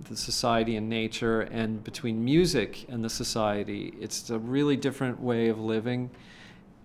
the 0.09 0.15
society 0.15 0.75
and 0.75 0.89
nature 0.89 1.41
and 1.41 1.83
between 1.83 2.23
music 2.23 2.85
and 2.89 3.03
the 3.03 3.09
society. 3.09 3.93
It's 3.99 4.29
a 4.29 4.39
really 4.39 4.75
different 4.75 5.19
way 5.19 5.49
of 5.49 5.59
living. 5.59 6.09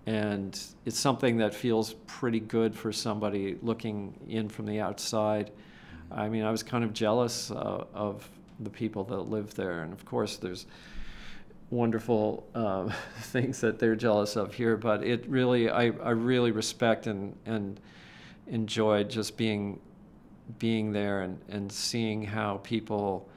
And 0.05 0.59
it's 0.85 0.99
something 0.99 1.37
that 1.37 1.53
feels 1.53 1.93
pretty 2.07 2.41
good 2.41 2.75
for 2.75 2.91
somebody 2.91 3.57
looking 3.61 4.13
in 4.27 4.49
from 4.49 4.65
the 4.65 4.81
outside. 4.81 5.51
I 6.11 6.27
mean, 6.27 6.43
I 6.43 6.51
was 6.51 6.61
kind 6.61 6.83
of 6.83 6.93
jealous 6.93 7.51
uh, 7.51 7.85
of 7.93 8.29
the 8.59 8.69
people 8.69 9.03
that 9.05 9.29
live 9.29 9.53
there. 9.55 9.83
And 9.83 9.93
of 9.93 10.03
course, 10.05 10.37
there's 10.37 10.65
wonderful 11.69 12.47
uh, 12.53 12.89
things 13.21 13.61
that 13.61 13.79
they're 13.79 13.95
jealous 13.95 14.35
of 14.35 14.53
here, 14.53 14.77
but 14.77 15.03
it 15.03 15.27
really, 15.27 15.69
I, 15.69 15.85
I 15.85 16.11
really 16.11 16.51
respect 16.51 17.07
and, 17.07 17.35
and 17.45 17.79
enjoyed 18.47 19.09
just 19.09 19.37
being 19.37 19.79
being 20.59 20.91
there 20.91 21.21
and, 21.21 21.39
and 21.49 21.71
seeing 21.71 22.23
how 22.23 22.57
people 22.63 23.27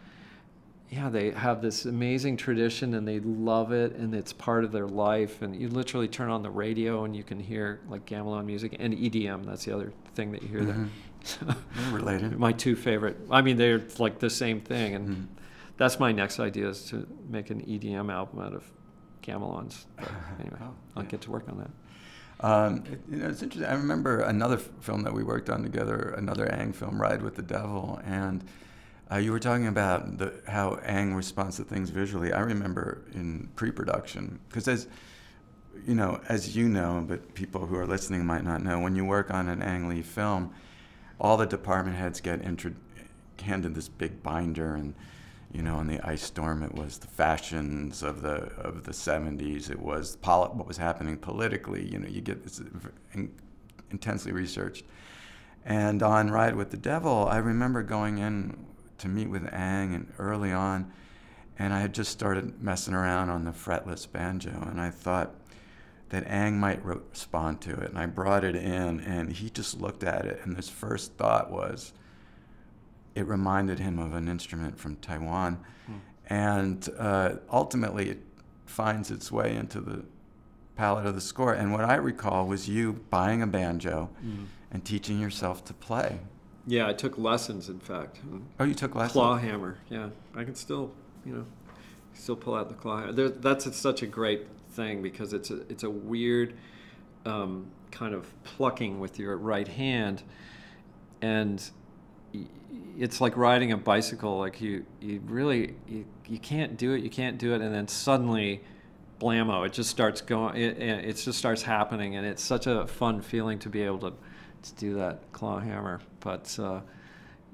yeah 0.91 1.09
they 1.09 1.31
have 1.33 1.61
this 1.63 1.85
amazing 1.85 2.37
tradition 2.37 2.95
and 2.95 3.07
they 3.09 3.19
love 3.21 3.73
it 3.73 3.93
and 3.97 4.15
it's 4.15 4.33
part 4.33 4.63
of 4.65 4.71
their 4.73 4.87
life 4.87 5.43
and 5.43 5.55
you 5.57 5.69
literally 5.69 6.07
turn 6.09 6.31
on 6.31 6.43
the 6.43 6.51
radio 6.51 7.05
and 7.05 7.17
you 7.17 7.25
can 7.25 7.41
hear 7.41 7.81
like 7.89 8.05
gamelan 8.07 8.45
music 8.45 8.77
and 8.79 8.95
EDM 8.95 9.45
that's 9.45 9.65
the 9.65 9.75
other 9.75 9.93
thing 10.15 10.31
that 10.33 10.43
you 10.43 10.49
hear 10.49 10.61
Mhm. 10.63 10.89
there 11.45 11.57
related. 11.91 12.39
my 12.39 12.53
two 12.53 12.77
favorite 12.77 13.17
I 13.31 13.43
mean 13.43 13.57
they're 13.57 13.83
like 13.99 14.19
the 14.21 14.31
same 14.31 14.61
thing 14.61 14.95
and 14.95 15.09
Mhm. 15.09 15.27
that's 15.77 15.99
my 15.99 16.13
next 16.13 16.39
idea 16.39 16.69
is 16.69 16.85
to 16.91 17.07
make 17.29 17.51
an 17.51 17.63
EDM 17.67 18.09
album 18.11 18.41
out 18.41 18.53
of 18.55 18.65
gamelans 19.23 19.87
but 19.97 20.09
anyway 20.41 20.59
Oh, 20.63 20.75
I'll 20.97 21.03
yeah. 21.03 21.09
get 21.09 21.21
to 21.23 21.31
work 21.33 21.49
on 21.49 21.59
that 21.59 21.71
Um, 22.41 22.85
it- 22.91 23.01
you 23.11 23.17
know, 23.17 23.29
it's 23.29 23.43
interesting. 23.43 23.69
I 23.71 23.75
remember 23.75 24.21
another 24.21 24.57
f- 24.57 24.69
film 24.81 25.03
that 25.05 25.13
we 25.15 25.23
worked 25.25 25.49
on 25.49 25.63
together, 25.63 26.15
another 26.17 26.47
Ang 26.53 26.73
film, 26.73 27.01
Ride 27.01 27.23
with 27.23 27.35
the 27.37 27.43
Devil, 27.43 28.01
and 28.05 28.45
uh, 29.11 29.17
you 29.17 29.33
were 29.33 29.39
talking 29.41 29.67
about 29.67 30.19
the, 30.19 30.35
how 30.49 30.75
Ang 30.85 31.15
responds 31.15 31.57
to 31.57 31.65
things 31.65 31.91
visually. 31.91 32.33
I 32.33 32.41
remember 32.41 33.03
in 33.15 33.49
pre-production, 33.57 34.39
because 34.49 34.69
as 34.69 34.87
you 35.87 35.95
know, 35.95 36.21
as 36.29 36.57
you 36.57 36.69
know, 36.69 37.05
but 37.07 37.35
people 37.35 37.67
who 37.67 37.77
are 37.77 37.87
listening 37.87 38.25
might 38.27 38.45
not 38.45 38.63
know, 38.63 38.81
when 38.81 38.97
you 38.97 39.05
work 39.05 39.31
on 39.33 39.49
an 39.49 39.63
Ang 39.63 39.89
Lee 39.89 40.03
film, 40.03 40.53
all 41.21 41.37
the 41.37 41.47
department 41.47 41.97
heads 41.97 42.21
get 42.21 42.43
intro- 42.43 42.75
handed 43.43 43.75
this 43.75 43.89
big 43.89 44.23
binder 44.23 44.75
and 44.75 44.95
you 45.57 45.63
know, 45.63 45.81
in 45.81 45.87
the 45.87 46.07
ice 46.07 46.23
storm, 46.23 46.63
it 46.63 46.75
was 46.75 46.99
the 46.99 47.07
fashions 47.07 48.03
of 48.03 48.21
the 48.21 48.53
of 48.59 48.85
the 48.85 48.93
'70s. 48.93 49.71
It 49.71 49.81
was 49.81 50.17
poli- 50.17 50.51
what 50.51 50.67
was 50.67 50.77
happening 50.77 51.17
politically. 51.17 51.91
You 51.91 51.99
know, 51.99 52.09
you 52.09 52.21
get 52.21 52.43
this 52.45 52.61
uh, 52.61 52.89
in- 53.15 53.33
intensely 53.91 54.33
researched. 54.33 54.85
And 55.65 56.03
on 56.03 56.31
Ride 56.31 56.57
with 56.57 56.73
the 56.73 56.77
Devil, 56.77 57.27
I 57.27 57.39
remember 57.39 57.83
going 57.83 58.19
in 58.19 58.67
to 58.99 59.09
meet 59.09 59.31
with 59.31 59.51
Ang 59.51 59.95
and 59.95 60.13
early 60.19 60.53
on, 60.53 60.93
and 61.59 61.73
I 61.73 61.81
had 61.81 61.95
just 61.95 62.13
started 62.13 62.63
messing 62.63 62.93
around 62.93 63.31
on 63.31 63.45
the 63.45 63.53
fretless 63.53 64.07
banjo, 64.11 64.69
and 64.71 64.79
I 64.79 64.91
thought 64.91 65.35
that 66.11 66.27
Ang 66.27 66.61
might 66.61 66.85
re- 66.85 66.99
respond 67.11 67.63
to 67.63 67.71
it, 67.71 67.89
and 67.89 67.99
I 67.99 68.05
brought 68.05 68.45
it 68.45 68.57
in, 68.57 69.01
and 69.01 69.33
he 69.33 69.49
just 69.49 69.81
looked 69.81 70.05
at 70.05 70.27
it, 70.27 70.41
and 70.45 70.55
his 70.55 70.69
first 70.69 71.15
thought 71.15 71.51
was, 71.51 71.95
it 73.17 73.27
reminded 73.27 73.79
him 73.81 73.99
of 73.99 74.15
an 74.15 74.29
instrument 74.29 74.79
from 74.79 74.97
Taiwan, 74.97 75.59
and 76.29 76.89
uh, 76.99 77.37
ultimately 77.51 78.11
it 78.11 78.23
finds 78.67 79.11
its 79.11 79.31
way 79.33 79.55
into 79.57 79.81
the 79.81 80.05
palette 80.77 81.07
of 81.07 81.15
the 81.15 81.21
score. 81.21 81.53
And 81.55 81.73
what 81.73 81.85
I 81.85 81.95
recall 81.97 82.47
was 82.47 82.69
you 82.69 82.93
buying 83.11 83.43
a 83.43 83.47
banjo 83.47 84.11
and 84.71 84.85
teaching 84.85 85.21
yourself 85.21 85.65
to 85.67 85.75
play. 85.75 86.19
yeah 86.67 86.87
I 86.89 86.93
took 86.93 87.17
lessons 87.17 87.69
in 87.69 87.79
fact 87.81 88.19
Oh, 88.61 88.65
you 88.65 88.75
took 88.75 88.95
lessons. 88.95 89.13
claw 89.13 89.37
hammer. 89.39 89.79
Yeah, 89.89 90.09
I 90.35 90.45
can 90.45 90.55
still, 90.57 90.93
you 91.25 91.33
know, 91.35 91.47
still 92.13 92.37
pull 92.37 92.55
out 92.55 92.69
the 92.69 92.75
claw 92.75 92.99
hammer. 93.01 93.13
There, 93.13 93.29
that's 93.29 93.67
it's 93.67 93.79
such 93.79 94.03
a 94.03 94.07
great 94.07 94.43
thing 94.73 95.01
because 95.03 95.33
it's 95.33 95.51
a 95.51 95.59
it's 95.73 95.85
a 95.85 95.91
weird 95.91 96.55
um, 97.25 97.69
kind 97.93 98.15
of 98.15 98.25
plucking 98.45 99.01
with 99.01 99.19
your 99.19 99.37
right 99.37 99.69
hand, 99.69 100.23
and 101.23 101.71
it's 102.99 103.21
like 103.21 103.37
riding 103.37 103.73
a 103.73 103.77
bicycle. 103.77 104.39
Like 104.39 104.61
you, 104.61 104.85
you 105.01 105.21
really 105.27 105.75
you, 105.87 106.05
you 106.27 106.39
can't 106.39 106.77
do 106.77 106.93
it. 106.95 107.03
You 107.03 107.11
can't 107.11 107.39
do 107.39 107.55
it, 107.55 107.61
and 107.61 107.75
then 107.75 107.89
suddenly. 107.89 108.63
Blammo! 109.19 109.65
It 109.65 109.73
just 109.73 109.89
starts 109.89 110.21
going. 110.21 110.57
It, 110.57 110.77
it 110.79 111.17
just 111.17 111.39
starts 111.39 111.63
happening, 111.63 112.17
and 112.17 112.27
it's 112.27 112.43
such 112.43 112.67
a 112.67 112.87
fun 112.87 113.23
feeling 113.23 113.59
to 113.61 113.71
be 113.71 113.81
able 113.81 113.99
to, 114.01 114.13
to 114.63 114.75
do 114.75 114.95
that 114.97 115.33
claw 115.33 115.59
hammer. 115.59 116.03
But 116.21 116.55
uh, 116.59 116.81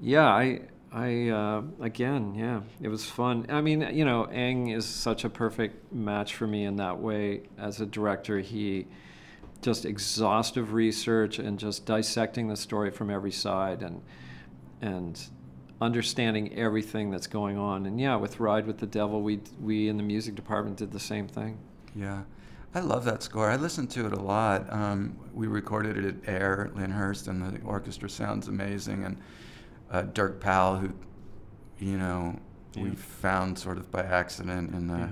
yeah, 0.01 0.27
I, 0.27 0.59
I, 0.91 1.29
uh, 1.29 1.61
again, 1.79 2.35
yeah, 2.35 2.63
it 2.81 2.89
was 2.89 3.05
fun. 3.05 3.45
I 3.47 3.61
mean, 3.61 3.79
you 3.95 4.03
know, 4.03 4.25
Ang 4.25 4.71
is 4.71 4.85
such 4.85 5.23
a 5.23 5.29
perfect 5.29 5.93
match 5.93 6.35
for 6.35 6.47
me 6.47 6.65
in 6.65 6.75
that 6.75 6.99
way. 6.99 7.43
As 7.57 7.79
a 7.79 7.85
director, 7.85 8.39
he 8.39 8.87
just 9.61 9.85
exhaustive 9.85 10.73
research 10.73 11.39
and 11.39 11.57
just 11.57 11.85
dissecting 11.85 12.49
the 12.49 12.57
story 12.57 12.91
from 12.91 13.09
every 13.09 13.31
side 13.31 13.81
and 13.81 14.01
and 14.83 15.19
understanding 15.81 16.53
everything 16.53 17.09
that's 17.09 17.27
going 17.27 17.57
on. 17.57 17.85
And 17.85 17.99
yeah, 17.99 18.15
with 18.17 18.39
Ride 18.39 18.67
with 18.67 18.77
the 18.77 18.85
Devil, 18.85 19.21
we 19.21 19.39
we 19.61 19.87
in 19.87 19.97
the 19.97 20.03
music 20.03 20.35
department 20.35 20.77
did 20.77 20.91
the 20.91 20.99
same 20.99 21.27
thing. 21.27 21.57
Yeah. 21.95 22.23
I 22.75 22.79
love 22.79 23.05
that 23.05 23.21
score. 23.21 23.49
I 23.51 23.55
listened 23.55 23.91
to 23.91 24.07
it 24.07 24.13
a 24.13 24.19
lot. 24.19 24.71
Um, 24.73 25.15
we 25.31 25.45
recorded 25.45 25.95
it 25.95 26.05
at 26.05 26.15
Air, 26.27 26.71
Lyndhurst, 26.73 27.27
and 27.27 27.41
the 27.41 27.61
orchestra 27.61 28.09
sounds 28.09 28.47
amazing. 28.47 29.03
And 29.05 29.17
uh, 29.91 30.01
Dirk 30.01 30.41
Powell, 30.41 30.77
who, 30.77 30.91
you 31.77 31.97
know, 31.97 32.39
we 32.75 32.89
found 32.95 33.59
sort 33.59 33.77
of 33.77 33.91
by 33.91 34.01
accident, 34.01 34.71
and 34.73 34.89
Yeah. 34.89 35.09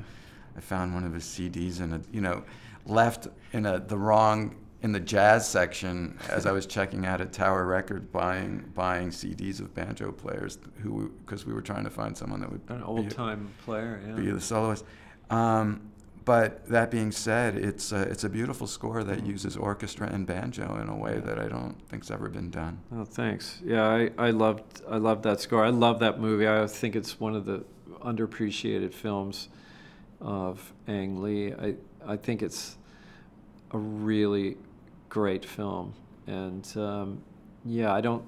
I 0.57 0.59
found 0.59 0.95
one 0.95 1.03
of 1.05 1.13
his 1.13 1.23
CDs 1.23 1.79
in 1.81 1.93
a, 1.93 2.01
you 2.11 2.19
know, 2.19 2.43
left 2.87 3.27
in 3.53 3.65
a 3.67 3.79
the 3.79 3.97
wrong 3.97 4.55
in 4.83 4.91
the 4.91 4.99
jazz 4.99 5.47
section 5.47 6.17
as 6.29 6.45
I 6.45 6.51
was 6.51 6.65
checking 6.65 7.05
out 7.05 7.21
at 7.21 7.31
Tower 7.33 7.65
Records, 7.65 8.07
buying 8.11 8.71
buying 8.73 9.09
CDs 9.09 9.59
of 9.59 9.73
banjo 9.75 10.11
players 10.11 10.57
who 10.81 11.09
because 11.25 11.45
we 11.45 11.53
were 11.53 11.61
trying 11.61 11.83
to 11.83 11.89
find 11.91 12.17
someone 12.17 12.39
that 12.41 12.51
would 12.51 12.61
An 12.69 12.77
be- 12.79 12.83
old 12.83 13.11
time 13.11 13.49
player, 13.63 14.01
yeah. 14.07 14.13
be 14.15 14.31
the 14.31 14.41
soloist. 14.41 14.83
Um, 15.29 15.81
but 16.23 16.67
that 16.67 16.91
being 16.91 17.11
said, 17.11 17.55
it's 17.55 17.91
a, 17.91 18.01
it's 18.03 18.23
a 18.23 18.29
beautiful 18.29 18.67
score 18.67 19.03
that 19.03 19.19
Mm. 19.23 19.27
uses 19.27 19.57
orchestra 19.57 20.07
and 20.07 20.27
banjo 20.27 20.79
in 20.79 20.87
a 20.87 20.95
way 20.95 21.19
that 21.19 21.39
I 21.39 21.47
don't 21.47 21.75
think's 21.89 22.11
ever 22.11 22.29
been 22.29 22.51
done. 22.51 22.79
Oh, 22.95 23.05
thanks. 23.05 23.59
Yeah, 23.63 23.87
I, 23.87 24.11
I 24.17 24.29
loved 24.29 24.81
I 24.89 24.97
loved 24.97 25.23
that 25.23 25.39
score. 25.41 25.63
I 25.65 25.69
love 25.69 25.99
that 25.99 26.19
movie. 26.19 26.47
I 26.47 26.65
think 26.67 26.95
it's 26.95 27.19
one 27.19 27.35
of 27.35 27.45
the 27.45 27.63
underappreciated 28.03 28.93
films 28.93 29.49
of 30.19 30.73
Ang 30.87 31.21
Lee. 31.21 31.53
I 31.53 31.75
I 32.05 32.17
think 32.17 32.41
it's 32.43 32.77
a 33.71 33.77
really 33.77 34.57
great 35.11 35.45
film, 35.45 35.93
and 36.25 36.65
um, 36.77 37.21
yeah, 37.65 37.93
I 37.93 38.01
don't 38.01 38.23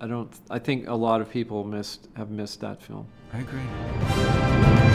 I 0.00 0.08
don't 0.08 0.32
I 0.50 0.58
think 0.58 0.88
a 0.88 0.94
lot 0.94 1.20
of 1.20 1.30
people 1.30 1.62
missed 1.62 2.08
have 2.16 2.30
missed 2.30 2.60
that 2.62 2.82
film. 2.82 3.06
I 3.32 3.38
agree. 3.38 4.91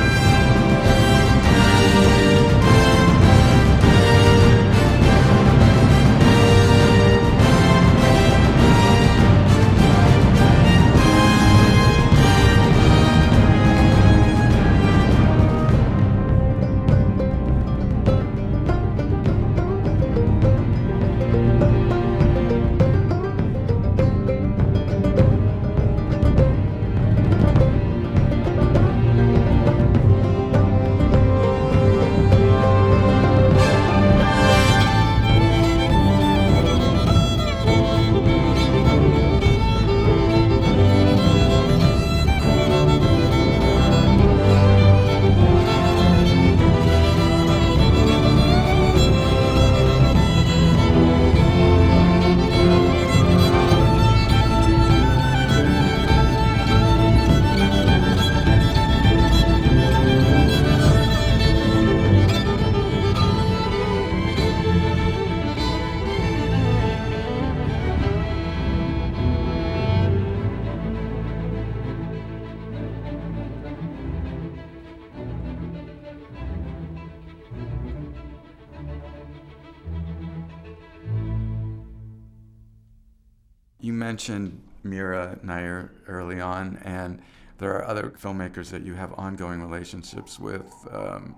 You 83.80 83.94
mentioned 83.94 84.62
Mira 84.84 85.38
Nair 85.44 85.92
early 86.08 86.42
on, 86.42 86.78
and 86.84 87.22
there 87.60 87.74
are 87.76 87.86
other 87.86 88.12
filmmakers 88.22 88.70
that 88.72 88.84
you 88.84 88.94
have 88.94 89.14
ongoing 89.18 89.62
relationships 89.62 90.40
with. 90.40 90.72
Um, 90.92 91.36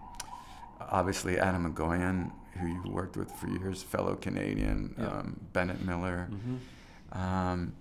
obviously, 0.80 1.40
Atom 1.40 1.74
Egoyan, 1.74 2.32
who 2.60 2.68
you 2.68 2.82
worked 2.92 3.18
with 3.18 3.32
for 3.32 3.48
years, 3.48 3.84
fellow 3.84 4.16
Canadian, 4.16 4.96
Yeah. 4.98 5.08
um, 5.08 5.40
Bennett 5.54 5.82
Miller. 5.86 6.28
Mm-hmm. 6.32 7.18
Um, 7.18 7.74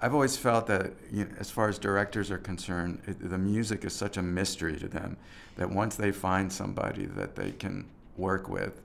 I've 0.00 0.12
always 0.12 0.36
felt 0.36 0.66
that, 0.66 0.92
you 1.10 1.24
know, 1.24 1.30
as 1.38 1.50
far 1.50 1.68
as 1.68 1.78
directors 1.78 2.30
are 2.30 2.38
concerned, 2.38 3.00
it, 3.06 3.30
the 3.30 3.38
music 3.38 3.84
is 3.84 3.94
such 3.94 4.16
a 4.16 4.22
mystery 4.22 4.76
to 4.78 4.88
them 4.88 5.16
that 5.56 5.70
once 5.70 5.96
they 5.96 6.12
find 6.12 6.52
somebody 6.52 7.06
that 7.06 7.36
they 7.36 7.52
can 7.52 7.88
work 8.16 8.48
with, 8.48 8.82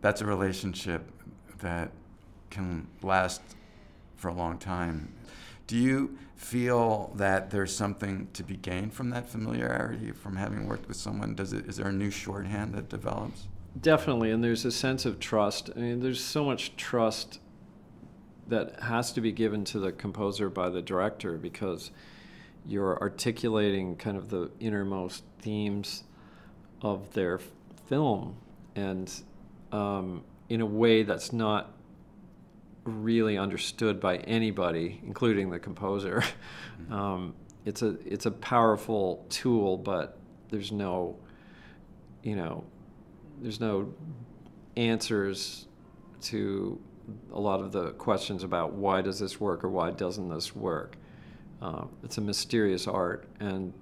that's 0.00 0.20
a 0.20 0.24
relationship 0.26 1.02
that 1.58 1.90
can 2.50 2.86
last 3.02 3.42
for 4.16 4.28
a 4.28 4.34
long 4.34 4.58
time. 4.58 5.12
Do 5.66 5.76
you 5.76 6.16
feel 6.36 7.12
that 7.16 7.50
there's 7.50 7.74
something 7.74 8.28
to 8.34 8.42
be 8.42 8.56
gained 8.56 8.92
from 8.92 9.10
that 9.10 9.28
familiarity, 9.28 10.12
from 10.12 10.36
having 10.36 10.66
worked 10.68 10.86
with 10.86 10.96
someone? 10.96 11.34
Does 11.34 11.52
it, 11.52 11.66
is 11.66 11.76
there 11.76 11.88
a 11.88 11.92
new 11.92 12.10
shorthand 12.10 12.74
that 12.74 12.88
develops? 12.88 13.48
Definitely, 13.80 14.30
and 14.30 14.42
there's 14.42 14.64
a 14.64 14.72
sense 14.72 15.04
of 15.04 15.18
trust. 15.18 15.70
I 15.74 15.80
mean, 15.80 16.00
there's 16.00 16.22
so 16.22 16.44
much 16.44 16.76
trust 16.76 17.40
that 18.48 18.80
has 18.80 19.12
to 19.12 19.20
be 19.20 19.32
given 19.32 19.64
to 19.64 19.78
the 19.78 19.92
composer 19.92 20.48
by 20.48 20.68
the 20.68 20.80
director 20.80 21.36
because 21.36 21.90
you're 22.64 22.98
articulating 23.00 23.96
kind 23.96 24.16
of 24.16 24.28
the 24.28 24.50
innermost 24.60 25.24
themes 25.40 26.04
of 26.80 27.12
their 27.12 27.40
film 27.88 28.36
and 28.74 29.12
um, 29.72 30.22
in 30.48 30.60
a 30.60 30.66
way 30.66 31.02
that's 31.02 31.32
not 31.32 31.72
really 32.86 33.36
understood 33.36 34.00
by 34.00 34.16
anybody, 34.18 35.00
including 35.04 35.50
the 35.50 35.58
composer. 35.58 36.22
Um, 36.90 37.34
it's 37.64 37.82
a 37.82 37.96
it's 38.06 38.26
a 38.26 38.30
powerful 38.30 39.26
tool, 39.28 39.76
but 39.76 40.18
there's 40.50 40.70
no, 40.70 41.16
you 42.22 42.36
know, 42.36 42.64
there's 43.40 43.60
no 43.60 43.92
answers 44.76 45.66
to 46.20 46.80
a 47.32 47.40
lot 47.40 47.60
of 47.60 47.72
the 47.72 47.90
questions 47.92 48.44
about 48.44 48.72
why 48.72 49.02
does 49.02 49.18
this 49.18 49.40
work 49.40 49.64
or 49.64 49.68
why 49.68 49.90
doesn't 49.90 50.28
this 50.28 50.54
work. 50.54 50.96
Um, 51.60 51.90
it's 52.04 52.18
a 52.18 52.20
mysterious 52.20 52.86
art, 52.86 53.26
and 53.40 53.72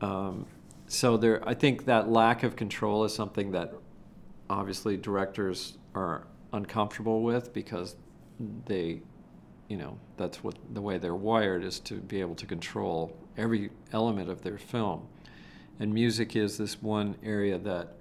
um, 0.00 0.44
so 0.86 1.16
there. 1.16 1.46
I 1.48 1.54
think 1.54 1.86
that 1.86 2.10
lack 2.10 2.42
of 2.42 2.56
control 2.56 3.04
is 3.04 3.14
something 3.14 3.52
that 3.52 3.72
obviously 4.50 4.96
directors 4.96 5.78
are 5.94 6.26
uncomfortable 6.54 7.22
with 7.22 7.52
because 7.52 7.96
they, 8.66 9.02
you 9.68 9.76
know, 9.76 9.98
that's 10.16 10.42
what 10.42 10.54
the 10.72 10.80
way 10.80 10.98
they're 10.98 11.14
wired 11.14 11.64
is 11.64 11.80
to 11.80 11.94
be 11.94 12.20
able 12.20 12.34
to 12.36 12.46
control 12.46 13.16
every 13.36 13.70
element 13.92 14.30
of 14.30 14.42
their 14.42 14.58
film, 14.58 15.06
and 15.78 15.92
music 15.92 16.36
is 16.36 16.56
this 16.56 16.80
one 16.80 17.16
area 17.22 17.58
that 17.58 17.94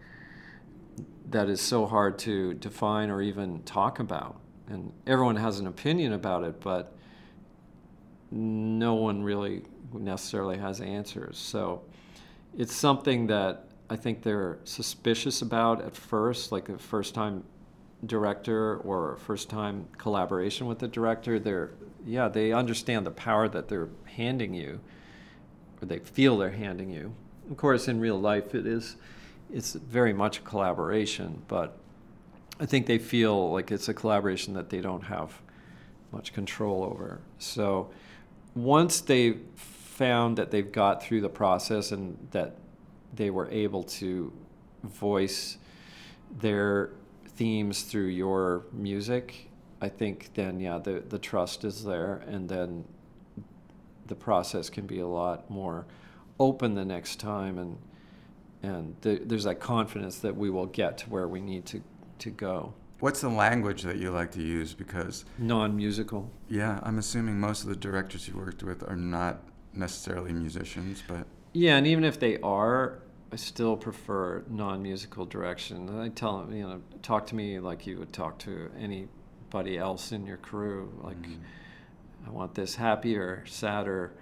that 1.29 1.49
is 1.49 1.59
so 1.59 1.85
hard 1.87 2.19
to 2.19 2.53
define 2.55 3.09
or 3.09 3.21
even 3.21 3.63
talk 3.63 3.99
about. 3.99 4.39
And 4.67 4.93
everyone 5.07 5.35
has 5.37 5.59
an 5.59 5.67
opinion 5.67 6.13
about 6.13 6.43
it, 6.43 6.61
but 6.61 6.95
no 8.29 8.93
one 8.93 9.23
really 9.23 9.63
necessarily 9.93 10.57
has 10.57 10.79
answers. 10.79 11.37
So 11.37 11.81
it's 12.55 12.75
something 12.75 13.27
that 13.27 13.67
I 13.89 13.95
think 13.95 14.21
they're 14.21 14.59
suspicious 14.63 15.41
about 15.41 15.81
at 15.81 15.95
first, 15.95 16.51
like 16.51 16.65
the 16.65 16.77
first 16.77 17.15
time 17.15 17.43
director 18.05 18.77
or 18.77 19.17
first 19.17 19.49
time 19.49 19.87
collaboration 19.97 20.67
with 20.67 20.79
the 20.79 20.87
director. 20.87 21.39
They're, 21.39 21.71
yeah, 22.05 22.27
they 22.27 22.51
understand 22.51 23.05
the 23.05 23.11
power 23.11 23.47
that 23.49 23.67
they're 23.67 23.89
handing 24.05 24.53
you, 24.53 24.79
or 25.81 25.85
they 25.85 25.99
feel 25.99 26.37
they're 26.37 26.51
handing 26.51 26.89
you. 26.89 27.15
Of 27.49 27.57
course, 27.57 27.87
in 27.87 27.99
real 27.99 28.19
life, 28.19 28.55
it 28.55 28.65
is 28.65 28.95
it's 29.51 29.73
very 29.73 30.13
much 30.13 30.39
a 30.39 30.41
collaboration, 30.41 31.43
but 31.47 31.77
I 32.59 32.65
think 32.65 32.87
they 32.87 32.97
feel 32.97 33.51
like 33.51 33.71
it's 33.71 33.87
a 33.87 33.93
collaboration 33.93 34.53
that 34.55 34.69
they 34.69 34.81
don't 34.81 35.03
have 35.03 35.41
much 36.11 36.33
control 36.33 36.83
over. 36.83 37.21
So 37.37 37.91
once 38.55 39.01
they 39.01 39.37
found 39.55 40.37
that 40.37 40.51
they've 40.51 40.71
got 40.71 41.03
through 41.03 41.21
the 41.21 41.29
process 41.29 41.91
and 41.91 42.17
that 42.31 42.57
they 43.13 43.29
were 43.29 43.49
able 43.49 43.83
to 43.83 44.31
voice 44.83 45.57
their 46.39 46.91
themes 47.36 47.84
through 47.84 48.07
your 48.07 48.65
music, 48.71 49.49
I 49.81 49.89
think 49.89 50.29
then 50.34 50.59
yeah, 50.59 50.77
the 50.77 51.03
the 51.07 51.19
trust 51.19 51.63
is 51.63 51.84
there, 51.84 52.23
and 52.27 52.47
then 52.49 52.86
the 54.07 54.15
process 54.15 54.69
can 54.69 54.86
be 54.86 54.99
a 54.99 55.07
lot 55.07 55.49
more 55.49 55.86
open 56.39 56.75
the 56.75 56.86
next 56.86 57.19
time 57.19 57.57
and 57.57 57.77
and 58.61 59.01
th- 59.01 59.21
there's 59.25 59.43
that 59.43 59.59
confidence 59.59 60.19
that 60.19 60.36
we 60.38 60.49
will 60.49 60.65
get 60.67 60.97
to 60.99 61.09
where 61.09 61.27
we 61.27 61.41
need 61.41 61.65
to, 61.65 61.81
to 62.19 62.29
go. 62.29 62.73
what's 63.01 63.19
the 63.19 63.27
language 63.29 63.81
that 63.81 63.97
you 63.97 64.09
like 64.09 64.31
to 64.31 64.41
use? 64.41 64.73
Because 64.73 65.25
Non-musical. 65.38 66.29
yeah, 66.49 66.79
I'm 66.84 66.97
assuming 66.97 67.39
most 67.41 67.63
of 67.63 67.69
the 67.69 67.75
directors 67.75 68.25
you 68.27 68.38
worked 68.38 68.63
with 68.63 68.81
are 68.89 68.95
not 68.95 69.41
necessarily 69.73 70.31
musicians, 70.31 71.03
but 71.07 71.27
Yeah, 71.51 71.75
and 71.75 71.86
even 71.86 72.05
if 72.05 72.19
they 72.21 72.39
are, 72.39 72.99
I 73.34 73.36
still 73.36 73.75
prefer 73.75 74.43
non-musical 74.47 75.25
direction. 75.25 75.99
I 75.99 76.09
tell 76.09 76.41
them, 76.41 76.55
you 76.55 76.67
know, 76.67 76.81
talk 77.01 77.25
to 77.27 77.36
me 77.36 77.59
like 77.59 77.88
you 77.88 77.97
would 77.97 78.13
talk 78.13 78.38
to 78.39 78.69
anybody 78.79 79.75
else 79.75 80.11
in 80.11 80.27
your 80.27 80.38
crew. 80.38 80.93
Like, 81.01 81.17
I 82.27 82.29
want 82.29 82.53
this 82.53 82.75
happier, 82.75 83.43
sadder, 83.47 84.13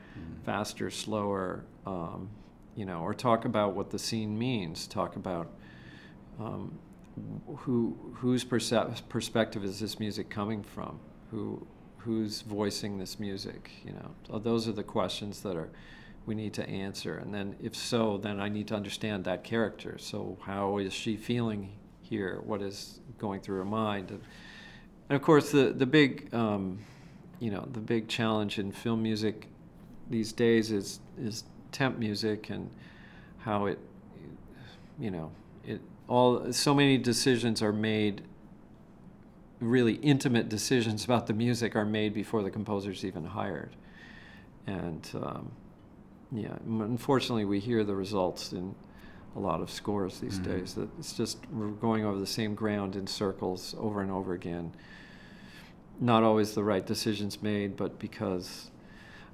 faster, 0.46 0.90
slower. 0.90 1.66
Um, 1.86 2.30
you 2.78 2.86
know, 2.86 3.02
or 3.02 3.14
talk 3.14 3.44
about 3.44 3.76
what 3.76 3.90
the 3.90 4.00
scene 4.00 4.40
means. 4.40 4.88
Talk 4.88 5.18
about 5.18 5.52
um, 6.40 6.80
who 7.58 7.98
whose 8.14 8.46
percep- 8.46 9.10
perspective 9.10 9.66
is 9.66 9.82
this 9.82 10.00
music 10.00 10.30
coming 10.30 10.64
from? 10.64 11.02
Who 11.32 11.68
who's 11.98 12.44
voicing 12.44 12.98
this 12.98 13.20
music? 13.20 13.72
You 13.84 13.92
know, 13.92 14.40
those 14.40 14.70
are 14.70 14.72
the 14.72 14.84
questions 14.84 15.42
that 15.42 15.58
are 15.58 15.70
we 16.26 16.36
need 16.36 16.54
to 16.54 16.68
answer. 16.70 17.18
And 17.18 17.34
then, 17.34 17.56
if 17.62 17.76
so, 17.76 18.18
then 18.18 18.40
I 18.40 18.50
need 18.50 18.68
to 18.68 18.76
understand 18.76 19.24
that 19.26 19.44
character. 19.44 19.98
So, 19.98 20.38
how 20.42 20.78
is 20.78 20.94
she 20.94 21.18
feeling 21.18 21.74
here? 22.02 22.42
What 22.44 22.62
is 22.62 23.00
going 23.18 23.42
through 23.42 23.58
her 23.58 23.66
mind? 23.66 24.12
And, 24.12 24.22
of 25.10 25.22
course, 25.22 25.52
the 25.52 25.74
the 25.76 25.86
big 25.86 26.34
um, 26.34 26.80
you 27.42 27.50
know 27.50 27.68
the 27.74 27.80
big 27.80 28.08
challenge 28.08 28.60
in 28.60 28.72
film 28.72 29.04
music 29.04 29.48
these 30.10 30.32
days 30.32 30.72
is 30.72 31.00
is 31.20 31.44
temp 31.72 31.98
music 31.98 32.50
and 32.50 32.70
how 33.40 33.66
it 33.66 33.80
you 35.00 35.10
know 35.10 35.32
it 35.66 35.82
all 36.08 36.54
so 36.54 36.74
many 36.74 36.98
decisions 36.98 37.62
are 37.62 37.74
made 37.74 38.22
really 39.60 39.96
intimate 39.96 40.50
decisions 40.50 41.04
about 41.04 41.26
the 41.28 41.34
music 41.34 41.76
are 41.76 41.86
made 41.86 42.14
before 42.14 42.44
the 42.44 42.52
composer's 42.52 43.04
even 43.04 43.26
hired 43.26 43.76
and 44.68 45.10
um, 45.16 45.52
yeah 46.32 46.56
unfortunately 46.66 47.46
we 47.46 47.60
hear 47.60 47.84
the 47.84 47.96
results 47.96 48.54
in 48.54 48.74
a 49.36 49.40
lot 49.40 49.62
of 49.62 49.70
scores 49.70 50.20
these 50.20 50.40
Mhm. 50.40 50.44
days 50.44 50.74
that 50.76 50.90
it's 51.00 51.14
just 51.14 51.38
we're 51.52 51.68
going 51.70 52.04
over 52.06 52.20
the 52.20 52.28
same 52.28 52.54
ground 52.56 52.96
in 52.96 53.08
circles 53.08 53.76
over 53.80 54.02
and 54.02 54.12
over 54.12 54.34
again 54.34 54.72
not 56.00 56.24
always 56.24 56.54
the 56.54 56.64
right 56.64 56.86
decisions 56.86 57.42
made 57.42 57.76
but 57.78 58.00
because 58.00 58.68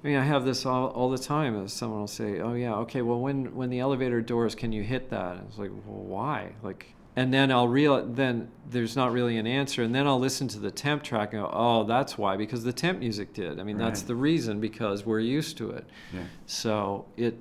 I 0.04 0.06
mean, 0.06 0.16
I 0.16 0.22
have 0.22 0.44
this 0.44 0.64
all, 0.64 0.86
all 0.90 1.10
the 1.10 1.18
time. 1.18 1.60
As 1.60 1.72
someone 1.72 1.98
will 1.98 2.06
say, 2.06 2.38
"Oh 2.38 2.54
yeah, 2.54 2.72
okay. 2.76 3.02
Well, 3.02 3.18
when 3.18 3.52
when 3.56 3.68
the 3.68 3.80
elevator 3.80 4.20
doors, 4.20 4.54
can 4.54 4.70
you 4.70 4.84
hit 4.84 5.10
that?" 5.10 5.38
And 5.38 5.48
it's 5.48 5.58
like, 5.58 5.72
well, 5.84 6.04
why? 6.04 6.52
Like, 6.62 6.94
and 7.16 7.32
then 7.32 7.50
I'll 7.50 7.68
real 7.68 8.04
then 8.06 8.50
there's 8.70 8.96
not 8.96 9.12
really 9.12 9.36
an 9.38 9.46
answer, 9.46 9.82
and 9.82 9.94
then 9.94 10.06
I'll 10.06 10.18
listen 10.20 10.48
to 10.48 10.58
the 10.58 10.70
temp 10.70 11.02
track 11.02 11.32
and 11.32 11.42
go, 11.42 11.50
"Oh, 11.52 11.84
that's 11.84 12.16
why," 12.16 12.36
because 12.36 12.64
the 12.64 12.72
temp 12.72 13.00
music 13.00 13.32
did. 13.32 13.58
I 13.58 13.64
mean, 13.64 13.78
that's 13.78 14.02
the 14.02 14.14
reason 14.14 14.60
because 14.60 15.04
we're 15.04 15.20
used 15.20 15.56
to 15.58 15.70
it. 15.70 15.86
yeah. 16.12 16.24
So 16.46 17.06
it 17.16 17.36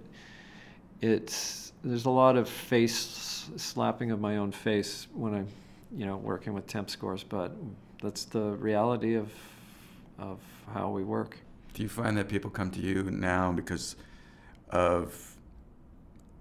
it's 1.01 1.73
there's 1.83 2.05
a 2.05 2.09
lot 2.09 2.35
of 2.37 2.49
face 2.49 3.49
slapping 3.55 4.11
of 4.11 4.19
my 4.19 4.37
own 4.37 4.51
face 4.51 5.07
when 5.13 5.33
I'm 5.33 5.47
you 5.95 6.05
know 6.05 6.17
working 6.17 6.53
with 6.53 6.67
temp 6.67 6.89
scores, 6.89 7.23
but 7.23 7.51
that's 8.01 8.25
the 8.25 8.51
reality 8.51 9.15
of 9.15 9.31
of 10.17 10.39
how 10.73 10.89
we 10.89 11.03
work. 11.03 11.37
Do 11.73 11.83
you 11.83 11.89
find 11.89 12.17
that 12.17 12.27
people 12.27 12.49
come 12.49 12.71
to 12.71 12.79
you 12.79 13.03
now 13.03 13.51
because 13.51 13.95
of, 14.71 15.36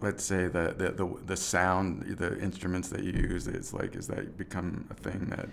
let's 0.01 0.25
say, 0.25 0.47
the, 0.47 0.75
the, 0.77 0.91
the, 0.93 1.15
the 1.27 1.37
sound, 1.37 2.03
the 2.19 2.39
instruments 2.39 2.89
that 2.91 3.03
you 3.03 3.13
use? 3.13 3.47
It's 3.47 3.73
like, 3.73 3.95
is 3.97 4.07
that 4.09 4.37
become 4.37 4.87
a 4.91 4.95
thing 4.95 5.27
that 5.31 5.49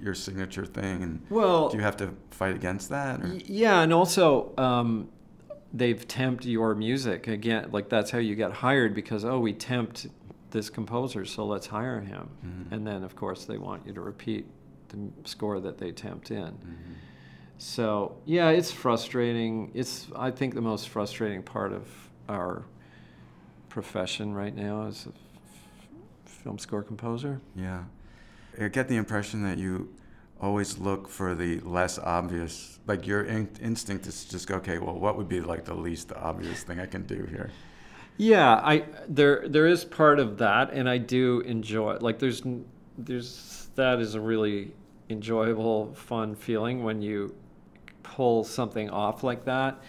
your 0.00 0.14
signature 0.14 0.66
thing? 0.66 1.02
And 1.02 1.22
Well, 1.30 1.68
do 1.68 1.76
you 1.76 1.82
have 1.82 1.96
to 1.98 2.14
fight 2.30 2.54
against 2.54 2.88
that? 2.90 3.20
Or? 3.20 3.34
Yeah, 3.46 3.80
and 3.80 3.92
also 3.92 4.52
um, 4.58 5.08
they've 5.72 6.06
temped 6.06 6.44
your 6.44 6.74
music 6.74 7.26
again. 7.26 7.68
Like 7.72 7.88
that's 7.88 8.10
how 8.10 8.18
you 8.18 8.34
get 8.34 8.52
hired 8.52 8.94
because 8.94 9.24
oh, 9.24 9.38
we 9.38 9.52
tempt 9.52 10.06
this 10.50 10.70
composer, 10.70 11.24
so 11.24 11.44
let's 11.44 11.66
hire 11.66 12.00
him. 12.00 12.28
Mhm. 12.44 12.72
And 12.72 12.86
then 12.86 13.04
of 13.04 13.16
course 13.16 13.44
they 13.44 13.58
want 13.58 13.86
you 13.86 13.92
to 13.94 14.00
repeat 14.00 14.46
the 14.88 15.10
score 15.24 15.60
that 15.60 15.78
they 15.78 15.92
tempt 15.92 16.30
in. 16.30 16.52
Mhm. 16.52 16.94
So 17.58 18.16
yeah, 18.24 18.50
it's 18.50 18.70
frustrating. 18.70 19.70
It's 19.74 20.06
I 20.16 20.30
think 20.30 20.54
the 20.54 20.62
most 20.62 20.88
frustrating 20.88 21.42
part 21.42 21.72
of 21.72 21.86
our 22.28 22.64
profession 23.82 24.34
right 24.34 24.56
now 24.56 24.88
as 24.88 25.06
a 25.06 25.10
f- 25.10 26.32
film 26.42 26.58
score 26.58 26.82
composer. 26.82 27.40
Yeah. 27.54 27.84
I 28.60 28.66
get 28.66 28.88
the 28.88 28.96
impression 28.96 29.44
that 29.44 29.56
you 29.56 29.94
always 30.40 30.78
look 30.78 31.08
for 31.08 31.32
the 31.36 31.60
less 31.60 31.96
obvious, 31.96 32.80
like 32.88 33.06
your 33.06 33.22
in- 33.22 33.48
instinct 33.62 34.08
is 34.08 34.24
just 34.24 34.48
go, 34.48 34.56
okay, 34.56 34.78
well, 34.78 34.98
what 34.98 35.16
would 35.16 35.28
be 35.28 35.40
like 35.40 35.64
the 35.64 35.74
least 35.74 36.12
obvious 36.12 36.64
thing 36.64 36.80
I 36.80 36.86
can 36.86 37.04
do 37.04 37.24
here? 37.26 37.52
Yeah, 38.16 38.54
I 38.54 38.84
there 39.08 39.46
there 39.46 39.68
is 39.68 39.84
part 39.84 40.18
of 40.18 40.38
that, 40.38 40.72
and 40.72 40.88
I 40.88 40.98
do 40.98 41.38
enjoy. 41.42 41.98
Like, 42.00 42.18
there's 42.18 42.42
there's 42.96 43.68
that 43.76 44.00
is 44.00 44.16
a 44.16 44.20
really 44.20 44.72
enjoyable, 45.08 45.94
fun 45.94 46.34
feeling 46.34 46.82
when 46.82 47.00
you 47.00 47.32
pull 48.02 48.42
something 48.42 48.90
off 48.90 49.22
like 49.22 49.44
that. 49.44 49.80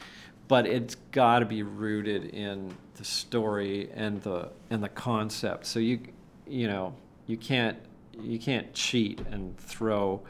But 0.48 0.68
it's 0.68 0.94
got 1.12 1.40
to 1.40 1.46
be 1.46 1.64
rooted 1.64 2.26
in 2.26 2.72
the 3.00 3.06
story 3.06 3.90
and 3.96 4.22
the 4.22 4.50
and 4.70 4.84
the 4.84 4.90
concept. 4.90 5.66
So 5.66 5.80
you 5.80 6.00
you 6.46 6.68
know 6.68 6.94
you 7.26 7.38
can't 7.38 7.78
you 8.22 8.38
can't 8.38 8.72
cheat 8.74 9.22
and 9.32 9.58
throw 9.58 10.22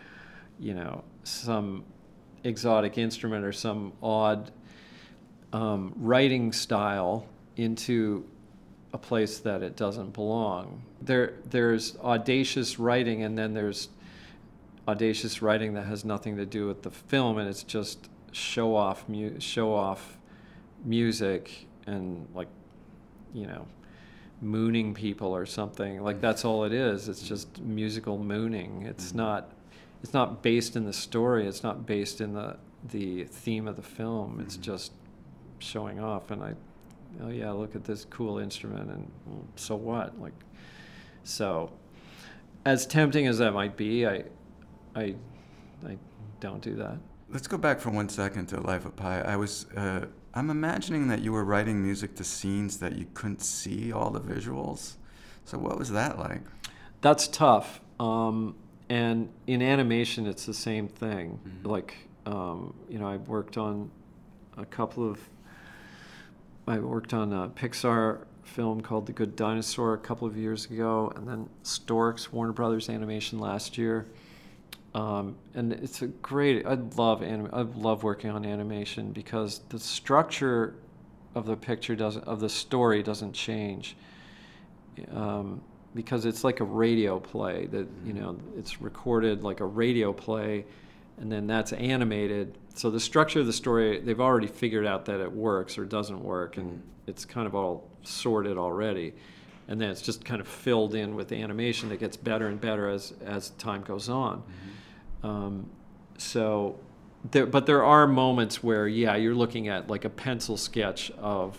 you 0.60 0.76
know 0.76 1.04
some 1.24 1.84
exotic 2.44 2.98
instrument 2.98 3.44
or 3.44 3.52
some 3.52 3.92
odd 4.02 4.52
um, 5.52 5.94
writing 5.98 6.54
style 6.54 7.26
into 7.58 8.26
a 8.94 8.98
place 8.98 9.40
that 9.40 9.62
it 9.62 9.76
doesn't 9.76 10.14
belong. 10.14 10.84
There, 11.02 11.34
there's 11.50 11.98
audacious 11.98 12.80
writing, 12.80 13.24
and 13.24 13.38
then 13.38 13.54
there's 13.54 13.90
audacious 14.88 15.42
writing 15.42 15.74
that 15.74 15.86
has 15.86 16.06
nothing 16.06 16.38
to 16.38 16.46
do 16.46 16.68
with 16.68 16.84
the 16.84 16.92
film, 16.92 17.38
and 17.38 17.50
it's 17.50 17.64
just 17.64 18.10
show 18.32 18.76
off, 18.76 19.08
mu- 19.08 19.40
show 19.40 19.74
off 19.74 20.18
music 20.84 21.68
and 21.86 22.28
like, 22.34 22.48
you 23.34 23.48
know, 23.48 23.66
mooning 24.42 24.94
people 24.94 25.36
or 25.36 25.46
something. 25.46 26.02
Like 26.02 26.22
that's 26.22 26.46
all 26.46 26.64
it 26.64 26.74
is. 26.74 27.10
It's 27.10 27.22
just 27.22 27.60
musical 27.62 28.18
mooning. 28.18 28.84
It's 28.84 29.12
Mhm. 29.12 29.16
not. 29.16 29.52
It's 30.02 30.14
not 30.14 30.42
based 30.42 30.76
in 30.78 30.86
the 30.86 30.94
story. 30.94 31.46
It's 31.48 31.64
not 31.64 31.86
based 31.86 32.22
in 32.22 32.34
the 32.34 32.58
the 32.90 33.26
theme 33.26 33.68
of 33.68 33.76
the 33.76 33.82
film. 33.82 34.40
It's 34.40 34.56
just 34.56 34.94
showing 35.60 36.00
off. 36.00 36.32
And 36.32 36.42
I, 36.42 36.54
oh 37.22 37.30
yeah, 37.30 37.52
look 37.52 37.76
at 37.76 37.84
this 37.84 38.06
cool 38.06 38.40
instrument. 38.40 38.90
And 38.90 39.12
well, 39.26 39.44
so 39.58 39.76
what? 39.76 40.18
Like, 40.22 40.32
so 41.26 41.72
as 42.66 42.86
tempting 42.86 43.28
as 43.28 43.38
that 43.40 43.52
might 43.54 43.76
be, 43.76 44.06
I, 44.08 44.24
I, 44.96 45.16
I 45.86 45.98
don't 46.40 46.62
do 46.62 46.76
that. 46.76 46.98
Let's 47.30 47.48
go 47.48 47.58
back 47.58 47.80
for 47.82 47.90
one 47.90 48.08
second 48.10 48.48
to 48.48 48.62
Life 48.62 48.86
of 48.86 48.96
Pi. 48.96 49.22
I 49.22 49.36
was, 49.36 49.66
uh, 49.76 50.06
I'm 50.34 50.50
imagining 50.50 51.08
that 51.08 51.22
you 51.22 51.32
were 51.32 51.44
writing 51.44 51.82
music 51.82 52.16
to 52.16 52.24
scenes 52.24 52.78
that 52.78 52.96
you 52.96 53.08
couldn't 53.14 53.42
see 53.42 53.92
all 53.92 54.12
the 54.12 54.22
visuals. 54.22 54.94
So 55.46 55.58
what 55.58 55.80
was 55.80 55.92
that 55.92 56.20
like? 56.20 56.42
That's 57.02 57.28
tough. 57.28 57.82
Um, 58.00 58.56
and 58.90 59.30
in 59.48 59.62
animation, 59.62 60.28
it's 60.28 60.46
the 60.46 60.54
same 60.54 60.88
thing. 60.88 61.40
Mhm. 61.64 61.68
Like, 61.68 62.08
um, 62.26 62.74
you 62.88 63.00
know, 63.00 63.08
I 63.08 63.18
worked 63.18 63.58
on 63.58 63.90
a 64.58 64.66
couple 64.66 65.10
of. 65.10 65.20
I 66.68 66.78
worked 66.78 67.16
on 67.16 67.34
a 67.34 67.50
Pixar 67.50 68.26
film 68.44 68.82
called 68.82 69.08
The 69.08 69.14
Good 69.14 69.36
Dinosaur 69.36 69.94
a 69.96 69.98
couple 69.98 70.28
of 70.28 70.38
years 70.38 70.66
ago, 70.66 71.12
and 71.16 71.28
then 71.28 71.50
Storks, 71.64 72.32
Warner 72.32 72.54
Brothers 72.54 72.90
Animation 72.90 73.40
last 73.40 73.76
year. 73.78 74.06
Um, 74.94 75.36
and 75.54 75.74
it's 75.74 76.02
a 76.02 76.08
great. 76.08 76.66
I 76.66 76.74
love 76.96 77.22
anim- 77.22 77.50
I 77.54 77.62
love 77.62 78.04
working 78.04 78.32
on 78.32 78.46
animation 78.46 79.12
because 79.12 79.62
the 79.70 79.80
structure 79.80 80.76
of 81.36 81.46
the 81.46 81.56
picture 81.56 81.96
doesn't 81.96 82.26
of 82.26 82.40
the 82.40 82.50
story 82.50 83.04
doesn't 83.04 83.34
change. 83.34 83.96
Um, 85.12 85.62
because 85.96 86.26
it's 86.26 86.44
like 86.44 86.60
a 86.60 86.64
radio 86.64 87.20
play 87.20 87.66
that 87.68 87.88
you 88.06 88.14
know 88.14 88.38
it's 88.58 88.82
recorded 88.82 89.44
like 89.44 89.60
a 89.60 89.66
radio 89.66 90.12
play 90.14 90.66
and 91.20 91.32
then 91.32 91.48
that's 91.48 91.74
animated. 91.74 92.58
So 92.76 92.90
the 92.90 93.00
structure 93.00 93.42
of 93.42 93.46
the 93.46 93.54
story 93.54 94.00
they've 94.00 94.20
already 94.20 94.48
figured 94.48 94.86
out 94.86 95.06
that 95.06 95.20
it 95.20 95.32
works 95.32 95.78
or 95.78 95.86
doesn't 95.86 96.24
work 96.24 96.58
and 96.58 96.82
it's 97.08 97.26
kind 97.26 97.46
of 97.46 97.56
all 97.56 97.88
sorted 98.04 98.58
already. 98.58 99.14
And 99.68 99.80
then 99.80 99.90
it's 99.92 100.02
just 100.02 100.26
kind 100.26 100.42
of 100.42 100.48
filled 100.48 100.96
in 100.96 101.16
with 101.16 101.32
animation 101.32 101.90
that 101.90 102.00
gets 102.00 102.18
better 102.18 102.48
and 102.48 102.60
better 102.60 102.90
as 102.90 103.14
as 103.24 103.52
time 103.52 103.84
goes 103.84 104.10
on 104.10 104.44
um, 105.24 105.70
so 106.18 106.78
there, 107.32 107.46
but 107.46 107.66
there 107.66 107.84
are 107.84 108.08
moments 108.08 108.64
where 108.64 108.88
yeah 108.88 109.16
you're 109.16 109.36
looking 109.36 109.68
at 109.68 109.90
like 109.90 110.06
a 110.06 110.10
pencil 110.10 110.58
sketch 110.58 111.12
of 111.12 111.58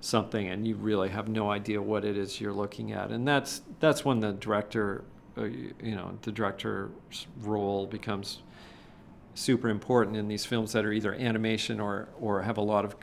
something 0.00 0.48
and 0.48 0.66
you 0.66 0.74
really 0.74 1.08
have 1.08 1.28
no 1.28 1.50
idea 1.50 1.80
what 1.80 2.04
it 2.04 2.16
is 2.16 2.40
you're 2.40 2.52
looking 2.52 2.92
at 2.92 3.10
and 3.10 3.26
that's 3.26 3.62
that's 3.78 4.04
when 4.04 4.20
the 4.20 4.32
director 4.32 5.04
uh, 5.36 5.44
you 5.44 5.94
know, 5.94 6.18
the 6.22 6.32
director's 6.32 6.90
role 7.40 7.86
becomes 7.86 8.42
super 9.34 9.70
important 9.70 10.14
in 10.16 10.28
these 10.28 10.44
films 10.44 10.72
that 10.72 10.84
are 10.84 10.92
either 10.92 11.14
animation 11.14 11.80
or 11.80 12.08
or 12.20 12.42
have 12.42 12.58
a 12.58 12.62
lot 12.62 12.84
of 12.84 12.94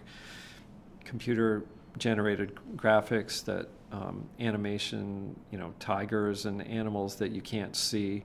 computer 1.03 1.65
generated 1.97 2.55
graphics 2.75 3.43
that 3.43 3.67
um, 3.91 4.29
animation, 4.39 5.35
you 5.49 5.57
know, 5.57 5.73
tigers 5.79 6.45
and 6.45 6.61
animals 6.67 7.15
that 7.15 7.31
you 7.31 7.41
can't 7.41 7.75
see. 7.75 8.23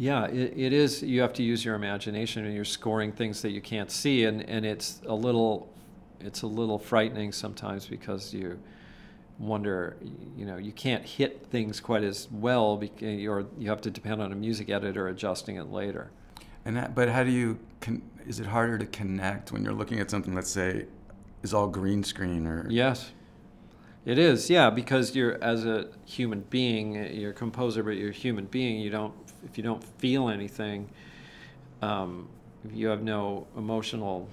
Yeah, 0.00 0.28
it, 0.28 0.54
it 0.56 0.72
is. 0.72 1.02
You 1.02 1.20
have 1.20 1.34
to 1.34 1.42
use 1.42 1.62
your 1.62 1.74
imagination, 1.74 2.46
and 2.46 2.54
you're 2.54 2.64
scoring 2.64 3.12
things 3.12 3.42
that 3.42 3.50
you 3.50 3.60
can't 3.60 3.90
see, 3.90 4.24
and, 4.24 4.48
and 4.48 4.64
it's 4.64 5.02
a 5.04 5.14
little, 5.14 5.70
it's 6.20 6.40
a 6.40 6.46
little 6.46 6.78
frightening 6.78 7.32
sometimes 7.32 7.86
because 7.86 8.32
you 8.32 8.58
wonder, 9.38 9.98
you 10.38 10.46
know, 10.46 10.56
you 10.56 10.72
can't 10.72 11.04
hit 11.04 11.46
things 11.50 11.80
quite 11.80 12.02
as 12.02 12.28
well, 12.32 12.78
because, 12.78 13.26
or 13.26 13.44
you 13.58 13.68
have 13.68 13.82
to 13.82 13.90
depend 13.90 14.22
on 14.22 14.32
a 14.32 14.34
music 14.34 14.70
editor 14.70 15.08
adjusting 15.08 15.56
it 15.56 15.70
later. 15.70 16.10
And 16.64 16.78
that, 16.78 16.94
but 16.94 17.10
how 17.10 17.22
do 17.22 17.30
you? 17.30 17.58
Con- 17.82 18.00
is 18.26 18.40
it 18.40 18.46
harder 18.46 18.78
to 18.78 18.86
connect 18.86 19.52
when 19.52 19.62
you're 19.62 19.74
looking 19.74 20.00
at 20.00 20.10
something? 20.10 20.34
Let's 20.34 20.50
say, 20.50 20.86
is 21.42 21.52
all 21.52 21.66
green 21.68 22.04
screen 22.04 22.46
or 22.46 22.66
Yes, 22.70 23.10
it 24.06 24.18
is. 24.18 24.48
Yeah, 24.48 24.70
because 24.70 25.14
you're 25.14 25.42
as 25.44 25.66
a 25.66 25.88
human 26.06 26.40
being, 26.48 26.94
you're 27.14 27.32
a 27.32 27.34
composer, 27.34 27.82
but 27.82 27.98
you're 27.98 28.10
a 28.10 28.14
human 28.14 28.46
being. 28.46 28.80
You 28.80 28.88
don't, 28.88 29.14
if 29.44 29.56
you 29.56 29.64
don't 29.64 29.82
feel 29.98 30.28
anything, 30.28 30.88
um, 31.82 32.28
if 32.64 32.74
you 32.74 32.88
have 32.88 33.02
no 33.02 33.46
emotional 33.56 34.28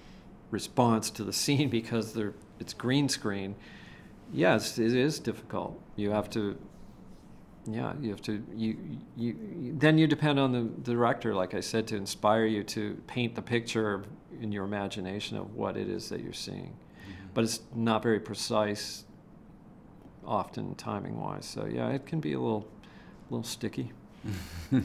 response 0.52 1.10
to 1.12 1.24
the 1.24 1.34
scene 1.44 1.70
because 1.70 2.14
they're, 2.14 2.34
it's 2.60 2.74
green 2.74 3.10
screen. 3.10 3.56
Yes, 4.34 4.78
it 4.78 4.94
is 4.94 5.20
difficult. 5.20 5.80
You 5.96 6.12
have 6.12 6.30
to. 6.32 6.58
Yeah, 7.70 7.94
you 8.02 8.10
have 8.12 8.22
to. 8.24 8.44
You, 8.56 8.78
you 9.16 9.36
you 9.56 9.76
then 9.78 9.98
you 9.98 10.08
depend 10.08 10.40
on 10.40 10.52
the 10.52 10.64
director, 10.84 11.34
like 11.34 11.54
I 11.54 11.60
said, 11.60 11.88
to 11.88 11.96
inspire 11.96 12.46
you 12.46 12.64
to 12.64 13.02
paint 13.08 13.36
the 13.36 13.42
picture 13.42 14.04
in 14.42 14.52
your 14.52 14.66
imagination 14.66 15.38
of 15.38 15.56
what 15.56 15.78
it 15.78 15.90
is 15.90 16.10
that 16.10 16.22
you're 16.22 16.34
seeing 16.34 16.74
but 17.38 17.44
it's 17.44 17.62
not 17.76 18.02
very 18.02 18.20
precise 18.20 19.06
often 20.26 20.74
timing 20.74 21.20
wise 21.20 21.46
so 21.46 21.66
yeah 21.66 21.90
it 21.90 22.04
can 22.04 22.20
be 22.20 22.34
a 22.34 22.40
little 22.40 22.68
little 23.30 23.44
sticky 23.44 23.92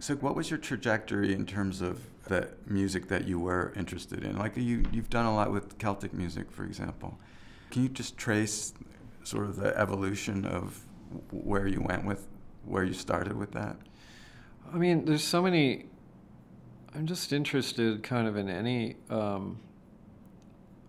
So, 0.00 0.14
what 0.14 0.36
was 0.36 0.48
your 0.48 0.60
trajectory 0.60 1.34
in 1.34 1.44
terms 1.44 1.80
of 1.80 2.00
the 2.28 2.50
music 2.68 3.08
that 3.08 3.26
you 3.26 3.40
were 3.40 3.72
interested 3.74 4.22
in? 4.22 4.38
Like 4.38 4.56
you, 4.56 4.84
you've 4.92 5.10
done 5.10 5.26
a 5.26 5.34
lot 5.34 5.50
with 5.50 5.76
Celtic 5.78 6.14
music, 6.14 6.52
for 6.52 6.62
example. 6.62 7.18
Can 7.72 7.82
you 7.82 7.88
just 7.88 8.16
trace 8.16 8.74
sort 9.24 9.46
of 9.46 9.56
the 9.56 9.76
evolution 9.76 10.44
of 10.44 10.84
where 11.32 11.66
you 11.66 11.80
went 11.80 12.04
with, 12.04 12.28
where 12.64 12.84
you 12.84 12.92
started 12.92 13.36
with 13.36 13.50
that? 13.50 13.76
i 14.72 14.76
mean 14.76 15.04
there's 15.04 15.24
so 15.24 15.42
many 15.42 15.86
i'm 16.94 17.06
just 17.06 17.32
interested 17.32 18.02
kind 18.02 18.26
of 18.26 18.36
in 18.36 18.48
any 18.48 18.96
um, 19.10 19.58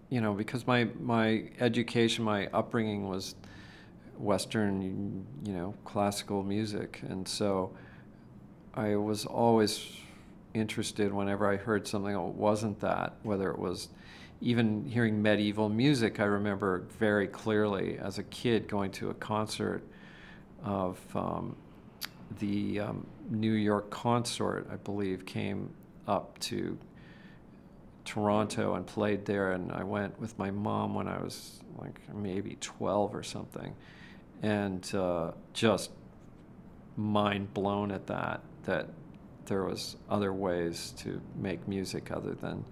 you 0.09 0.22
know 0.22 0.34
because 0.34 0.65
my 0.67 0.86
my 0.99 1.49
education 1.59 2.24
my 2.24 2.47
upbringing 2.47 3.07
was 3.07 3.36
western 4.20 5.26
you 5.45 5.53
know 5.53 5.74
classical 5.86 6.43
music 6.43 7.01
and 7.09 7.28
so 7.28 7.72
I 8.74 8.95
was 8.95 9.26
always 9.26 9.88
interested 10.53 11.13
whenever 11.13 11.51
I 11.51 11.57
heard 11.57 11.88
something 11.88 12.13
that 12.13 12.22
wasn't 12.22 12.80
that, 12.80 13.13
whether 13.24 13.49
it 13.51 13.59
was 13.59 13.89
even 14.41 14.86
hearing 14.86 15.22
medieval 15.22 15.70
music. 15.70 16.20
I 16.20 16.26
remember 16.26 16.86
very 16.97 17.28
clearly 17.28 17.97
as 17.97 18.17
a 18.20 18.24
kid 18.24 18.67
going 18.67 18.91
to 18.91 19.09
a 19.09 19.13
concert 19.15 19.84
of 20.63 20.99
um, 21.15 21.55
the 22.39 22.80
um, 22.80 23.05
New 23.30 23.53
York 23.53 23.89
Consort, 23.89 24.67
I 24.72 24.76
believe, 24.78 25.26
came 25.26 25.72
up 26.07 26.39
to 26.39 26.78
Toronto 28.05 28.76
and 28.76 28.86
played 28.86 29.26
there. 29.26 29.51
And 29.51 29.72
I 29.72 29.84
went 29.84 30.20
with 30.20 30.38
my 30.38 30.51
mom 30.51 30.93
when 30.95 31.07
I 31.07 31.22
was 31.22 31.59
like 31.78 31.99
maybe 32.13 32.57
12 32.61 33.13
or 33.13 33.24
something. 33.24 33.76
And 34.42 34.94
uh, 34.96 35.32
just 35.54 35.92
mind 36.95 37.53
blown 37.53 37.91
at 37.91 38.07
that 38.07 38.41
that 38.64 38.90
there 39.45 39.64
was 39.64 39.95
other 40.10 40.32
ways 40.32 40.94
to 40.98 41.20
make 41.36 41.68
music 41.68 42.11
other 42.11 42.34
than 42.34 42.64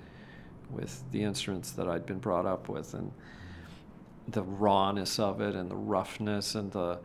with 0.70 1.04
the 1.12 1.24
instruments 1.24 1.72
that 1.72 1.88
I'd 1.88 2.06
been 2.06 2.20
brought 2.20 2.46
up 2.46 2.70
with 2.70 2.94
and 2.94 3.12
the 4.28 4.44
rawness 4.44 5.18
of 5.18 5.42
it 5.42 5.56
and 5.56 5.72
the 5.72 5.76
roughness 5.76 6.56
and 6.56 6.72
the 6.72 7.00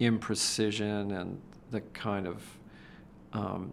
imprecision 0.00 1.20
and 1.20 1.40
the 1.70 1.80
kind 1.80 2.26
of 2.26 2.42
um, 3.32 3.72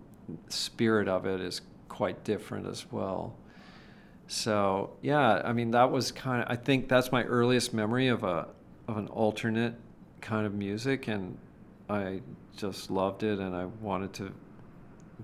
spirit 0.49 1.07
of 1.07 1.25
it 1.25 1.41
is 1.41 1.61
quite 1.87 2.23
different 2.23 2.67
as 2.67 2.91
well. 2.91 3.35
So 4.27 4.91
yeah, 5.01 5.41
I 5.43 5.53
mean 5.53 5.71
that 5.71 5.91
was 5.91 6.11
kind 6.11 6.43
of 6.43 6.49
I 6.49 6.55
think 6.55 6.87
that's 6.87 7.11
my 7.11 7.23
earliest 7.23 7.73
memory 7.73 8.07
of 8.07 8.23
a 8.23 8.47
of 8.87 8.97
an 8.97 9.07
alternate 9.07 9.75
kind 10.21 10.45
of 10.45 10.53
music 10.53 11.07
and 11.07 11.37
I 11.89 12.21
just 12.55 12.89
loved 12.89 13.23
it 13.23 13.39
and 13.39 13.55
I 13.55 13.65
wanted 13.65 14.13
to 14.13 14.31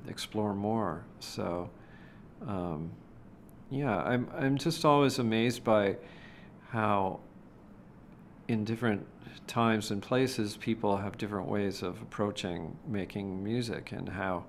explore 0.07 0.53
more. 0.53 1.03
So, 1.19 1.69
um, 2.45 2.91
yeah, 3.69 3.97
I'm, 3.97 4.29
I'm 4.35 4.57
just 4.57 4.83
always 4.85 5.19
amazed 5.19 5.63
by 5.63 5.97
how, 6.69 7.19
in 8.47 8.63
different 8.63 9.05
times 9.45 9.91
and 9.91 10.01
places, 10.01 10.57
people 10.57 10.97
have 10.97 11.17
different 11.17 11.47
ways 11.47 11.81
of 11.83 12.01
approaching 12.01 12.75
making 12.87 13.43
music 13.43 13.91
and 13.91 14.09
how 14.09 14.43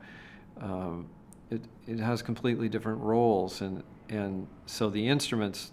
um, 0.60 1.08
it, 1.50 1.62
it 1.86 1.98
has 1.98 2.22
completely 2.22 2.68
different 2.68 3.00
roles. 3.00 3.60
And, 3.60 3.82
and 4.08 4.46
so 4.66 4.90
the 4.90 5.08
instruments 5.08 5.72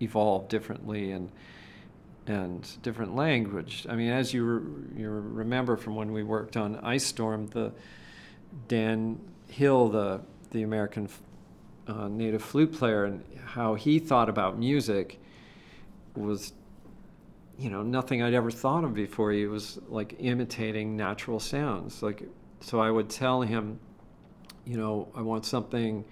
evolve 0.00 0.48
differently 0.48 1.12
and 1.12 1.30
and 2.28 2.82
different 2.82 3.14
language. 3.14 3.86
I 3.88 3.96
mean, 3.96 4.10
as 4.10 4.32
you 4.34 4.44
re- 4.44 5.02
you 5.02 5.10
remember 5.10 5.76
from 5.76 5.94
when 5.94 6.12
we 6.12 6.22
worked 6.22 6.56
on 6.56 6.76
Ice 6.76 7.04
Storm, 7.04 7.46
the 7.48 7.72
Dan 8.68 9.20
Hill, 9.48 9.88
the 9.88 10.20
the 10.50 10.62
American 10.62 11.08
uh, 11.86 12.08
native 12.08 12.42
flute 12.42 12.72
player, 12.72 13.04
and 13.04 13.24
how 13.44 13.74
he 13.74 13.98
thought 13.98 14.28
about 14.28 14.58
music 14.58 15.20
was, 16.14 16.52
you 17.58 17.70
know, 17.70 17.82
nothing 17.82 18.22
I'd 18.22 18.34
ever 18.34 18.50
thought 18.50 18.84
of 18.84 18.94
before. 18.94 19.32
He 19.32 19.46
was 19.46 19.78
like 19.88 20.16
imitating 20.18 20.96
natural 20.96 21.40
sounds. 21.40 22.02
Like, 22.02 22.22
so 22.60 22.80
I 22.80 22.90
would 22.90 23.08
tell 23.08 23.42
him, 23.42 23.78
you 24.64 24.76
know, 24.76 25.08
I 25.14 25.22
want 25.22 25.44
something 25.44 26.04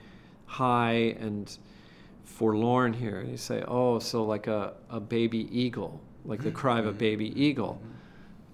high 0.47 1.17
and 1.19 1.57
forlorn 2.25 2.93
here. 2.93 3.21
And 3.21 3.31
you 3.31 3.37
say, 3.37 3.63
oh, 3.67 3.99
so 3.99 4.25
like 4.25 4.47
a, 4.47 4.75
a 4.91 5.01
baby 5.01 5.49
eagle, 5.51 6.01
like 6.25 6.43
the 6.43 6.51
cry 6.51 6.79
of 6.79 6.87
a 6.87 6.91
mm-hmm. 6.91 6.99
baby 6.99 7.31
mm-hmm. 7.31 7.43
eagle. 7.43 7.81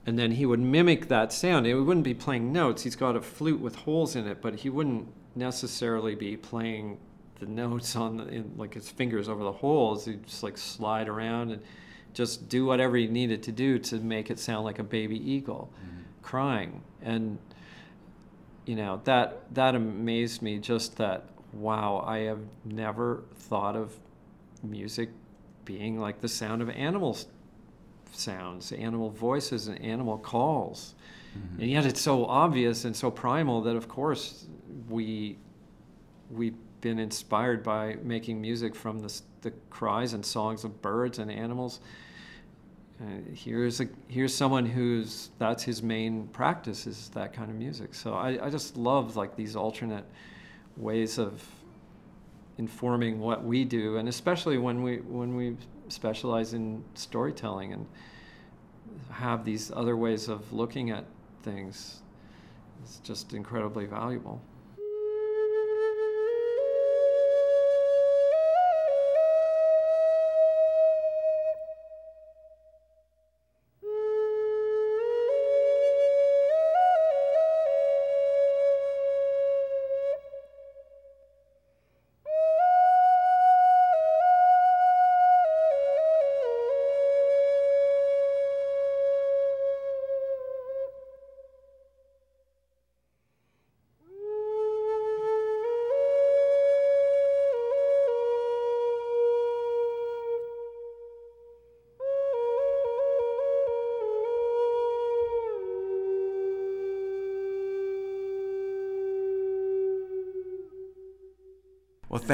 And 0.06 0.18
then 0.18 0.32
he 0.32 0.46
would 0.46 0.60
mimic 0.60 1.08
that 1.08 1.32
sound. 1.32 1.66
It 1.66 1.74
wouldn't 1.74 2.04
be 2.04 2.14
playing 2.14 2.52
notes. 2.52 2.82
He's 2.82 2.96
got 2.96 3.16
a 3.16 3.20
flute 3.20 3.60
with 3.60 3.74
holes 3.74 4.16
in 4.16 4.26
it, 4.26 4.40
but 4.40 4.56
he 4.56 4.70
wouldn't 4.70 5.08
necessarily 5.34 6.14
be 6.14 6.36
playing 6.36 6.98
the 7.38 7.46
notes 7.46 7.96
on 7.96 8.16
the, 8.16 8.28
in, 8.28 8.52
like 8.56 8.74
his 8.74 8.88
fingers 8.88 9.28
over 9.28 9.44
the 9.44 9.52
holes. 9.52 10.06
He'd 10.06 10.26
just 10.26 10.42
like 10.42 10.58
slide 10.58 11.08
around 11.08 11.52
and 11.52 11.62
just 12.12 12.48
do 12.48 12.64
whatever 12.64 12.96
he 12.96 13.06
needed 13.06 13.42
to 13.44 13.52
do 13.52 13.78
to 13.78 13.96
make 13.96 14.30
it 14.30 14.38
sound 14.38 14.64
like 14.64 14.78
a 14.78 14.84
baby 14.84 15.16
eagle 15.30 15.72
mm-hmm. 15.76 16.00
crying. 16.22 16.82
And 17.02 17.38
you 18.66 18.76
know 18.76 19.00
that 19.04 19.52
that 19.54 19.74
amazed 19.74 20.42
me. 20.42 20.58
Just 20.58 20.96
that 20.98 21.28
wow, 21.52 22.04
I 22.06 22.18
have 22.20 22.40
never 22.64 23.24
thought 23.34 23.76
of 23.76 23.98
music 24.62 25.10
being 25.64 25.98
like 25.98 26.20
the 26.20 26.28
sound 26.28 26.62
of 26.62 26.70
animals 26.70 27.26
sounds, 28.12 28.72
animal 28.72 29.10
voices 29.10 29.68
and 29.68 29.80
animal 29.80 30.18
calls. 30.18 30.94
Mm-hmm. 31.36 31.62
And 31.62 31.70
yet 31.70 31.86
it's 31.86 32.00
so 32.00 32.26
obvious 32.26 32.84
and 32.84 32.94
so 32.94 33.10
primal 33.10 33.62
that 33.62 33.76
of 33.76 33.88
course 33.88 34.46
we 34.88 35.38
we've 36.30 36.56
been 36.80 36.98
inspired 36.98 37.62
by 37.62 37.96
making 38.02 38.40
music 38.40 38.74
from 38.74 39.00
the, 39.00 39.20
the 39.42 39.50
cries 39.68 40.12
and 40.12 40.24
songs 40.24 40.64
of 40.64 40.80
birds 40.80 41.18
and 41.18 41.30
animals. 41.30 41.80
Uh, 43.00 43.04
here's 43.34 43.80
a 43.80 43.88
here's 44.08 44.34
someone 44.34 44.66
who's 44.66 45.30
that's 45.38 45.62
his 45.62 45.82
main 45.82 46.26
practice 46.28 46.86
is 46.86 47.10
that 47.10 47.32
kind 47.32 47.50
of 47.50 47.56
music. 47.56 47.94
So 47.94 48.14
I, 48.14 48.46
I 48.46 48.50
just 48.50 48.76
love 48.76 49.16
like 49.16 49.36
these 49.36 49.56
alternate 49.56 50.04
ways 50.76 51.18
of 51.18 51.44
informing 52.58 53.20
what 53.20 53.44
we 53.44 53.64
do, 53.64 53.96
and 53.96 54.08
especially 54.08 54.58
when 54.58 54.82
we 54.82 54.98
when 54.98 55.34
we 55.34 55.56
specialize 55.88 56.54
in 56.54 56.84
storytelling 56.94 57.72
and 57.72 57.86
have 59.10 59.44
these 59.44 59.70
other 59.72 59.96
ways 59.96 60.28
of 60.28 60.52
looking 60.52 60.90
at 60.90 61.04
things. 61.42 62.02
It's 62.82 62.98
just 62.98 63.34
incredibly 63.34 63.86
valuable. 63.86 64.40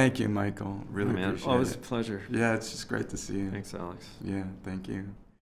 Thank 0.07 0.21
you, 0.21 0.29
Mychael. 0.29 0.85
Really 0.89 1.11
Oh, 1.11 1.15
man, 1.15 1.25
appreciate 1.31 1.49
always 1.51 1.75
a 1.75 1.79
pleasure. 1.79 2.23
Yeah, 2.31 2.55
it's 2.55 2.71
just 2.71 2.87
great 2.89 3.09
to 3.09 3.17
see 3.17 3.39
you. 3.39 3.51
Thanks, 3.51 3.75
Alex. 3.75 4.07
Yeah, 4.23 4.45
thank 4.63 4.87
you. 4.87 5.09